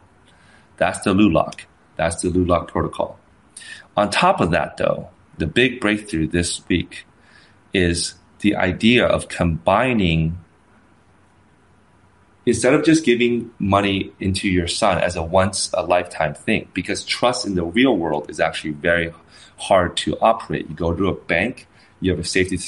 [0.78, 1.66] That's the LULOCK.
[1.96, 3.20] That's the LULOCK protocol.
[3.96, 7.06] On top of that, though, the big breakthrough this week
[7.74, 10.38] is the idea of combining
[12.46, 17.06] instead of just giving money into your son as a once a lifetime thing because
[17.06, 19.14] trust in the real world is actually very
[19.58, 21.68] hard to operate you go to a bank
[22.02, 22.60] you have a safety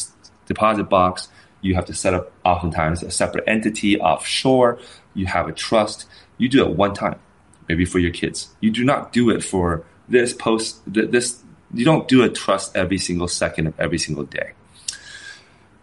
[0.45, 1.27] deposit box
[1.61, 4.79] you have to set up oftentimes a separate entity offshore
[5.13, 6.05] you have a trust
[6.37, 7.19] you do it one time
[7.67, 8.49] maybe for your kids.
[8.61, 11.41] You do not do it for this post, this,
[11.73, 14.51] you don't do a trust every single second of every single day.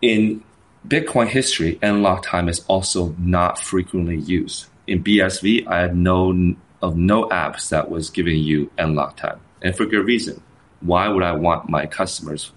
[0.03, 0.43] In
[0.87, 4.67] Bitcoin history, nLockTime is also not frequently used.
[4.89, 9.39] In BSV, I have known of no apps that was giving you nLockTime.
[9.63, 10.43] And for good reason.
[10.81, 12.51] Why would I want my customers'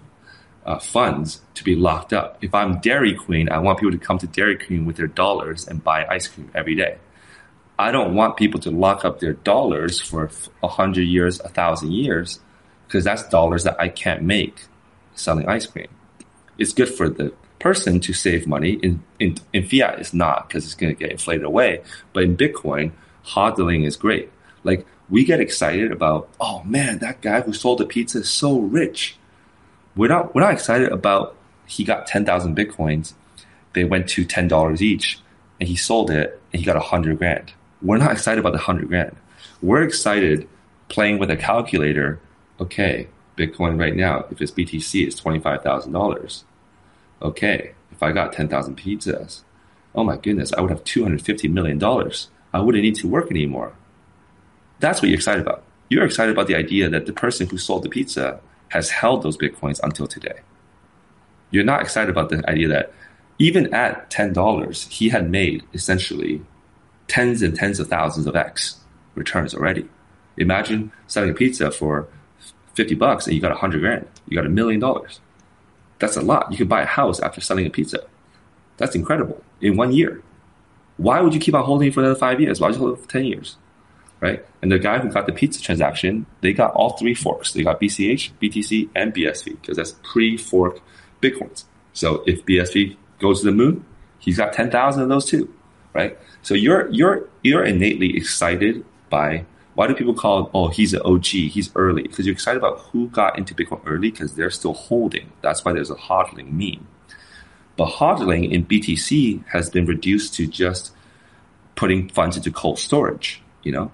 [0.64, 2.38] uh, funds to be locked up?
[2.42, 5.68] If I'm Dairy Queen, I want people to come to Dairy Queen with their dollars
[5.68, 6.98] and buy ice cream every day.
[7.78, 10.28] I don't want people to lock up their dollars for
[10.64, 12.40] a hundred years, a thousand years,
[12.88, 14.62] because that's dollars that I can't make
[15.14, 15.88] selling ice cream.
[16.58, 18.72] It's good for the person to save money.
[18.82, 21.82] In in, in fiat, it's not because it's going to get inflated away.
[22.12, 22.92] But in Bitcoin,
[23.26, 24.30] hodling is great.
[24.64, 28.58] Like we get excited about, oh man, that guy who sold the pizza is so
[28.58, 29.16] rich.
[29.94, 33.14] We're not we're not excited about he got ten thousand bitcoins.
[33.72, 35.18] They went to ten dollars each,
[35.60, 37.52] and he sold it, and he got a hundred grand
[37.82, 39.16] we're not excited about the hundred grand.
[39.62, 40.48] We're excited
[40.88, 42.20] playing with a calculator.
[42.60, 46.44] Okay, Bitcoin right now, if it's BTC, it's twenty five thousand dollars.
[47.20, 49.42] Okay, if I got ten thousand pizzas,
[49.94, 52.28] oh my goodness, I would have two hundred fifty million dollars.
[52.52, 53.74] I wouldn't need to work anymore.
[54.80, 55.64] That's what you're excited about.
[55.88, 59.36] You're excited about the idea that the person who sold the pizza has held those
[59.36, 60.40] bitcoins until today.
[61.50, 62.92] You're not excited about the idea that
[63.38, 66.42] even at ten dollars, he had made essentially
[67.08, 68.78] tens and tens of thousands of X
[69.14, 69.88] returns already.
[70.38, 72.08] Imagine selling a pizza for
[72.76, 74.06] 50 bucks and you got a hundred grand.
[74.28, 75.20] You got a million dollars.
[75.98, 76.50] That's a lot.
[76.52, 78.00] You can buy a house after selling a pizza.
[78.76, 80.22] That's incredible in one year.
[80.98, 82.60] Why would you keep on holding it for another five years?
[82.60, 83.56] Why would you hold it for 10 years?
[84.20, 84.44] Right?
[84.62, 87.52] And the guy who got the pizza transaction, they got all three forks.
[87.52, 90.80] They got BCH, BTC, and BSV because that's pre fork
[91.20, 91.64] Bitcoins.
[91.92, 93.84] So if BSV goes to the moon,
[94.18, 95.52] he's got 10,000 of those too
[95.96, 96.18] right?
[96.42, 99.46] So you're you're you're innately excited by
[99.76, 102.80] why do people call it, oh he's an OG he's early because you're excited about
[102.80, 105.30] who got into Bitcoin early because they're still holding.
[105.42, 106.88] That's why there's a hodling meme.
[107.76, 110.92] But hodling in BTC has been reduced to just
[111.74, 113.92] putting funds into cold storage, you know.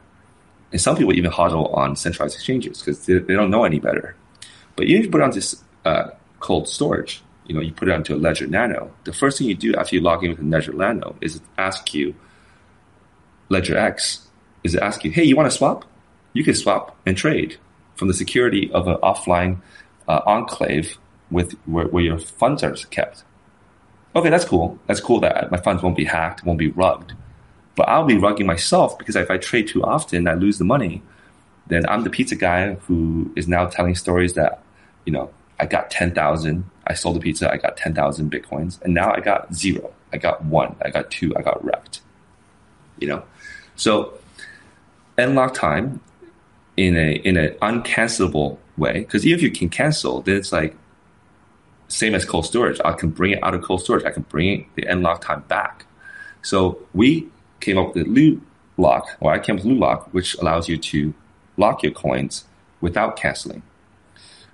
[0.70, 4.14] And some people even hodl on centralized exchanges because they, they, don't know any better.
[4.76, 5.42] But you put it onto
[5.84, 8.92] uh, cold storage, you know, you put it onto a Ledger Nano.
[9.02, 11.92] The first thing you do after you log in with a Ledger Nano is ask
[11.92, 12.14] you,
[13.48, 14.21] Ledger X,
[14.64, 15.84] is it ask you, hey, you want to swap?
[16.32, 17.58] You can swap and trade
[17.96, 19.58] from the security of an offline
[20.08, 20.98] uh, enclave
[21.30, 23.24] with where, where, your funds are kept.
[24.14, 24.78] Okay, that's cool.
[24.86, 27.16] That's cool that my funds won't be hacked, won't be rugged.
[27.74, 31.02] But I'll be rugging myself because if I trade too often, I lose the money.
[31.66, 34.62] Then I'm the pizza guy who is now telling stories that,
[35.06, 36.64] you know, I got 10,000.
[36.86, 37.50] I sold the pizza.
[37.50, 38.82] I got 10,000 Bitcoins.
[38.82, 39.92] And now I got zero.
[40.12, 40.76] I got one.
[40.84, 41.34] I got two.
[41.36, 42.00] I got wrecked.
[42.98, 43.22] You know?
[43.76, 44.18] So
[45.18, 46.00] nLockTime
[46.76, 50.76] in a, in an uncancelable way because even if you can cancel, then it's like
[51.88, 52.80] same as cold storage.
[52.84, 54.04] I can bring it out of cold storage.
[54.04, 55.84] I can bring the nLockTime back.
[56.40, 57.28] So we
[57.60, 58.42] came up with loot
[58.76, 61.14] lock, or I came up with loot lock, which allows you to
[61.56, 62.44] lock your coins
[62.80, 63.62] without canceling.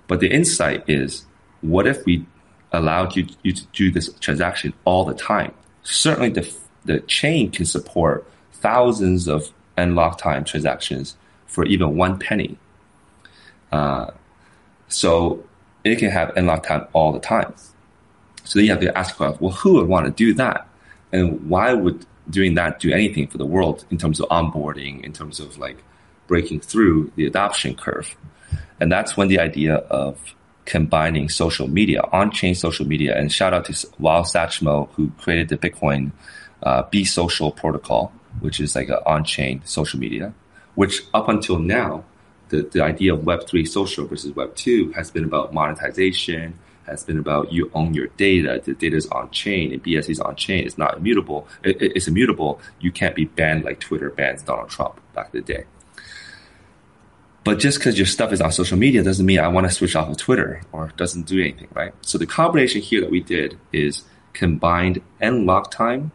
[0.07, 1.25] But the insight is,
[1.61, 2.25] what if we
[2.71, 5.53] allowed you, you to do this transaction all the time?
[5.83, 6.53] Certainly, the
[6.85, 11.15] the chain can support thousands of nLockTime transactions
[11.45, 12.57] for even one penny.
[13.71, 14.11] Uh,
[14.87, 15.43] so
[15.83, 17.53] it can have end time all the time.
[18.43, 20.67] So then you have to ask yourself, well, who would want to do that?
[21.11, 25.13] And why would doing that do anything for the world in terms of onboarding, in
[25.13, 25.77] terms of like
[26.27, 28.15] breaking through the adoption curve?
[28.79, 30.35] And that's when the idea of
[30.65, 35.57] combining social media, on-chain social media, and shout out to Wael Satchmo, who created the
[35.57, 36.11] Bitcoin
[36.63, 40.33] uh, Be Social protocol, which is like an on-chain social media,
[40.75, 42.03] which up until now
[42.49, 47.51] the, the idea of Web3 social versus Web2 has been about monetization, has been about
[47.53, 48.61] you own your data.
[48.63, 50.65] The data is on chain and BSC is on chain.
[50.65, 51.47] It's not immutable.
[51.63, 52.59] It, it, it's immutable.
[52.79, 55.65] You can't be banned like Twitter bans Donald Trump back in the day.
[57.43, 59.95] But just because your stuff is on social media doesn't mean I want to switch
[59.95, 61.93] off of Twitter or doesn't do anything, right?
[62.01, 64.03] So the combination here that we did is
[64.33, 66.11] combined nLockTime,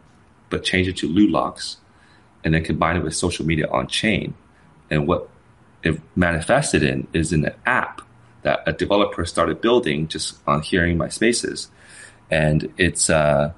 [0.49, 1.77] but change it to loot locks,
[2.45, 4.35] and then combine it with social media on chain.
[4.89, 5.27] And what
[5.83, 8.01] it manifested in is an app
[8.43, 11.69] that a developer started building just on hearing my spaces.
[12.29, 13.51] And it's uh,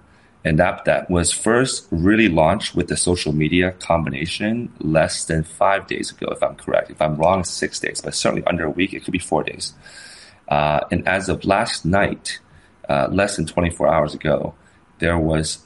[0.45, 5.87] an app that was first really launched with the social media combination less than five
[5.87, 6.89] days ago, if I'm correct.
[6.89, 9.73] If I'm wrong, six days, but certainly under a week, it could be four days.
[10.47, 12.39] Uh, and as of last night,
[12.87, 14.55] uh, less than 24 hours ago,
[14.99, 15.65] there was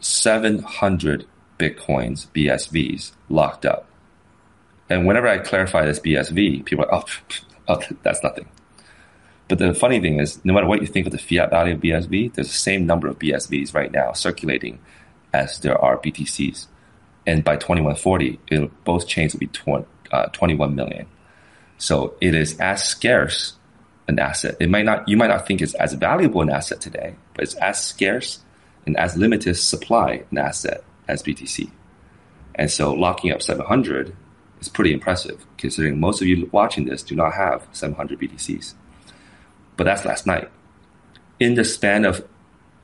[0.00, 1.26] 700
[1.62, 3.86] Bitcoins, BSVs, locked up.
[4.90, 7.04] And whenever I clarify this BSV, people are, oh,
[7.68, 8.48] oh, that's nothing.
[9.46, 11.80] But the funny thing is, no matter what you think of the fiat value of
[11.80, 14.80] BSV, there's the same number of BSVs right now circulating
[15.32, 16.66] as there are BTCs.
[17.26, 21.06] And by 2140, both chains will be 20, uh, 21 million.
[21.78, 23.54] So it is as scarce
[24.08, 24.56] an asset.
[24.58, 27.54] It might not, you might not think it's as valuable an asset today, but it's
[27.54, 28.40] as scarce
[28.84, 31.70] and as limited supply an asset as BTC.
[32.54, 34.14] And so locking up 700
[34.60, 38.74] is pretty impressive considering most of you watching this do not have 700 BTCs.
[39.76, 40.50] But that's last night.
[41.40, 42.26] In the span of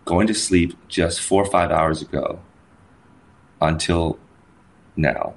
[0.04, 2.40] going to sleep just four or five hours ago
[3.60, 4.18] until
[4.96, 5.34] now,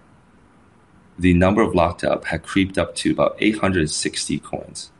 [1.19, 4.91] the number of locked up had creeped up to about 860 coins.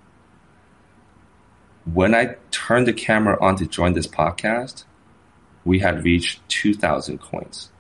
[1.92, 4.84] When I turned the camera on to join this podcast,
[5.66, 7.72] we had reached 2,000 coins.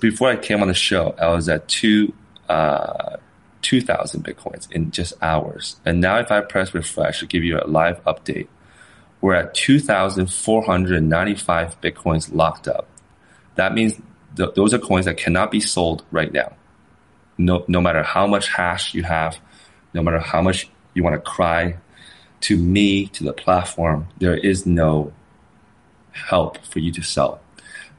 [0.00, 2.12] Before I came on the show, I was at two
[2.48, 3.16] uh,
[3.64, 5.76] 2,000 Bitcoins in just hours.
[5.84, 8.48] And now if I press refresh to give you a live update,
[9.20, 12.86] we're at 2,495 Bitcoins locked up.
[13.54, 13.98] That means
[14.36, 16.52] th- those are coins that cannot be sold right now.
[17.38, 19.38] No, no matter how much hash you have,
[19.94, 21.78] no matter how much you want to cry
[22.42, 25.14] to me, to the platform, there is no
[26.14, 27.40] help for you to sell.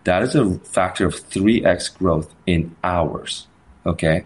[0.06, 3.48] That is a factor of 3x growth in hours.
[3.86, 4.26] Okay.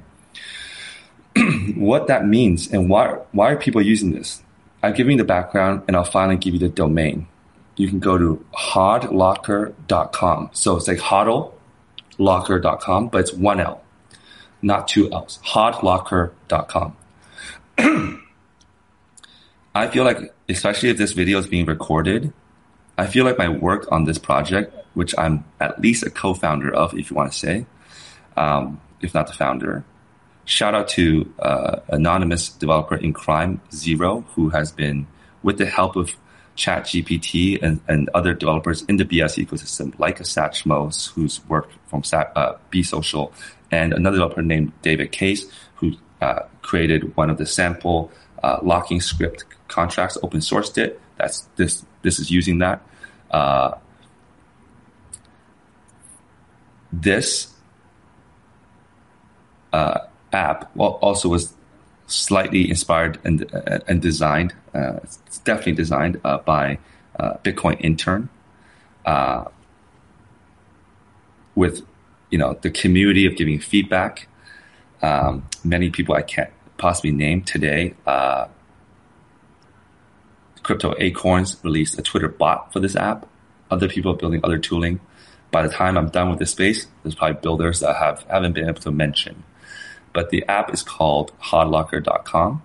[1.75, 4.41] what that means and why why are people using this?
[4.81, 7.27] I've given you the background and I'll finally give you the domain.
[7.75, 10.49] You can go to hodlocker.com.
[10.53, 13.83] So it's like hodllocker.com, but it's one L,
[14.61, 15.39] not two L's.
[15.45, 16.95] hodlocker.com.
[19.75, 22.33] I feel like, especially if this video is being recorded,
[22.99, 26.93] I feel like my work on this project, which I'm at least a co-founder of,
[26.93, 27.65] if you want to say,
[28.35, 29.83] um, if not the founder,
[30.49, 35.05] Shout out to uh, anonymous developer in crime Zero, who has been,
[35.43, 36.17] with the help of
[36.57, 42.01] ChatGPT and, and other developers in the BS ecosystem, like a Satchmo, who's worked from
[42.11, 43.31] uh, Be Social,
[43.69, 45.45] and another developer named David Case,
[45.75, 48.11] who uh, created one of the sample
[48.41, 50.99] uh, locking script contracts, open sourced it.
[51.17, 51.85] That's this.
[52.01, 52.81] This is using that.
[53.31, 53.75] Uh,
[56.91, 57.53] this
[59.73, 59.99] uh,
[60.33, 61.53] app also was
[62.07, 64.53] slightly inspired and uh, and designed.
[64.73, 66.79] Uh, it's definitely designed uh, by
[67.19, 68.29] uh, Bitcoin intern,
[69.05, 69.45] uh,
[71.55, 71.85] with
[72.29, 74.27] you know the community of giving feedback.
[75.01, 77.93] Um, many people I can't possibly name today.
[80.69, 83.27] Crypto Acorns released a Twitter bot for this app.
[83.71, 84.99] Other people are building other tooling.
[85.51, 88.67] By the time I'm done with this space, there's probably builders that have haven't been
[88.67, 89.43] able to mention
[90.13, 92.61] but the app is called hodlocker.com.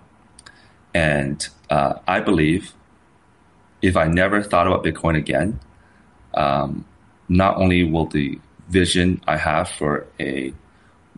[0.93, 2.73] And uh, I believe
[3.81, 5.59] if I never thought about Bitcoin again,
[6.33, 6.85] um,
[7.27, 10.53] not only will the vision I have for a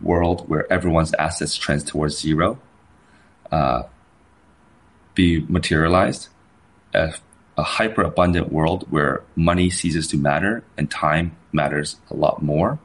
[0.02, 2.58] world where everyone's assets trends towards zero
[3.50, 3.84] uh,
[5.14, 6.28] be materialized,
[6.98, 7.14] a,
[7.56, 12.78] a hyper abundant world where money ceases to matter and time matters a lot more.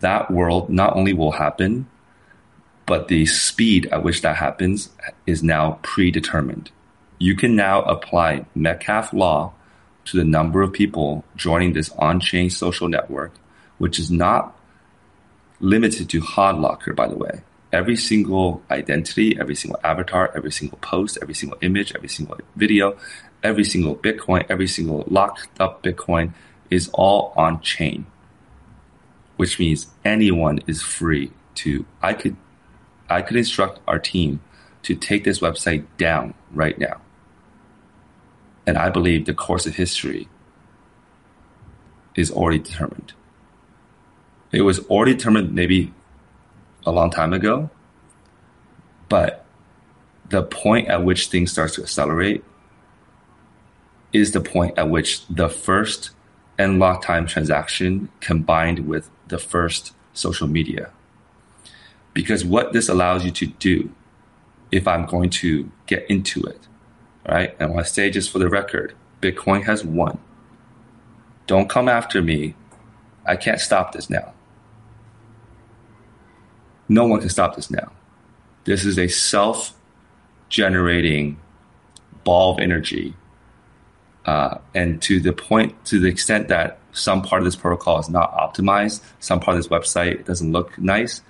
[0.00, 1.88] That world not only will happen,
[2.86, 4.90] but the speed at which that happens
[5.26, 6.70] is now predetermined.
[7.18, 9.52] You can now apply Metcalfe law
[10.04, 13.32] to the number of people joining this on-chain social network,
[13.78, 14.56] which is not
[15.58, 17.42] limited to HODLocker, by the way.
[17.76, 22.96] Every single identity, every single avatar, every single post, every single image, every single video,
[23.42, 26.32] every single Bitcoin, every single locked up Bitcoin
[26.70, 28.06] is all on chain,
[29.36, 31.84] which means anyone is free to.
[32.00, 32.38] I could,
[33.10, 34.40] I could instruct our team
[34.84, 37.02] to take this website down right now.
[38.66, 40.30] And I believe the course of history
[42.14, 43.12] is already determined.
[44.50, 45.92] It was already determined maybe
[46.86, 47.68] a long time ago,
[49.08, 49.44] but
[50.30, 52.44] the point at which things start to accelerate
[54.12, 56.10] is the point at which the first
[56.58, 60.90] nLockTime transaction combined with the first social media.
[62.14, 63.90] Because what this allows you to do,
[64.72, 66.66] if I'm going to get into it,
[67.28, 67.54] right?
[67.60, 70.18] And I want to say just for the record, Bitcoin has won.
[71.46, 72.54] Don't come after me.
[73.26, 74.32] I can't stop this now.
[76.88, 77.92] No one can stop this now.
[78.64, 79.74] This is a self
[80.48, 81.38] generating
[82.24, 83.14] ball of energy.
[84.24, 88.08] Uh, and to the point, to the extent that some part of this protocol is
[88.08, 91.22] not optimized, some part of this website doesn't look nice,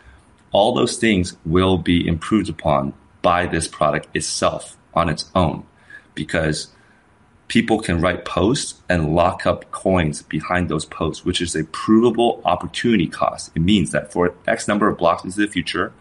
[0.53, 5.67] all those things will be improved upon by this product itself on its own
[6.15, 6.69] because
[7.49, 12.43] people can write posts and lock up coins behind those posts, which is a provable
[12.45, 13.51] opportunity cost.
[13.55, 15.93] It means that for X number of blocks into the future,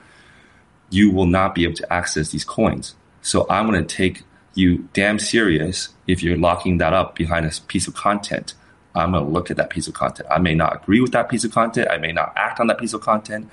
[0.90, 2.96] you will not be able to access these coins.
[3.22, 4.24] So I'm going to take
[4.54, 8.54] you damn serious if you're locking that up behind a piece of content.
[8.96, 10.28] I'm going to look at that piece of content.
[10.32, 11.90] I may not agree with that piece of content.
[11.92, 13.50] I may not act on that piece of content,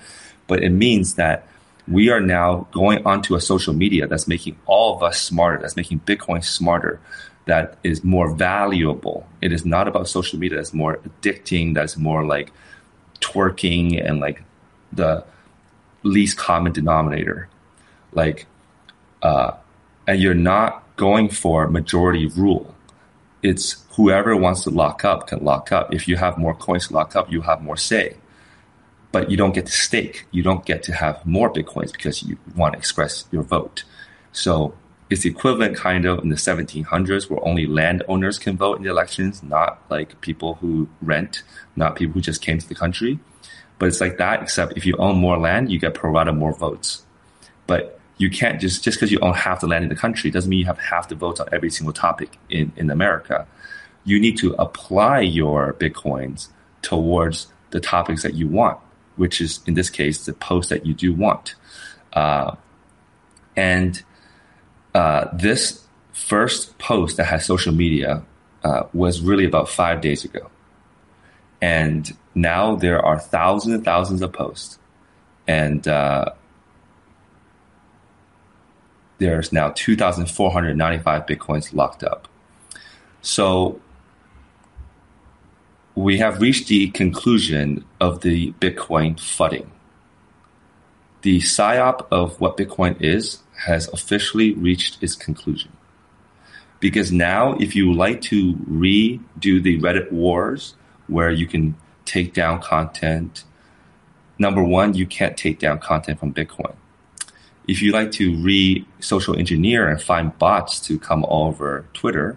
[0.46, 1.46] but it means that
[1.88, 5.76] we are now going onto a social media that's making all of us smarter, that's
[5.76, 7.00] making Bitcoin smarter,
[7.46, 9.26] that is more valuable.
[9.40, 12.52] It is not about social media that's more addicting, that's more like
[13.20, 14.42] twerking and like
[14.92, 15.24] the
[16.02, 17.48] least common denominator.
[18.12, 18.46] Like,
[19.22, 19.52] uh,
[20.06, 22.74] and you're not going for majority rule.
[23.42, 25.92] It's whoever wants to lock up can lock up.
[25.92, 28.16] If you have more coins to lock up, you have more say
[29.12, 30.26] but you don't get to stake.
[30.30, 33.84] You don't get to have more bitcoins because you want to express your vote.
[34.32, 34.74] So
[35.12, 39.42] it's equivalent kind of in the 1700s where only landowners can vote in the elections,
[39.42, 41.42] not like people who rent,
[41.76, 43.18] not people who just came to the country.
[43.78, 46.54] But it's like that, except if you own more land, you get pro rata more
[46.54, 47.04] votes.
[47.66, 50.48] But you can't just just because you own half the land in the country doesn't
[50.48, 53.46] mean you have half the votes on every single topic in, in America.
[54.04, 56.48] You need to apply your bitcoins
[56.82, 58.78] towards the topics that you want
[59.16, 61.54] which is in this case the post that you do want.
[62.12, 62.54] Uh,
[63.56, 64.02] and
[64.94, 68.22] uh, this first post that has social media
[68.64, 70.50] uh, was really about five days ago.
[71.60, 74.78] And now there are thousands and thousands of posts.
[75.46, 76.32] And uh,
[79.18, 82.28] there's now 2,495 Bitcoins locked up.
[83.22, 83.80] So
[85.94, 89.70] we have reached the conclusion of the Bitcoin flooding.
[91.22, 95.72] The psyop of what Bitcoin is has officially reached its conclusion.
[96.80, 100.74] Because now, if you like to redo the Reddit wars
[101.06, 103.44] where you can take down content,
[104.36, 106.74] number one, you can't take down content from Bitcoin.
[107.68, 112.36] If you like to re social engineer and find bots to come over Twitter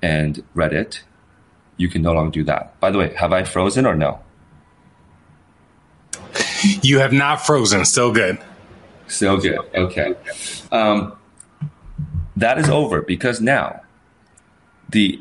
[0.00, 1.00] and Reddit,
[1.76, 2.78] you can no longer do that.
[2.78, 4.20] By the way, have I frozen or no?
[6.82, 7.84] You have not frozen.
[7.84, 8.38] Still good.
[9.06, 9.58] Still good.
[9.74, 10.14] Okay.
[10.70, 11.16] Um,
[12.36, 13.80] that is over because now
[14.88, 15.20] the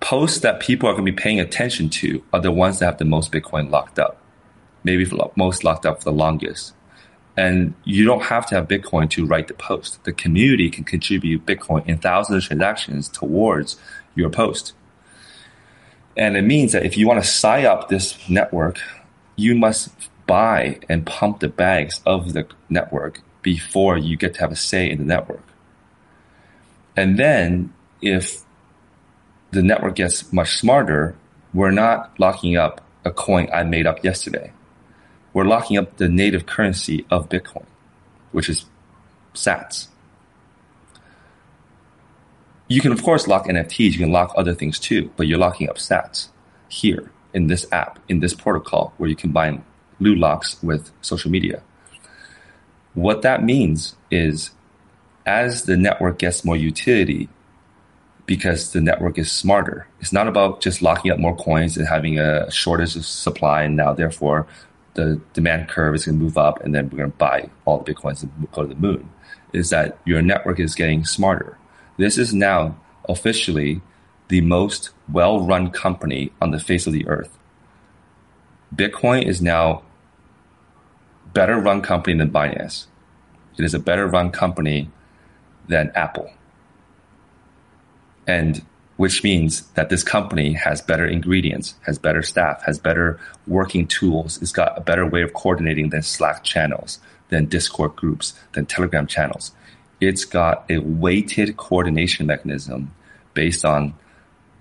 [0.00, 2.98] posts that people are going to be paying attention to are the ones that have
[2.98, 4.18] the most Bitcoin locked up,
[4.84, 5.06] maybe
[5.36, 6.74] most locked up for the longest.
[7.36, 10.04] And you don't have to have Bitcoin to write the post.
[10.04, 13.78] The community can contribute Bitcoin in thousands of transactions towards
[14.14, 14.74] your post.
[16.14, 18.80] And it means that if you want to sign up this network,
[19.36, 19.90] you must
[20.32, 24.88] buy and pump the bags of the network before you get to have a say
[24.88, 25.46] in the network.
[26.96, 28.40] And then if
[29.50, 31.14] the network gets much smarter,
[31.52, 34.52] we're not locking up a coin I made up yesterday.
[35.34, 37.66] We're locking up the native currency of Bitcoin,
[38.30, 38.64] which is
[39.34, 39.88] sats.
[42.68, 43.92] You can, of course, lock NFTs.
[43.92, 46.28] You can lock other things too, but you're locking up sats
[46.68, 49.62] here in this app, in this protocol where you combine
[50.02, 51.62] loot locks with social media.
[52.94, 54.50] What that means is
[55.24, 57.28] as the network gets more utility,
[58.26, 62.18] because the network is smarter, it's not about just locking up more coins and having
[62.18, 64.46] a shortage of supply, and now therefore
[64.94, 67.78] the demand curve is going to move up, and then we're going to buy all
[67.78, 69.08] the bitcoins and go to the moon.
[69.52, 71.58] Is that your network is getting smarter?
[71.96, 72.76] This is now
[73.08, 73.80] officially
[74.28, 77.38] the most well-run company on the face of the earth.
[78.74, 79.82] Bitcoin is now
[81.32, 82.86] better run company than Binance.
[83.58, 84.90] It is a better run company
[85.68, 86.30] than Apple.
[88.26, 88.64] And
[88.96, 94.40] which means that this company has better ingredients, has better staff, has better working tools.
[94.40, 99.06] It's got a better way of coordinating than Slack channels, than Discord groups, than Telegram
[99.06, 99.52] channels.
[100.00, 102.94] It's got a weighted coordination mechanism
[103.34, 103.94] based on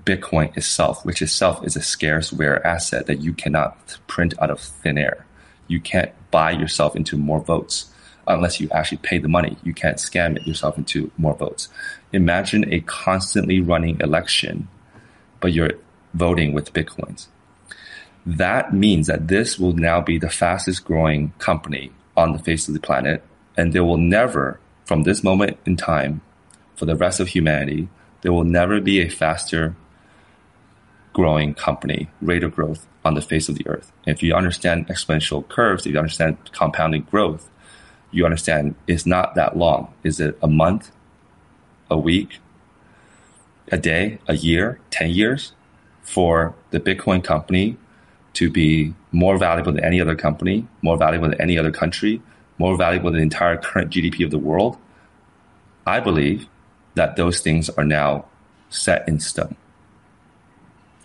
[0.05, 4.59] Bitcoin itself, which itself is a scarce, rare asset that you cannot print out of
[4.59, 5.25] thin air.
[5.67, 7.91] You can't buy yourself into more votes
[8.27, 9.57] unless you actually pay the money.
[9.63, 11.69] You can't scam it yourself into more votes.
[12.13, 14.67] Imagine a constantly running election,
[15.39, 15.73] but you're
[16.13, 17.27] voting with Bitcoins.
[18.25, 22.73] That means that this will now be the fastest growing company on the face of
[22.73, 23.23] the planet.
[23.57, 26.21] And there will never, from this moment in time,
[26.75, 27.89] for the rest of humanity,
[28.21, 29.75] there will never be a faster
[31.13, 33.91] growing company, rate of growth on the face of the earth.
[34.05, 37.49] if you understand exponential curves, if you understand compounding growth,
[38.11, 39.93] you understand it's not that long.
[40.03, 40.91] Is it a month,
[41.89, 42.39] a week,
[43.71, 45.53] a day, a year, 10 years
[46.01, 47.77] for the Bitcoin company
[48.33, 52.21] to be more valuable than any other company, more valuable than any other country,
[52.57, 54.77] more valuable than the entire current GDP of the world?
[55.87, 56.47] I believe
[56.95, 58.25] that those things are now
[58.69, 59.55] set in stone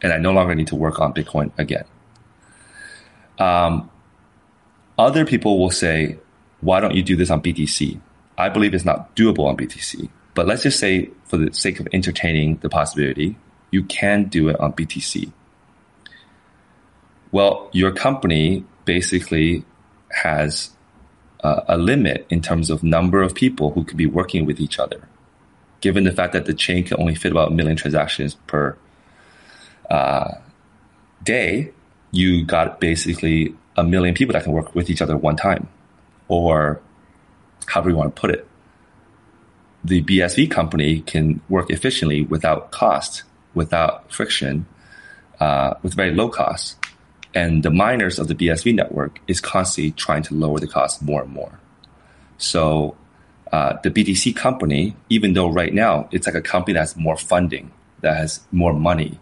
[0.03, 1.85] and I no longer need to work on Bitcoin again.
[3.39, 3.91] Um,
[4.99, 6.19] other people will say,
[6.61, 8.01] why don't you do this on BTC?
[8.39, 10.09] I believe it's not doable on BTC.
[10.35, 13.37] But let's just say, for the sake of entertaining the possibility,
[13.71, 15.33] you can do it on BTC.
[17.33, 19.65] Well, your company basically
[20.11, 20.71] has
[21.43, 24.79] uh, a limit in terms of number of people who could be working with each
[24.79, 25.09] other,
[25.81, 28.77] given the fact that the chain can only fit about a million transactions per
[29.91, 30.35] uh,
[31.23, 31.73] day,
[32.11, 35.69] you got basically a million people that can work with each other one time,
[36.29, 36.81] or
[37.67, 38.47] however you want to put it.
[39.85, 43.23] The BSV company can work efficiently without cost,
[43.55, 44.67] without friction,
[45.39, 46.77] uh, with very low cost.
[47.35, 51.23] And the miners of the BSV network is constantly trying to lower the cost more
[51.23, 51.61] and more.
[52.39, 52.97] So
[53.53, 57.17] uh, the BTC company, even though right now it's like a company that has more
[57.17, 59.21] funding, that has more money,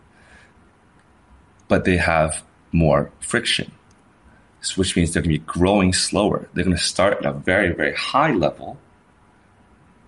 [1.68, 2.42] but they have
[2.72, 3.72] more friction,
[4.76, 6.48] which means they're going to be growing slower.
[6.52, 8.78] They're going to start at a very, very high level,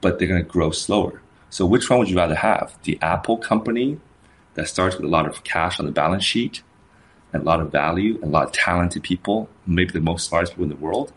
[0.01, 1.21] but they're going to grow slower.
[1.51, 2.77] So, which one would you rather have?
[2.83, 3.99] The Apple company
[4.55, 6.63] that starts with a lot of cash on the balance sheet
[7.33, 10.53] and a lot of value and a lot of talented people, maybe the most smartest
[10.53, 11.13] people in the world.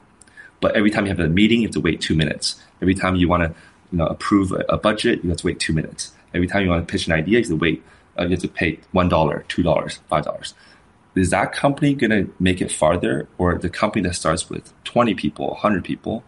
[0.61, 2.61] But every time you have a meeting, you have to wait two minutes.
[2.81, 3.49] Every time you want to
[3.91, 6.11] you know, approve a, budget, you have to wait two minutes.
[6.33, 7.83] Every time you want to pitch an idea, you have to wait
[8.23, 10.53] you have to pay one dollar, two dollars, five dollars.
[11.15, 15.13] Is that company going to make it farther, or the company that starts with twenty
[15.13, 16.23] people, hundred people?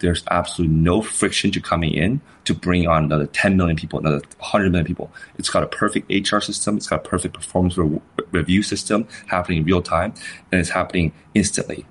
[0.00, 4.22] There's absolutely no friction to coming in to bring on another 10 million people, another
[4.38, 5.12] 100 million people.
[5.38, 6.78] It's got a perfect HR system.
[6.78, 8.00] It's got a perfect performance re-
[8.30, 10.14] review system happening in real time,
[10.50, 11.84] and it's happening instantly.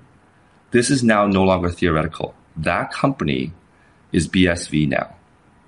[0.72, 2.34] This is now no longer theoretical.
[2.56, 3.52] That company
[4.12, 5.14] is BSV now.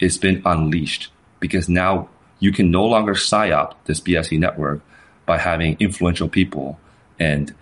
[0.00, 2.08] It's been unleashed because now
[2.42, 4.82] you can no longer psyop this BSV network
[5.26, 6.76] by having influential people
[7.16, 7.54] and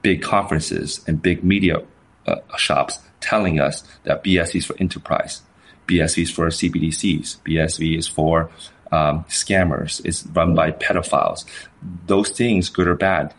[0.00, 1.82] big conferences and big media
[2.24, 5.42] uh, shops telling us that BSV is for enterprise,
[5.88, 8.48] BSV is for CBDCs, BSV is for
[8.92, 11.44] um, scammers, it's run by pedophiles.
[12.06, 13.34] Those things, good or bad,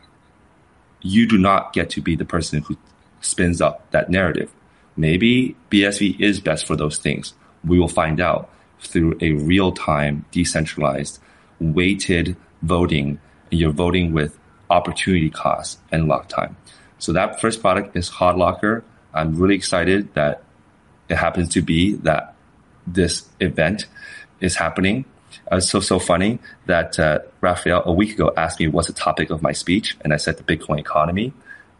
[1.00, 2.76] you do not get to be the person who
[3.22, 4.52] spins up that narrative.
[4.98, 7.34] Maybe BSV is best for those things.
[7.64, 8.51] We will find out
[8.82, 11.20] through a real time, decentralized,
[11.60, 13.20] weighted voting.
[13.50, 14.38] And you're voting with
[14.70, 16.58] opportunity cost and lock time.
[17.00, 18.84] So that first product is HODLocker.
[19.14, 20.44] I'm really excited that
[21.10, 22.36] it happens to be that
[22.88, 23.86] this event
[24.40, 25.06] is happening.
[25.52, 28.94] Uh, it's so so funny that uh, Raphael a week ago asked me what's the
[28.94, 31.34] topic of my speech, and I said the Bitcoin economy.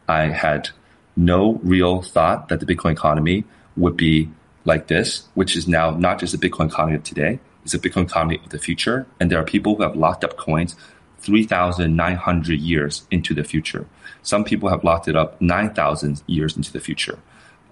[0.08, 0.70] I had
[1.16, 3.46] no real thought that the Bitcoin economy
[3.78, 4.30] would be
[4.66, 8.04] like this, which is now not just a Bitcoin economy of today, it's a Bitcoin
[8.04, 9.08] economy of the future.
[9.20, 10.76] And there are people who have locked up coins
[11.20, 13.88] 3,900 years into the future.
[14.24, 17.20] Some people have locked it up 9,000 years into the future.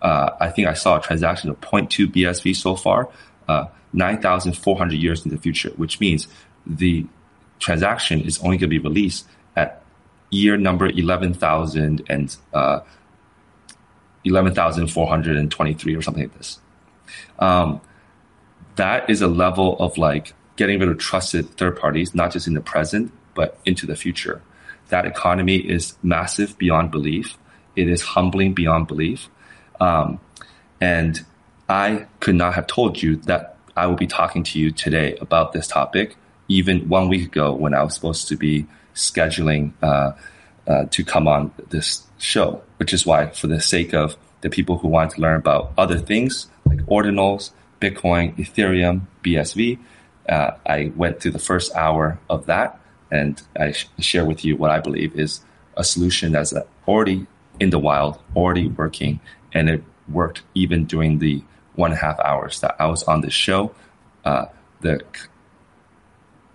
[0.01, 3.09] Uh, I think I saw a transaction of 0.2 BSV so far,
[3.47, 6.27] uh, 9,400 years in the future, which means
[6.65, 7.05] the
[7.59, 9.81] transaction is only going to be released at
[10.29, 12.79] year number 11,000 and uh,
[14.23, 16.59] 11,423 or something like this.
[17.39, 17.81] Um,
[18.75, 22.53] that is a level of like getting rid of trusted third parties, not just in
[22.53, 24.41] the present, but into the future.
[24.89, 27.37] That economy is massive beyond belief.
[27.75, 29.29] It is humbling beyond belief.
[29.79, 30.19] Um,
[30.81, 31.25] and
[31.67, 35.53] I could not have told you that I will be talking to you today about
[35.53, 36.17] this topic
[36.47, 38.65] even one week ago when I was supposed to be
[38.95, 40.13] scheduling uh,
[40.67, 44.77] uh, to come on this show, which is why, for the sake of the people
[44.77, 47.51] who want to learn about other things like ordinals,
[47.81, 49.79] Bitcoin, Ethereum, BSV,
[50.27, 52.79] uh, I went through the first hour of that
[53.11, 55.41] and I sh- share with you what I believe is
[55.75, 56.53] a solution that's
[56.87, 57.25] already
[57.59, 59.19] in the wild, already working,
[59.53, 61.43] and it worked even during the
[61.75, 63.73] one and a half hours that I was on the show.
[64.25, 64.45] Uh,
[64.81, 65.01] the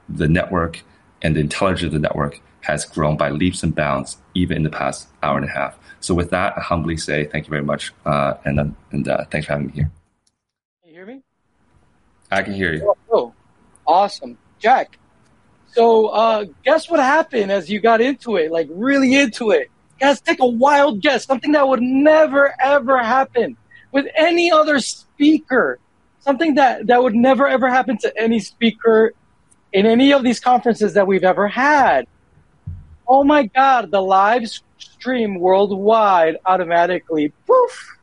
[0.08, 0.82] the network
[1.22, 4.70] and the intelligence of the network has grown by leaps and bounds, even in the
[4.70, 5.76] past hour and a half.
[6.00, 9.46] So, with that, I humbly say thank you very much, uh, and and uh, thanks
[9.46, 9.90] for having me here.
[10.82, 11.22] Can you hear me?
[12.34, 12.94] I can hear you.
[13.12, 13.34] Oh, oh.
[13.86, 14.98] awesome, Jack.
[15.68, 19.70] So, uh, guess what happened as you got into it, like really into it?
[20.00, 21.24] Guys, take a wild guess.
[21.24, 23.56] Something that would never ever happen
[23.92, 25.78] with any other speaker.
[26.20, 29.12] Something that that would never ever happen to any speaker
[29.72, 32.06] in any of these conferences that we've ever had.
[33.06, 33.90] Oh my God!
[33.90, 34.42] The live
[34.78, 37.98] stream worldwide automatically poof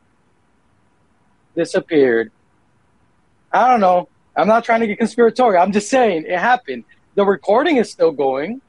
[1.54, 2.30] disappeared.
[3.52, 4.08] I don't know.
[4.36, 5.62] I'm not trying to get conspiratorial.
[5.62, 6.84] I'm just saying it happened
[7.14, 8.60] the recording is still going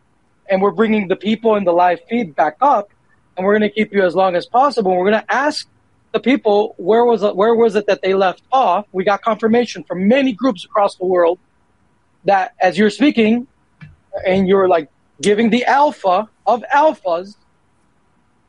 [0.50, 2.90] and we're bringing the people in the live feed back up
[3.38, 4.92] and we're going to keep you as long as possible.
[4.96, 5.68] We're going to ask
[6.12, 8.86] the people where was it, where was it that they left off.
[8.92, 11.40] We got confirmation from many groups across the world
[12.26, 13.48] that as you're speaking
[14.26, 14.90] and you're like
[15.22, 17.36] giving the alpha of alphas,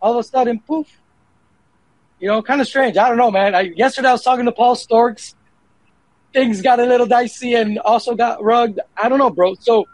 [0.03, 0.89] all of a sudden, poof.
[2.20, 2.97] You know, kind of strange.
[2.97, 3.55] I don't know, man.
[3.55, 5.35] I, yesterday I was talking to Paul Storks
[6.35, 8.81] things got a little dicey and also got rugged.
[9.01, 9.55] I don't know, bro.
[9.55, 9.86] So,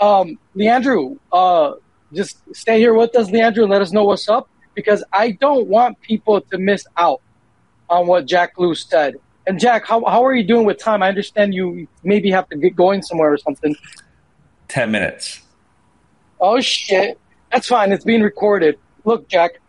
[0.00, 1.74] um, Leandro, uh,
[2.12, 5.68] just stay here with us, Leandro, and let us know what's up because I don't
[5.68, 7.20] want people to miss out
[7.88, 9.16] on what Jack Liu said.
[9.46, 11.02] And Jack, how, how are you doing with time?
[11.02, 13.76] I understand you maybe have to get going somewhere or something.
[14.68, 15.42] 10 minutes.
[16.40, 17.18] Oh, shit.
[17.52, 17.92] That's fine.
[17.92, 18.78] It's being recorded.
[19.04, 19.60] Look, Jack,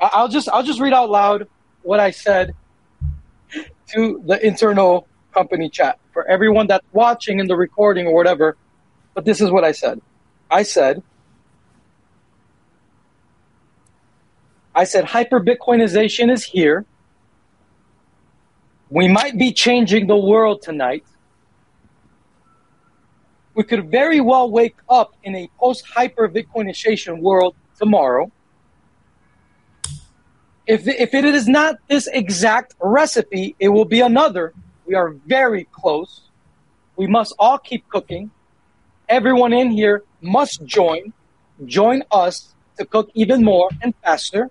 [0.00, 1.48] I'll just, I'll just read out loud
[1.82, 2.54] what I said
[3.92, 8.56] to the internal company chat for everyone that's watching in the recording or whatever.
[9.14, 10.00] But this is what I said.
[10.50, 11.02] I said,
[14.74, 16.86] I said hyper Bitcoinization is here.
[18.90, 21.04] We might be changing the world tonight.
[23.54, 28.32] We could very well wake up in a post hyper Bitcoinization world tomorrow
[30.66, 34.54] if, if it is not this exact recipe, it will be another.
[34.86, 36.22] We are very close.
[36.96, 38.30] We must all keep cooking.
[39.08, 41.12] Everyone in here must join,
[41.66, 44.50] join us to cook even more and faster.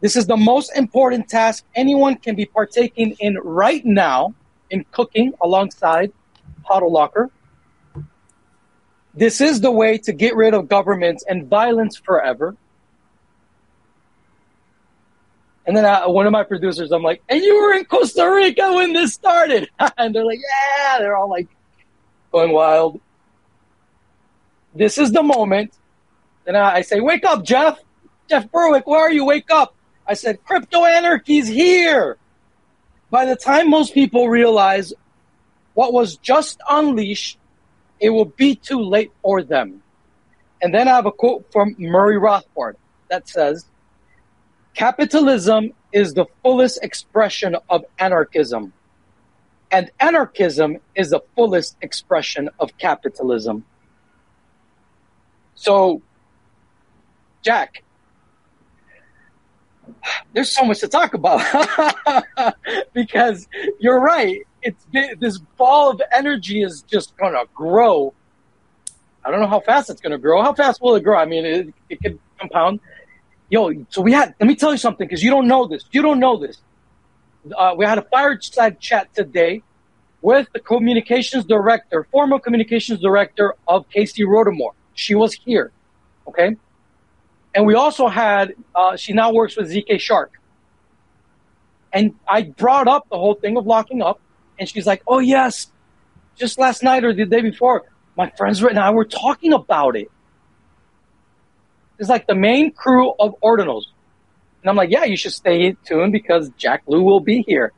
[0.00, 4.34] This is the most important task anyone can be partaking in right now
[4.68, 6.12] in cooking alongside
[6.68, 7.30] HODLocker.
[9.14, 12.56] This is the way to get rid of governments and violence forever.
[15.66, 18.74] And then I, one of my producers, I'm like, and you were in Costa Rica
[18.74, 19.70] when this started.
[19.98, 21.48] and they're like, yeah, they're all like
[22.32, 23.00] going wild.
[24.74, 25.72] This is the moment.
[26.46, 27.78] And I, I say, wake up, Jeff.
[28.28, 29.24] Jeff Berwick, where are you?
[29.24, 29.74] Wake up.
[30.06, 32.18] I said, crypto anarchy's here.
[33.10, 34.92] By the time most people realize
[35.74, 37.38] what was just unleashed,
[38.00, 39.82] it will be too late for them.
[40.60, 42.74] And then I have a quote from Murray Rothbard
[43.08, 43.66] that says,
[44.74, 48.72] Capitalism is the fullest expression of anarchism,
[49.70, 53.64] and anarchism is the fullest expression of capitalism.
[55.54, 56.02] So,
[57.42, 57.84] Jack,
[60.32, 61.40] there's so much to talk about
[62.92, 63.46] because
[63.78, 64.42] you're right.
[64.62, 64.84] it's
[65.20, 68.12] this ball of energy is just gonna grow.
[69.24, 70.42] I don't know how fast it's gonna grow.
[70.42, 71.16] How fast will it grow?
[71.18, 72.80] I mean, it, it could compound.
[73.50, 74.34] Yo, so we had.
[74.40, 75.84] Let me tell you something because you don't know this.
[75.92, 76.58] You don't know this.
[77.56, 79.62] Uh, we had a fireside chat today
[80.22, 84.70] with the communications director, former communications director of Casey Rodarmor.
[84.94, 85.70] She was here,
[86.26, 86.56] okay?
[87.54, 90.32] And we also had, uh, she now works with ZK Shark.
[91.92, 94.18] And I brought up the whole thing of locking up,
[94.58, 95.70] and she's like, oh, yes,
[96.36, 97.84] just last night or the day before,
[98.16, 100.10] my friends and I were talking about it.
[101.98, 103.84] It's like the main crew of Ordinals.
[104.62, 107.72] And I'm like, yeah, you should stay tuned because Jack Liu will be here.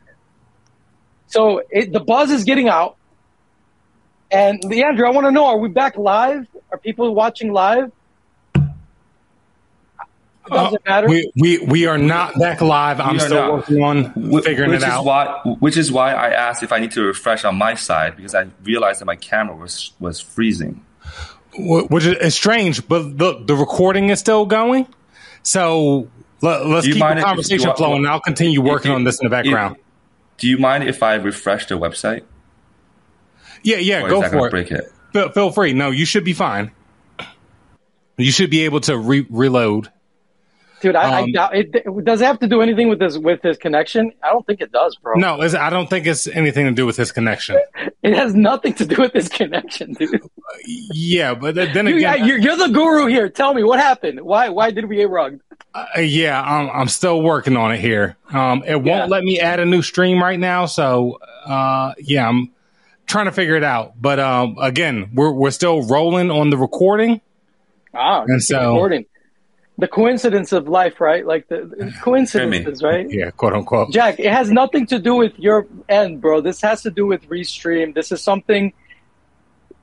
[1.27, 2.97] So it, the buzz is getting out.
[4.31, 6.47] And Leandro, I want to know: Are we back live?
[6.71, 7.93] Are people watching live?
[10.49, 11.07] Does it matter?
[11.07, 13.01] Uh, we, we we are not back live.
[13.01, 13.53] I'm still not.
[13.53, 14.13] working on
[14.43, 15.01] figuring which it out.
[15.01, 18.17] Is why, which is why I asked if I need to refresh on my side
[18.17, 20.86] because I realized that my camera was was freezing.
[21.59, 24.87] Which is strange, but the the recording is still going.
[25.43, 26.09] So
[26.43, 28.07] let, us keep the conversation if, flowing.
[28.07, 29.77] I'll continue working on this in the background.
[29.77, 29.83] If,
[30.39, 32.23] do you mind if I refresh the website?
[33.63, 34.71] Yeah, yeah, or go for it.
[34.71, 34.93] It.
[35.13, 35.73] Feel, feel, free.
[35.73, 36.73] No, you should be fine.
[38.17, 39.91] You should be able to re- reload.
[40.81, 42.05] Dude, I, um, I doubt it, it.
[42.05, 44.13] Does it have to do anything with this with his connection?
[44.23, 45.15] I don't think it does, bro.
[45.15, 47.59] No, I don't think it's anything to do with his connection.
[48.03, 50.21] it has nothing to do with his connection, dude.
[50.67, 53.29] Yeah, but then again, yeah, you're, you're, the guru here.
[53.31, 54.21] Tell me what happened.
[54.21, 55.41] Why why did we get rugged?
[55.75, 58.17] Uh, yeah, I'm, I'm still working on it here.
[58.31, 59.07] Um, it won't yeah.
[59.07, 62.53] let me add a new stream right now, so uh, yeah, I'm
[63.07, 63.95] trying to figure it out.
[64.01, 67.23] But um, again, we're we're still rolling on the recording.
[67.95, 69.07] Ah, and so recording.
[69.79, 71.27] The coincidence of life, right?
[71.27, 73.07] Like the, the coincidences, right?
[73.11, 73.93] Yeah, quote unquote.
[73.93, 76.41] Jack, it has nothing to do with your end, bro.
[76.41, 77.95] This has to do with restream.
[77.95, 78.73] This is something.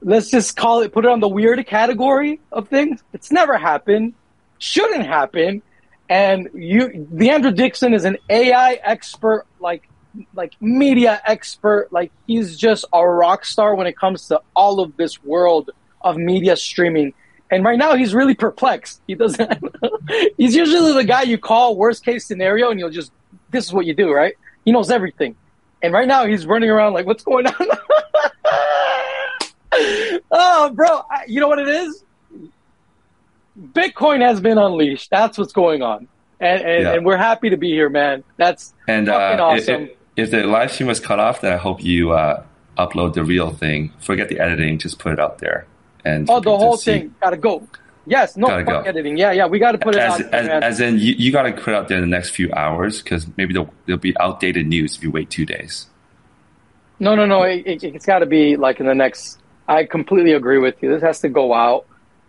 [0.01, 3.03] Let's just call it, put it on the weird category of things.
[3.13, 4.15] It's never happened.
[4.57, 5.61] Shouldn't happen
[6.09, 9.89] and you, the Leandro Dixon is an AI expert, like
[10.35, 11.87] like media expert.
[11.91, 15.71] Like he's just a rock star when it comes to all of this world
[16.01, 17.13] of media streaming.
[17.53, 18.99] And right now he's really perplexed.
[19.05, 19.63] He doesn't.
[20.37, 23.11] he's usually the guy you call worst case scenario, and you'll just
[23.51, 24.33] this is what you do, right?
[24.65, 25.35] He knows everything.
[25.83, 27.53] And right now he's running around like, what's going on?
[30.31, 32.03] oh, bro, you know what it is?
[33.59, 35.11] Bitcoin has been unleashed.
[35.11, 36.07] That's what's going on,
[36.39, 36.93] and and, yeah.
[36.93, 38.23] and we're happy to be here, man.
[38.37, 39.83] That's and fucking uh, awesome.
[39.83, 42.43] If, if, the live stream was cut off, then I hope you uh,
[42.79, 43.93] upload the real thing.
[43.99, 45.67] Forget the editing, just put it out there.
[46.05, 47.67] And oh, the whole thing gotta go.
[48.05, 48.81] Yes, no gotta go.
[48.81, 49.17] editing.
[49.17, 50.33] Yeah, yeah, we got to put it as, out.
[50.33, 52.51] As, as, in, you, you got to put it out there in the next few
[52.51, 55.87] hours because maybe there'll, there'll, be outdated news if you wait two days.
[56.99, 57.43] No, no, no.
[57.43, 59.39] It, it, it's got to be like in the next.
[59.69, 60.91] I completely agree with you.
[60.91, 61.85] This has to go out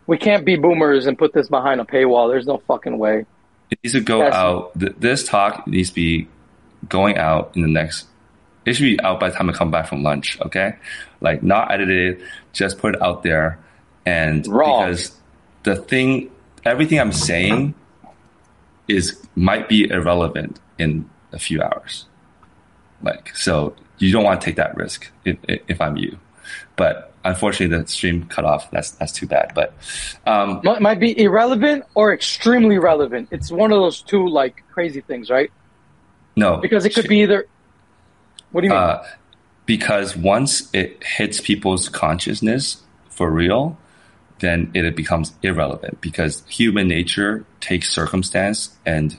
[0.07, 2.31] we can't be boomers and put this behind a paywall.
[2.31, 3.27] There's no fucking way.
[3.71, 4.73] It needs to go That's, out.
[4.75, 6.29] This talk needs to be
[6.89, 8.07] going out in the next.
[8.67, 10.41] It should be out by the time I come back from lunch.
[10.41, 10.75] Okay,
[11.21, 12.23] like not edited,
[12.53, 13.59] just put it out there,
[14.07, 14.81] and Raw.
[14.81, 15.17] because
[15.63, 16.31] the thing,
[16.65, 17.75] everything I'm saying,
[18.89, 22.07] is might be irrelevant in a few hours.
[23.03, 26.19] Like so, you don't want to take that risk if, if I'm you,
[26.77, 28.71] but unfortunately the stream cut off.
[28.71, 29.53] That's that's too bad.
[29.55, 29.75] But
[30.27, 33.29] um, might be irrelevant or extremely relevant.
[33.31, 35.51] It's one of those two like crazy things, right?
[36.37, 37.47] No, because it could be either.
[38.53, 38.81] What do you mean?
[38.81, 39.05] Uh,
[39.67, 43.79] because once it hits people's consciousness for real,
[44.40, 49.19] then it becomes irrelevant because human nature takes circumstance and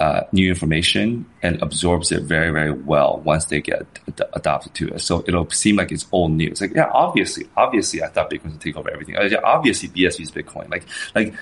[0.00, 4.88] uh, new information and absorbs it very, very well once they get ad- adopted to
[4.88, 5.00] it.
[5.00, 6.62] So it'll seem like it's old news.
[6.62, 9.16] Like, yeah, obviously, obviously, I thought Bitcoin would take over everything.
[9.16, 10.70] Uh, obviously, BSV is Bitcoin.
[10.70, 11.34] Like, like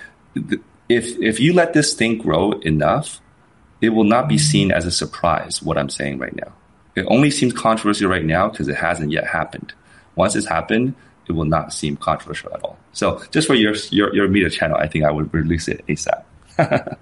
[0.88, 3.20] if if you let this thing grow enough,
[3.80, 5.62] it will not be seen as a surprise.
[5.62, 6.52] What I'm saying right now,
[6.96, 9.72] it only seems controversial right now because it hasn't yet happened.
[10.16, 10.96] Once it's happened,
[11.28, 12.78] it will not seem controversial at all.
[12.92, 16.24] So, just for your your, your media channel, I think I would release it ASAP.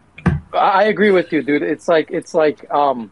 [0.52, 1.62] I agree with you, dude.
[1.62, 3.10] It's like it's like um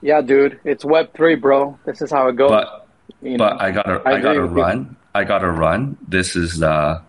[0.00, 0.60] yeah, dude.
[0.64, 1.78] It's Web three, bro.
[1.84, 2.50] This is how it goes.
[2.50, 2.86] But,
[3.22, 4.78] you know, but I gotta I, I gotta run.
[4.78, 4.96] You.
[5.14, 5.96] I gotta run.
[6.06, 7.02] This is uh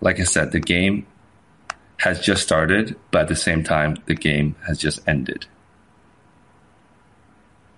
[0.00, 1.06] like I said, the game
[1.98, 5.46] has just started, but at the same time the game has just ended.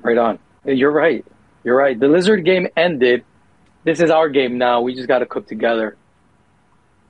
[0.02, 0.38] Right on.
[0.64, 1.24] You're right.
[1.62, 1.98] You're right.
[1.98, 3.24] The lizard game ended.
[3.84, 4.80] This is our game now.
[4.80, 5.96] We just gotta cook together.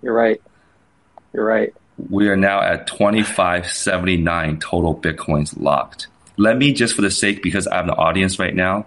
[0.02, 0.42] You're right.
[1.32, 1.72] You're right
[2.10, 7.66] we are now at 2579 total bitcoins locked Let me just for the sake, because
[7.66, 8.86] I have an audience right now,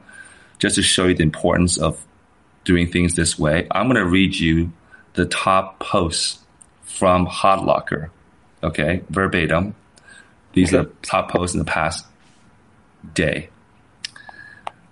[0.60, 2.06] just to show you the importance of
[2.66, 4.74] doing things this way, I'm going to read you
[5.14, 6.40] the top posts
[6.84, 8.10] from HODLocker.
[8.64, 9.76] Okay, verbatim.
[10.54, 10.90] These okay.
[10.90, 12.06] are top posts in the past
[13.14, 13.50] day.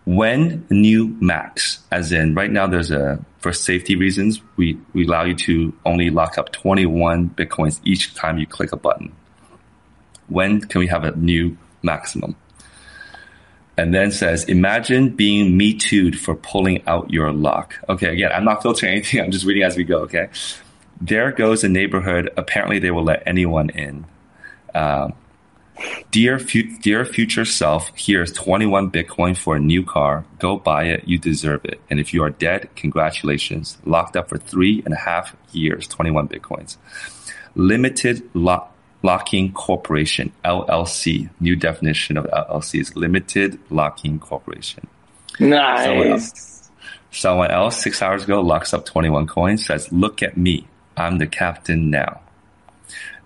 [0.06, 5.24] When new max, as in right now, there's a for safety reasons, we, we allow
[5.24, 9.12] you to only lock up 21 bitcoins each time you click a button.
[10.28, 12.36] When can we have a new maximum?
[13.78, 17.76] And then says, imagine being me too'd for pulling out your lock.
[17.88, 19.22] Okay, again, I'm not filtering anything.
[19.22, 20.00] I'm just reading as we go.
[20.00, 20.30] Okay.
[21.00, 22.32] There goes a neighborhood.
[22.38, 24.06] Apparently, they will let anyone in.
[24.74, 25.14] Um,
[26.12, 30.26] dear, fu- dear future self, here's 21 Bitcoin for a new car.
[30.40, 31.08] Go buy it.
[31.08, 31.80] You deserve it.
[31.90, 33.78] And if you are dead, congratulations.
[33.86, 36.78] Locked up for three and a half years, 21 Bitcoins.
[37.56, 41.30] Limited lock Locking Corporation, LLC.
[41.40, 44.88] New definition of LLC is Limited Locking Corporation.
[45.40, 45.86] Nice.
[45.86, 46.72] Someone else,
[47.12, 50.68] someone else six hours ago locks up 21 coins, says, Look at me.
[50.98, 52.22] I'm the captain now.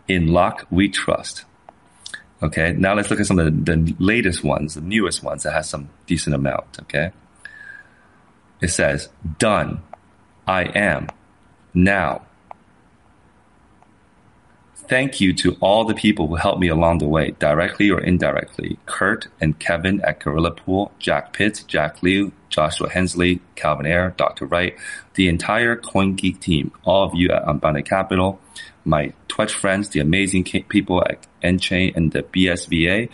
[0.09, 1.45] In Lock, we trust.
[2.41, 5.51] Okay, now let's look at some of the, the latest ones, the newest ones that
[5.51, 6.79] has some decent amount.
[6.81, 7.11] Okay,
[8.61, 9.81] it says, Done.
[10.47, 11.09] I am.
[11.73, 12.23] Now.
[14.75, 18.79] Thank you to all the people who helped me along the way, directly or indirectly.
[18.87, 24.47] Kurt and Kevin at Gorilla Pool, Jack Pitts, Jack Liu, Joshua Henslee, Calvin Ayre, Dr.
[24.47, 24.75] Wright,
[25.13, 28.41] the entire CoinGeek team, all of you at Unbounded Capital,
[28.89, 33.09] my Twitch friends, the amazing people at nChain and the BSVA,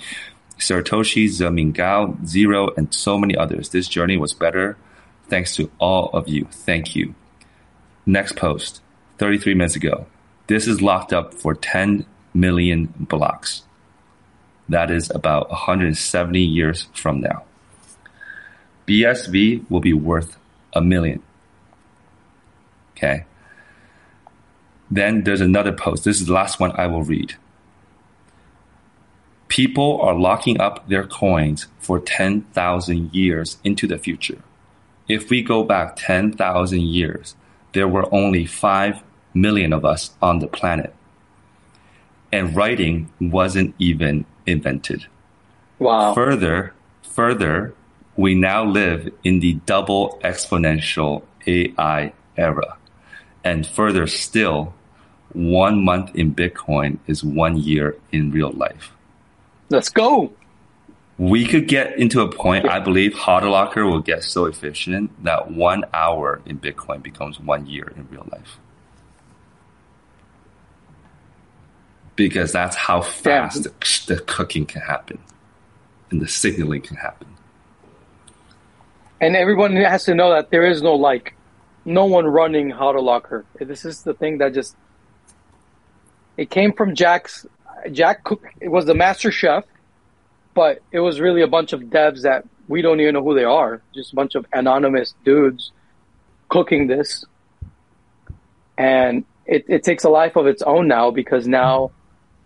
[0.58, 3.70] Saratoshi, Zemin Gao, Zero, and so many others.
[3.70, 4.78] This journey was better
[5.28, 6.46] thanks to all of you.
[6.52, 7.16] Thank you.
[8.06, 8.82] Next post,
[9.18, 10.06] 33 minutes ago.
[10.48, 13.64] This is locked up for 10 million blocks.
[14.70, 17.44] That is about 170 years from now.
[18.88, 20.38] BSV will be worth
[20.74, 21.22] a million.
[22.92, 23.26] Okay.
[24.90, 26.04] Then there's another post.
[26.04, 27.36] This is the last one I will read.
[29.48, 34.40] People are locking up their coins for 10,000 years into the future.
[35.08, 37.36] If we go back 10,000 years,
[37.74, 39.04] there were only 5
[39.34, 40.94] million of us on the planet.
[42.32, 45.06] And writing wasn't even invented.
[45.78, 46.14] Wow.
[46.14, 47.74] Further, further,
[48.16, 52.78] we now live in the double exponential AI era.
[53.46, 54.74] And further still,
[55.32, 58.92] one month in Bitcoin is one year in real life.
[59.70, 60.34] Let's go.
[61.18, 65.86] We could get into a point, I believe HODLocker will get so efficient that one
[65.94, 68.60] hour in Bitcoin becomes one year in real life.
[72.16, 75.20] because that's how fast the, the, cooking can happen
[76.12, 77.28] and the signaling can happen.
[79.22, 81.35] And everyone has to know that there is no like,
[81.86, 83.46] no one running HODLocker.
[83.60, 84.76] This is the thing that just
[86.36, 87.46] it came from Jack's
[87.92, 88.44] Jack Cook.
[88.60, 89.64] It was the master chef,
[90.54, 93.44] but it was really a bunch of devs that we don't even know who they
[93.44, 93.82] are.
[93.94, 95.72] Just a bunch of anonymous dudes
[96.50, 97.24] cooking this,
[98.78, 101.92] and it, it takes a life of its own now because now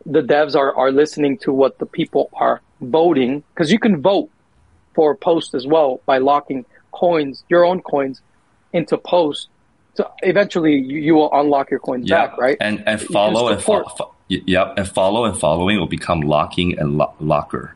[0.05, 4.29] the devs are, are listening to what the people are voting because you can vote
[4.93, 8.21] for a post as well by locking coins, your own coins,
[8.73, 9.49] into post.
[9.95, 12.57] So eventually you, you will unlock your coins back, right?
[12.61, 16.97] And and follow and fo- fo- yep, and follow and following will become locking and
[16.97, 17.75] lo- locker.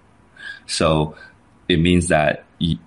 [0.66, 1.16] So
[1.68, 2.78] it means that you,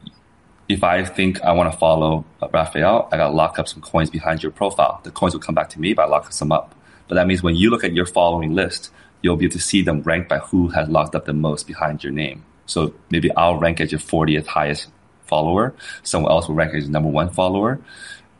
[0.68, 4.10] if I think I want to follow Raphael, I got to lock up some coins
[4.10, 5.00] behind your profile.
[5.04, 6.74] The coins will come back to me, but I lock some up.
[7.08, 8.90] But that means when you look at your following list,
[9.22, 12.02] you'll be able to see them ranked by who has locked up the most behind
[12.02, 12.44] your name.
[12.66, 14.88] So maybe I'll rank as your 40th highest
[15.26, 15.74] follower.
[16.02, 17.80] Someone else will rank as number one follower.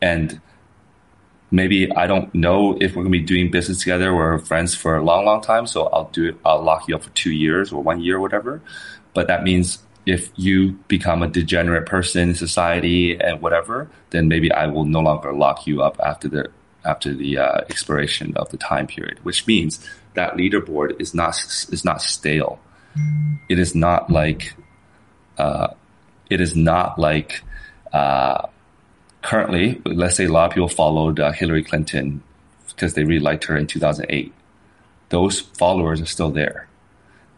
[0.01, 0.41] And
[1.51, 4.13] maybe I don't know if we're going to be doing business together.
[4.13, 5.67] We're friends for a long, long time.
[5.67, 6.37] So I'll do it.
[6.45, 8.61] I'll lock you up for two years or one year or whatever.
[9.13, 14.51] But that means if you become a degenerate person in society and whatever, then maybe
[14.51, 16.49] I will no longer lock you up after the
[16.85, 21.35] after the uh, expiration of the time period, which means that leaderboard is not
[21.71, 22.59] is not stale.
[23.49, 24.55] It is not like
[25.37, 25.67] uh,
[26.29, 27.41] it is not like
[27.93, 28.47] uh,
[29.21, 29.81] currently.
[29.85, 32.23] Let's say a lot of people followed uh, Hillary Clinton
[32.67, 34.33] because they really liked her in 2008.
[35.09, 36.67] Those followers are still there.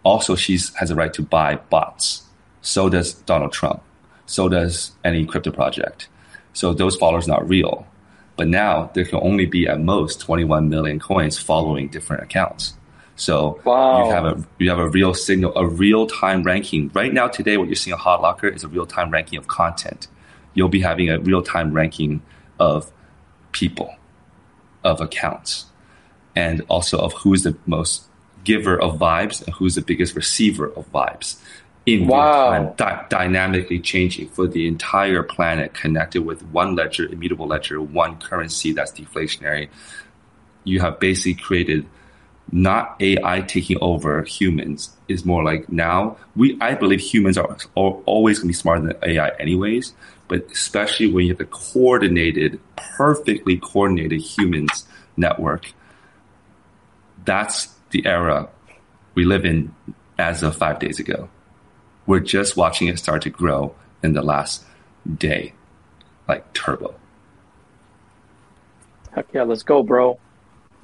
[0.03, 2.23] Also, she has a right to buy bots.
[2.61, 3.81] So does Donald Trump.
[4.25, 6.07] So does any crypto project.
[6.53, 7.87] So those followers are not real.
[8.35, 12.73] But now there can only be at most 21 million coins following different accounts.
[13.19, 14.05] So wow.
[14.05, 16.89] you have a you have a real signal, a real time ranking.
[16.93, 20.07] Right now, today, what you're seeing on HODLocker is a real time ranking of content.
[20.53, 22.21] You'll be having a real time ranking
[22.59, 22.91] of
[23.51, 23.93] people,
[24.85, 25.65] of accounts,
[26.33, 28.03] and also of who's the most
[28.45, 31.41] giver of vibes and who's the biggest receiver of vibes
[31.85, 32.51] in wow.
[32.51, 37.81] real time, di- dynamically changing for the entire planet, connected with one ledger, immutable ledger,
[37.81, 39.67] one currency that's deflationary.
[40.63, 41.85] You have basically created
[42.51, 47.91] not AI taking over humans is more like now we I believe humans are, are
[48.05, 49.93] always going to be smarter than AI anyways,
[50.27, 55.73] but especially when you have a coordinated, perfectly coordinated humans network,
[57.25, 58.49] that's the era
[59.15, 59.73] we live in
[60.17, 61.29] as of five days ago.
[62.05, 64.63] We're just watching it start to grow in the last
[65.17, 65.53] day,
[66.27, 66.95] like turbo.
[69.11, 70.19] Heck yeah, let's go, bro.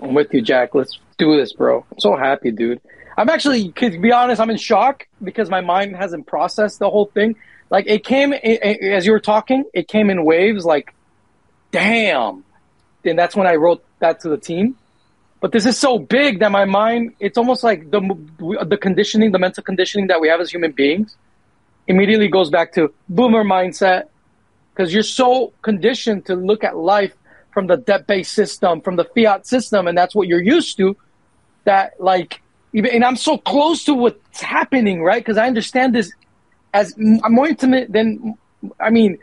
[0.02, 0.76] I'm with you, Jack.
[0.76, 1.86] Let's do this, bro.
[1.92, 2.82] I'm so happy, dude.
[3.18, 7.06] I'm actually, to be honest, I'm in shock because my mind hasn't processed the whole
[7.06, 7.36] thing.
[7.70, 10.66] Like it came as you were talking, it came in waves.
[10.66, 10.94] Like,
[11.72, 12.44] damn,
[13.04, 14.78] and that's when I wrote that to the team.
[15.40, 18.02] But this is so big that my mind, it's almost like the
[18.68, 21.16] the conditioning, the mental conditioning that we have as human beings,
[21.88, 24.06] immediately goes back to boomer mindset
[24.74, 27.14] because you're so conditioned to look at life
[27.56, 30.96] from the debt-based system, from the fiat system, and that's what you're used to.
[31.64, 32.42] That like,
[32.74, 35.24] even and I'm so close to what's happening, right?
[35.24, 36.12] Because I understand this
[36.74, 38.38] as I'm more intimate than
[38.80, 39.18] I mean,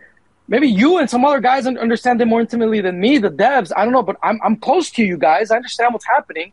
[0.48, 3.70] maybe you and some other guys understand it more intimately than me, the devs.
[3.76, 5.50] I don't know, but I'm I'm close to you guys.
[5.50, 6.52] I understand what's happening,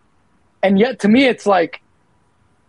[0.61, 1.81] and yet to me, it's like,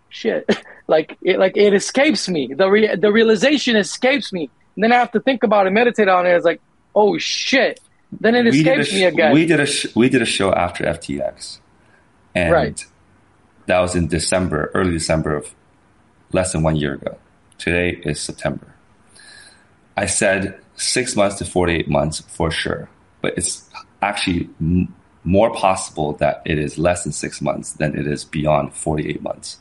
[0.08, 0.48] shit,
[0.86, 2.54] like it like it escapes me.
[2.54, 6.06] The re- the realization escapes me, and then I have to think about it, meditate
[6.06, 6.30] on it.
[6.30, 6.60] It's like,
[6.94, 7.80] oh shit
[8.18, 9.32] then it escapes sh- me again.
[9.32, 11.58] We did a sh- we did a show after FTX,
[12.34, 12.84] and right.
[13.66, 15.54] that was in December, early December of
[16.32, 17.18] less than one year ago.
[17.58, 18.74] Today is September.
[19.96, 22.88] I said six months to forty eight months for sure,
[23.20, 23.68] but it's
[24.02, 28.74] actually m- more possible that it is less than six months than it is beyond
[28.74, 29.58] forty eight months.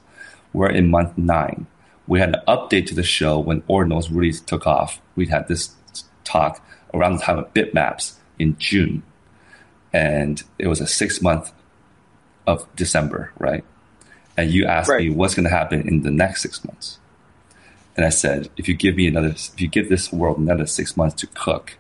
[0.54, 1.68] We're in month nine.
[2.08, 5.00] We had an update to the show when Ordinals really took off.
[5.16, 5.76] We had this
[6.24, 9.04] talk around the time of bitmaps in June,
[9.94, 11.52] and it was a six month
[12.48, 13.64] of December, right?
[14.38, 15.02] And you asked right.
[15.02, 16.98] me what's going to happen in the next six months,
[17.96, 20.96] and I said, if you give me another, if you give this world another six
[20.96, 21.78] months to cook,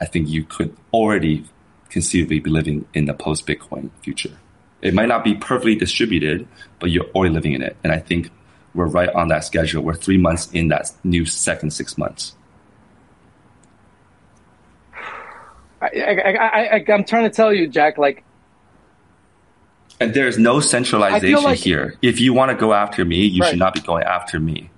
[0.00, 1.44] I think you could already
[1.88, 4.36] conceivably be living in the post Bitcoin future.
[4.80, 6.46] It might not be perfectly distributed,
[6.78, 7.76] but you're already living in it.
[7.82, 8.30] And I think
[8.74, 9.82] we're right on that schedule.
[9.82, 12.34] We're three months in that new second six months.
[15.80, 18.24] I, I, I, am trying to tell you, Jack, like.
[19.98, 21.96] And there's no centralization like, here.
[22.02, 23.50] If you want to go after me, you right.
[23.50, 24.70] should not be going after me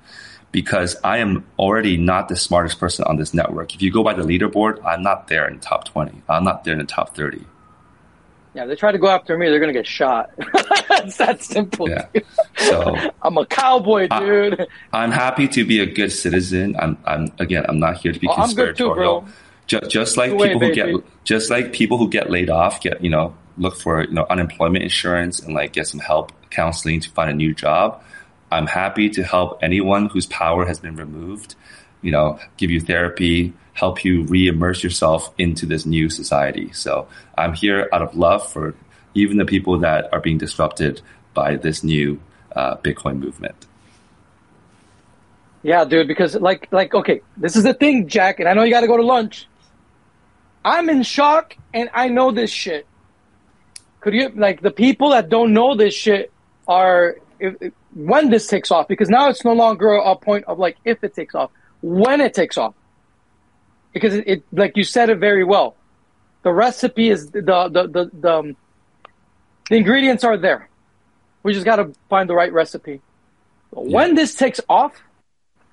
[0.53, 3.75] because I am already not the smartest person on this network.
[3.75, 6.23] If you go by the leaderboard, I'm not there in the top 20.
[6.29, 7.45] I'm not there in the top 30.
[8.55, 10.31] Yeah, they try to go after me, they're going to get shot.
[10.39, 11.89] it's that simple.
[11.89, 12.07] Yeah.
[12.59, 14.67] So I'm a cowboy, dude.
[14.93, 16.77] I, am happy to be a good citizen.
[16.79, 19.23] I'm, I'm again, I'm not here to be oh, conspiratorial.
[19.23, 19.29] Too,
[19.81, 20.95] just, just like people who get
[21.25, 24.83] just like people who get laid off get you know look for you know unemployment
[24.83, 28.03] insurance and like get some help counseling to find a new job.
[28.51, 31.55] I'm happy to help anyone whose power has been removed.
[32.03, 36.73] You know, give you therapy, help you re-immerse yourself into this new society.
[36.73, 37.09] So
[37.39, 38.75] I'm here out of love for
[39.15, 41.01] even the people that are being disrupted
[41.33, 42.21] by this new
[42.55, 43.67] uh, Bitcoin movement.
[45.63, 48.73] Yeah, dude, because like like okay, this is the thing, Jack, and I know you
[48.73, 49.47] got to go to lunch.
[50.65, 52.87] I'm in shock and I know this shit.
[54.01, 56.33] Could you like the people that don't know this shit
[56.67, 60.59] are if, if, when this takes off because now it's no longer a point of
[60.59, 61.51] like if it takes off,
[61.83, 62.75] when it takes off.
[63.93, 65.77] Because it, it like you said it very well.
[66.43, 68.57] The recipe is the the the the, um,
[69.69, 70.69] the ingredients are there.
[71.43, 73.01] We just got to find the right recipe.
[73.75, 73.97] Yeah.
[73.97, 75.01] When this takes off,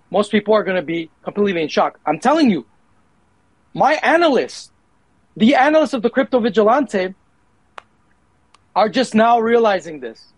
[0.10, 2.00] most people are going to be completely in shock.
[2.06, 2.66] I'm telling you,
[3.74, 4.72] my analysts
[5.40, 7.16] the analysts of the Crypto Vigilante
[8.76, 10.34] are just now realizing this.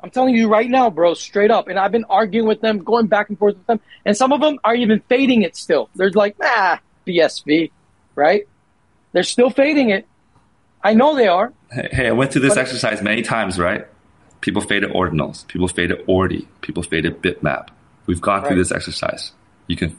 [0.00, 1.68] I'm telling you right now, bro, straight up.
[1.68, 3.80] And I've been arguing with them, going back and forth with them.
[4.04, 5.88] And some of them are even fading it still.
[5.94, 7.70] They're like, ah, BSV,
[8.16, 8.48] right?
[9.12, 10.08] They're still fading it.
[10.82, 11.52] I know they are.
[11.70, 13.86] Hey, hey I went through this but, exercise many times, right?
[14.40, 15.46] People faded ordinals.
[15.46, 16.48] People faded Ordi.
[16.62, 17.68] People faded bitmap.
[18.06, 18.48] We've gone right.
[18.48, 19.30] through this exercise.
[19.68, 19.96] You can,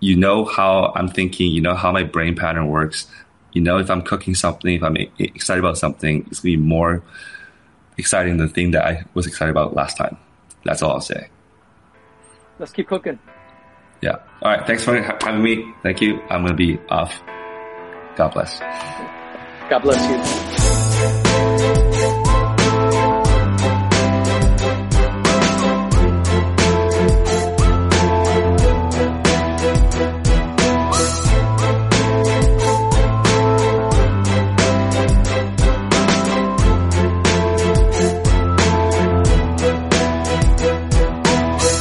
[0.00, 1.52] you know how I'm thinking.
[1.52, 3.06] You know how my brain pattern works
[3.56, 7.02] you know, if I'm cooking something, if I'm excited about something, it's gonna be more
[7.96, 10.18] exciting than the thing that I was excited about last time.
[10.66, 11.30] That's all I'll say.
[12.58, 13.18] Let's keep cooking.
[14.02, 14.16] Yeah.
[14.42, 14.66] All right.
[14.66, 15.72] Thanks for having me.
[15.82, 16.20] Thank you.
[16.28, 17.18] I'm going to be off.
[18.16, 18.60] God bless.
[19.70, 20.65] God bless you.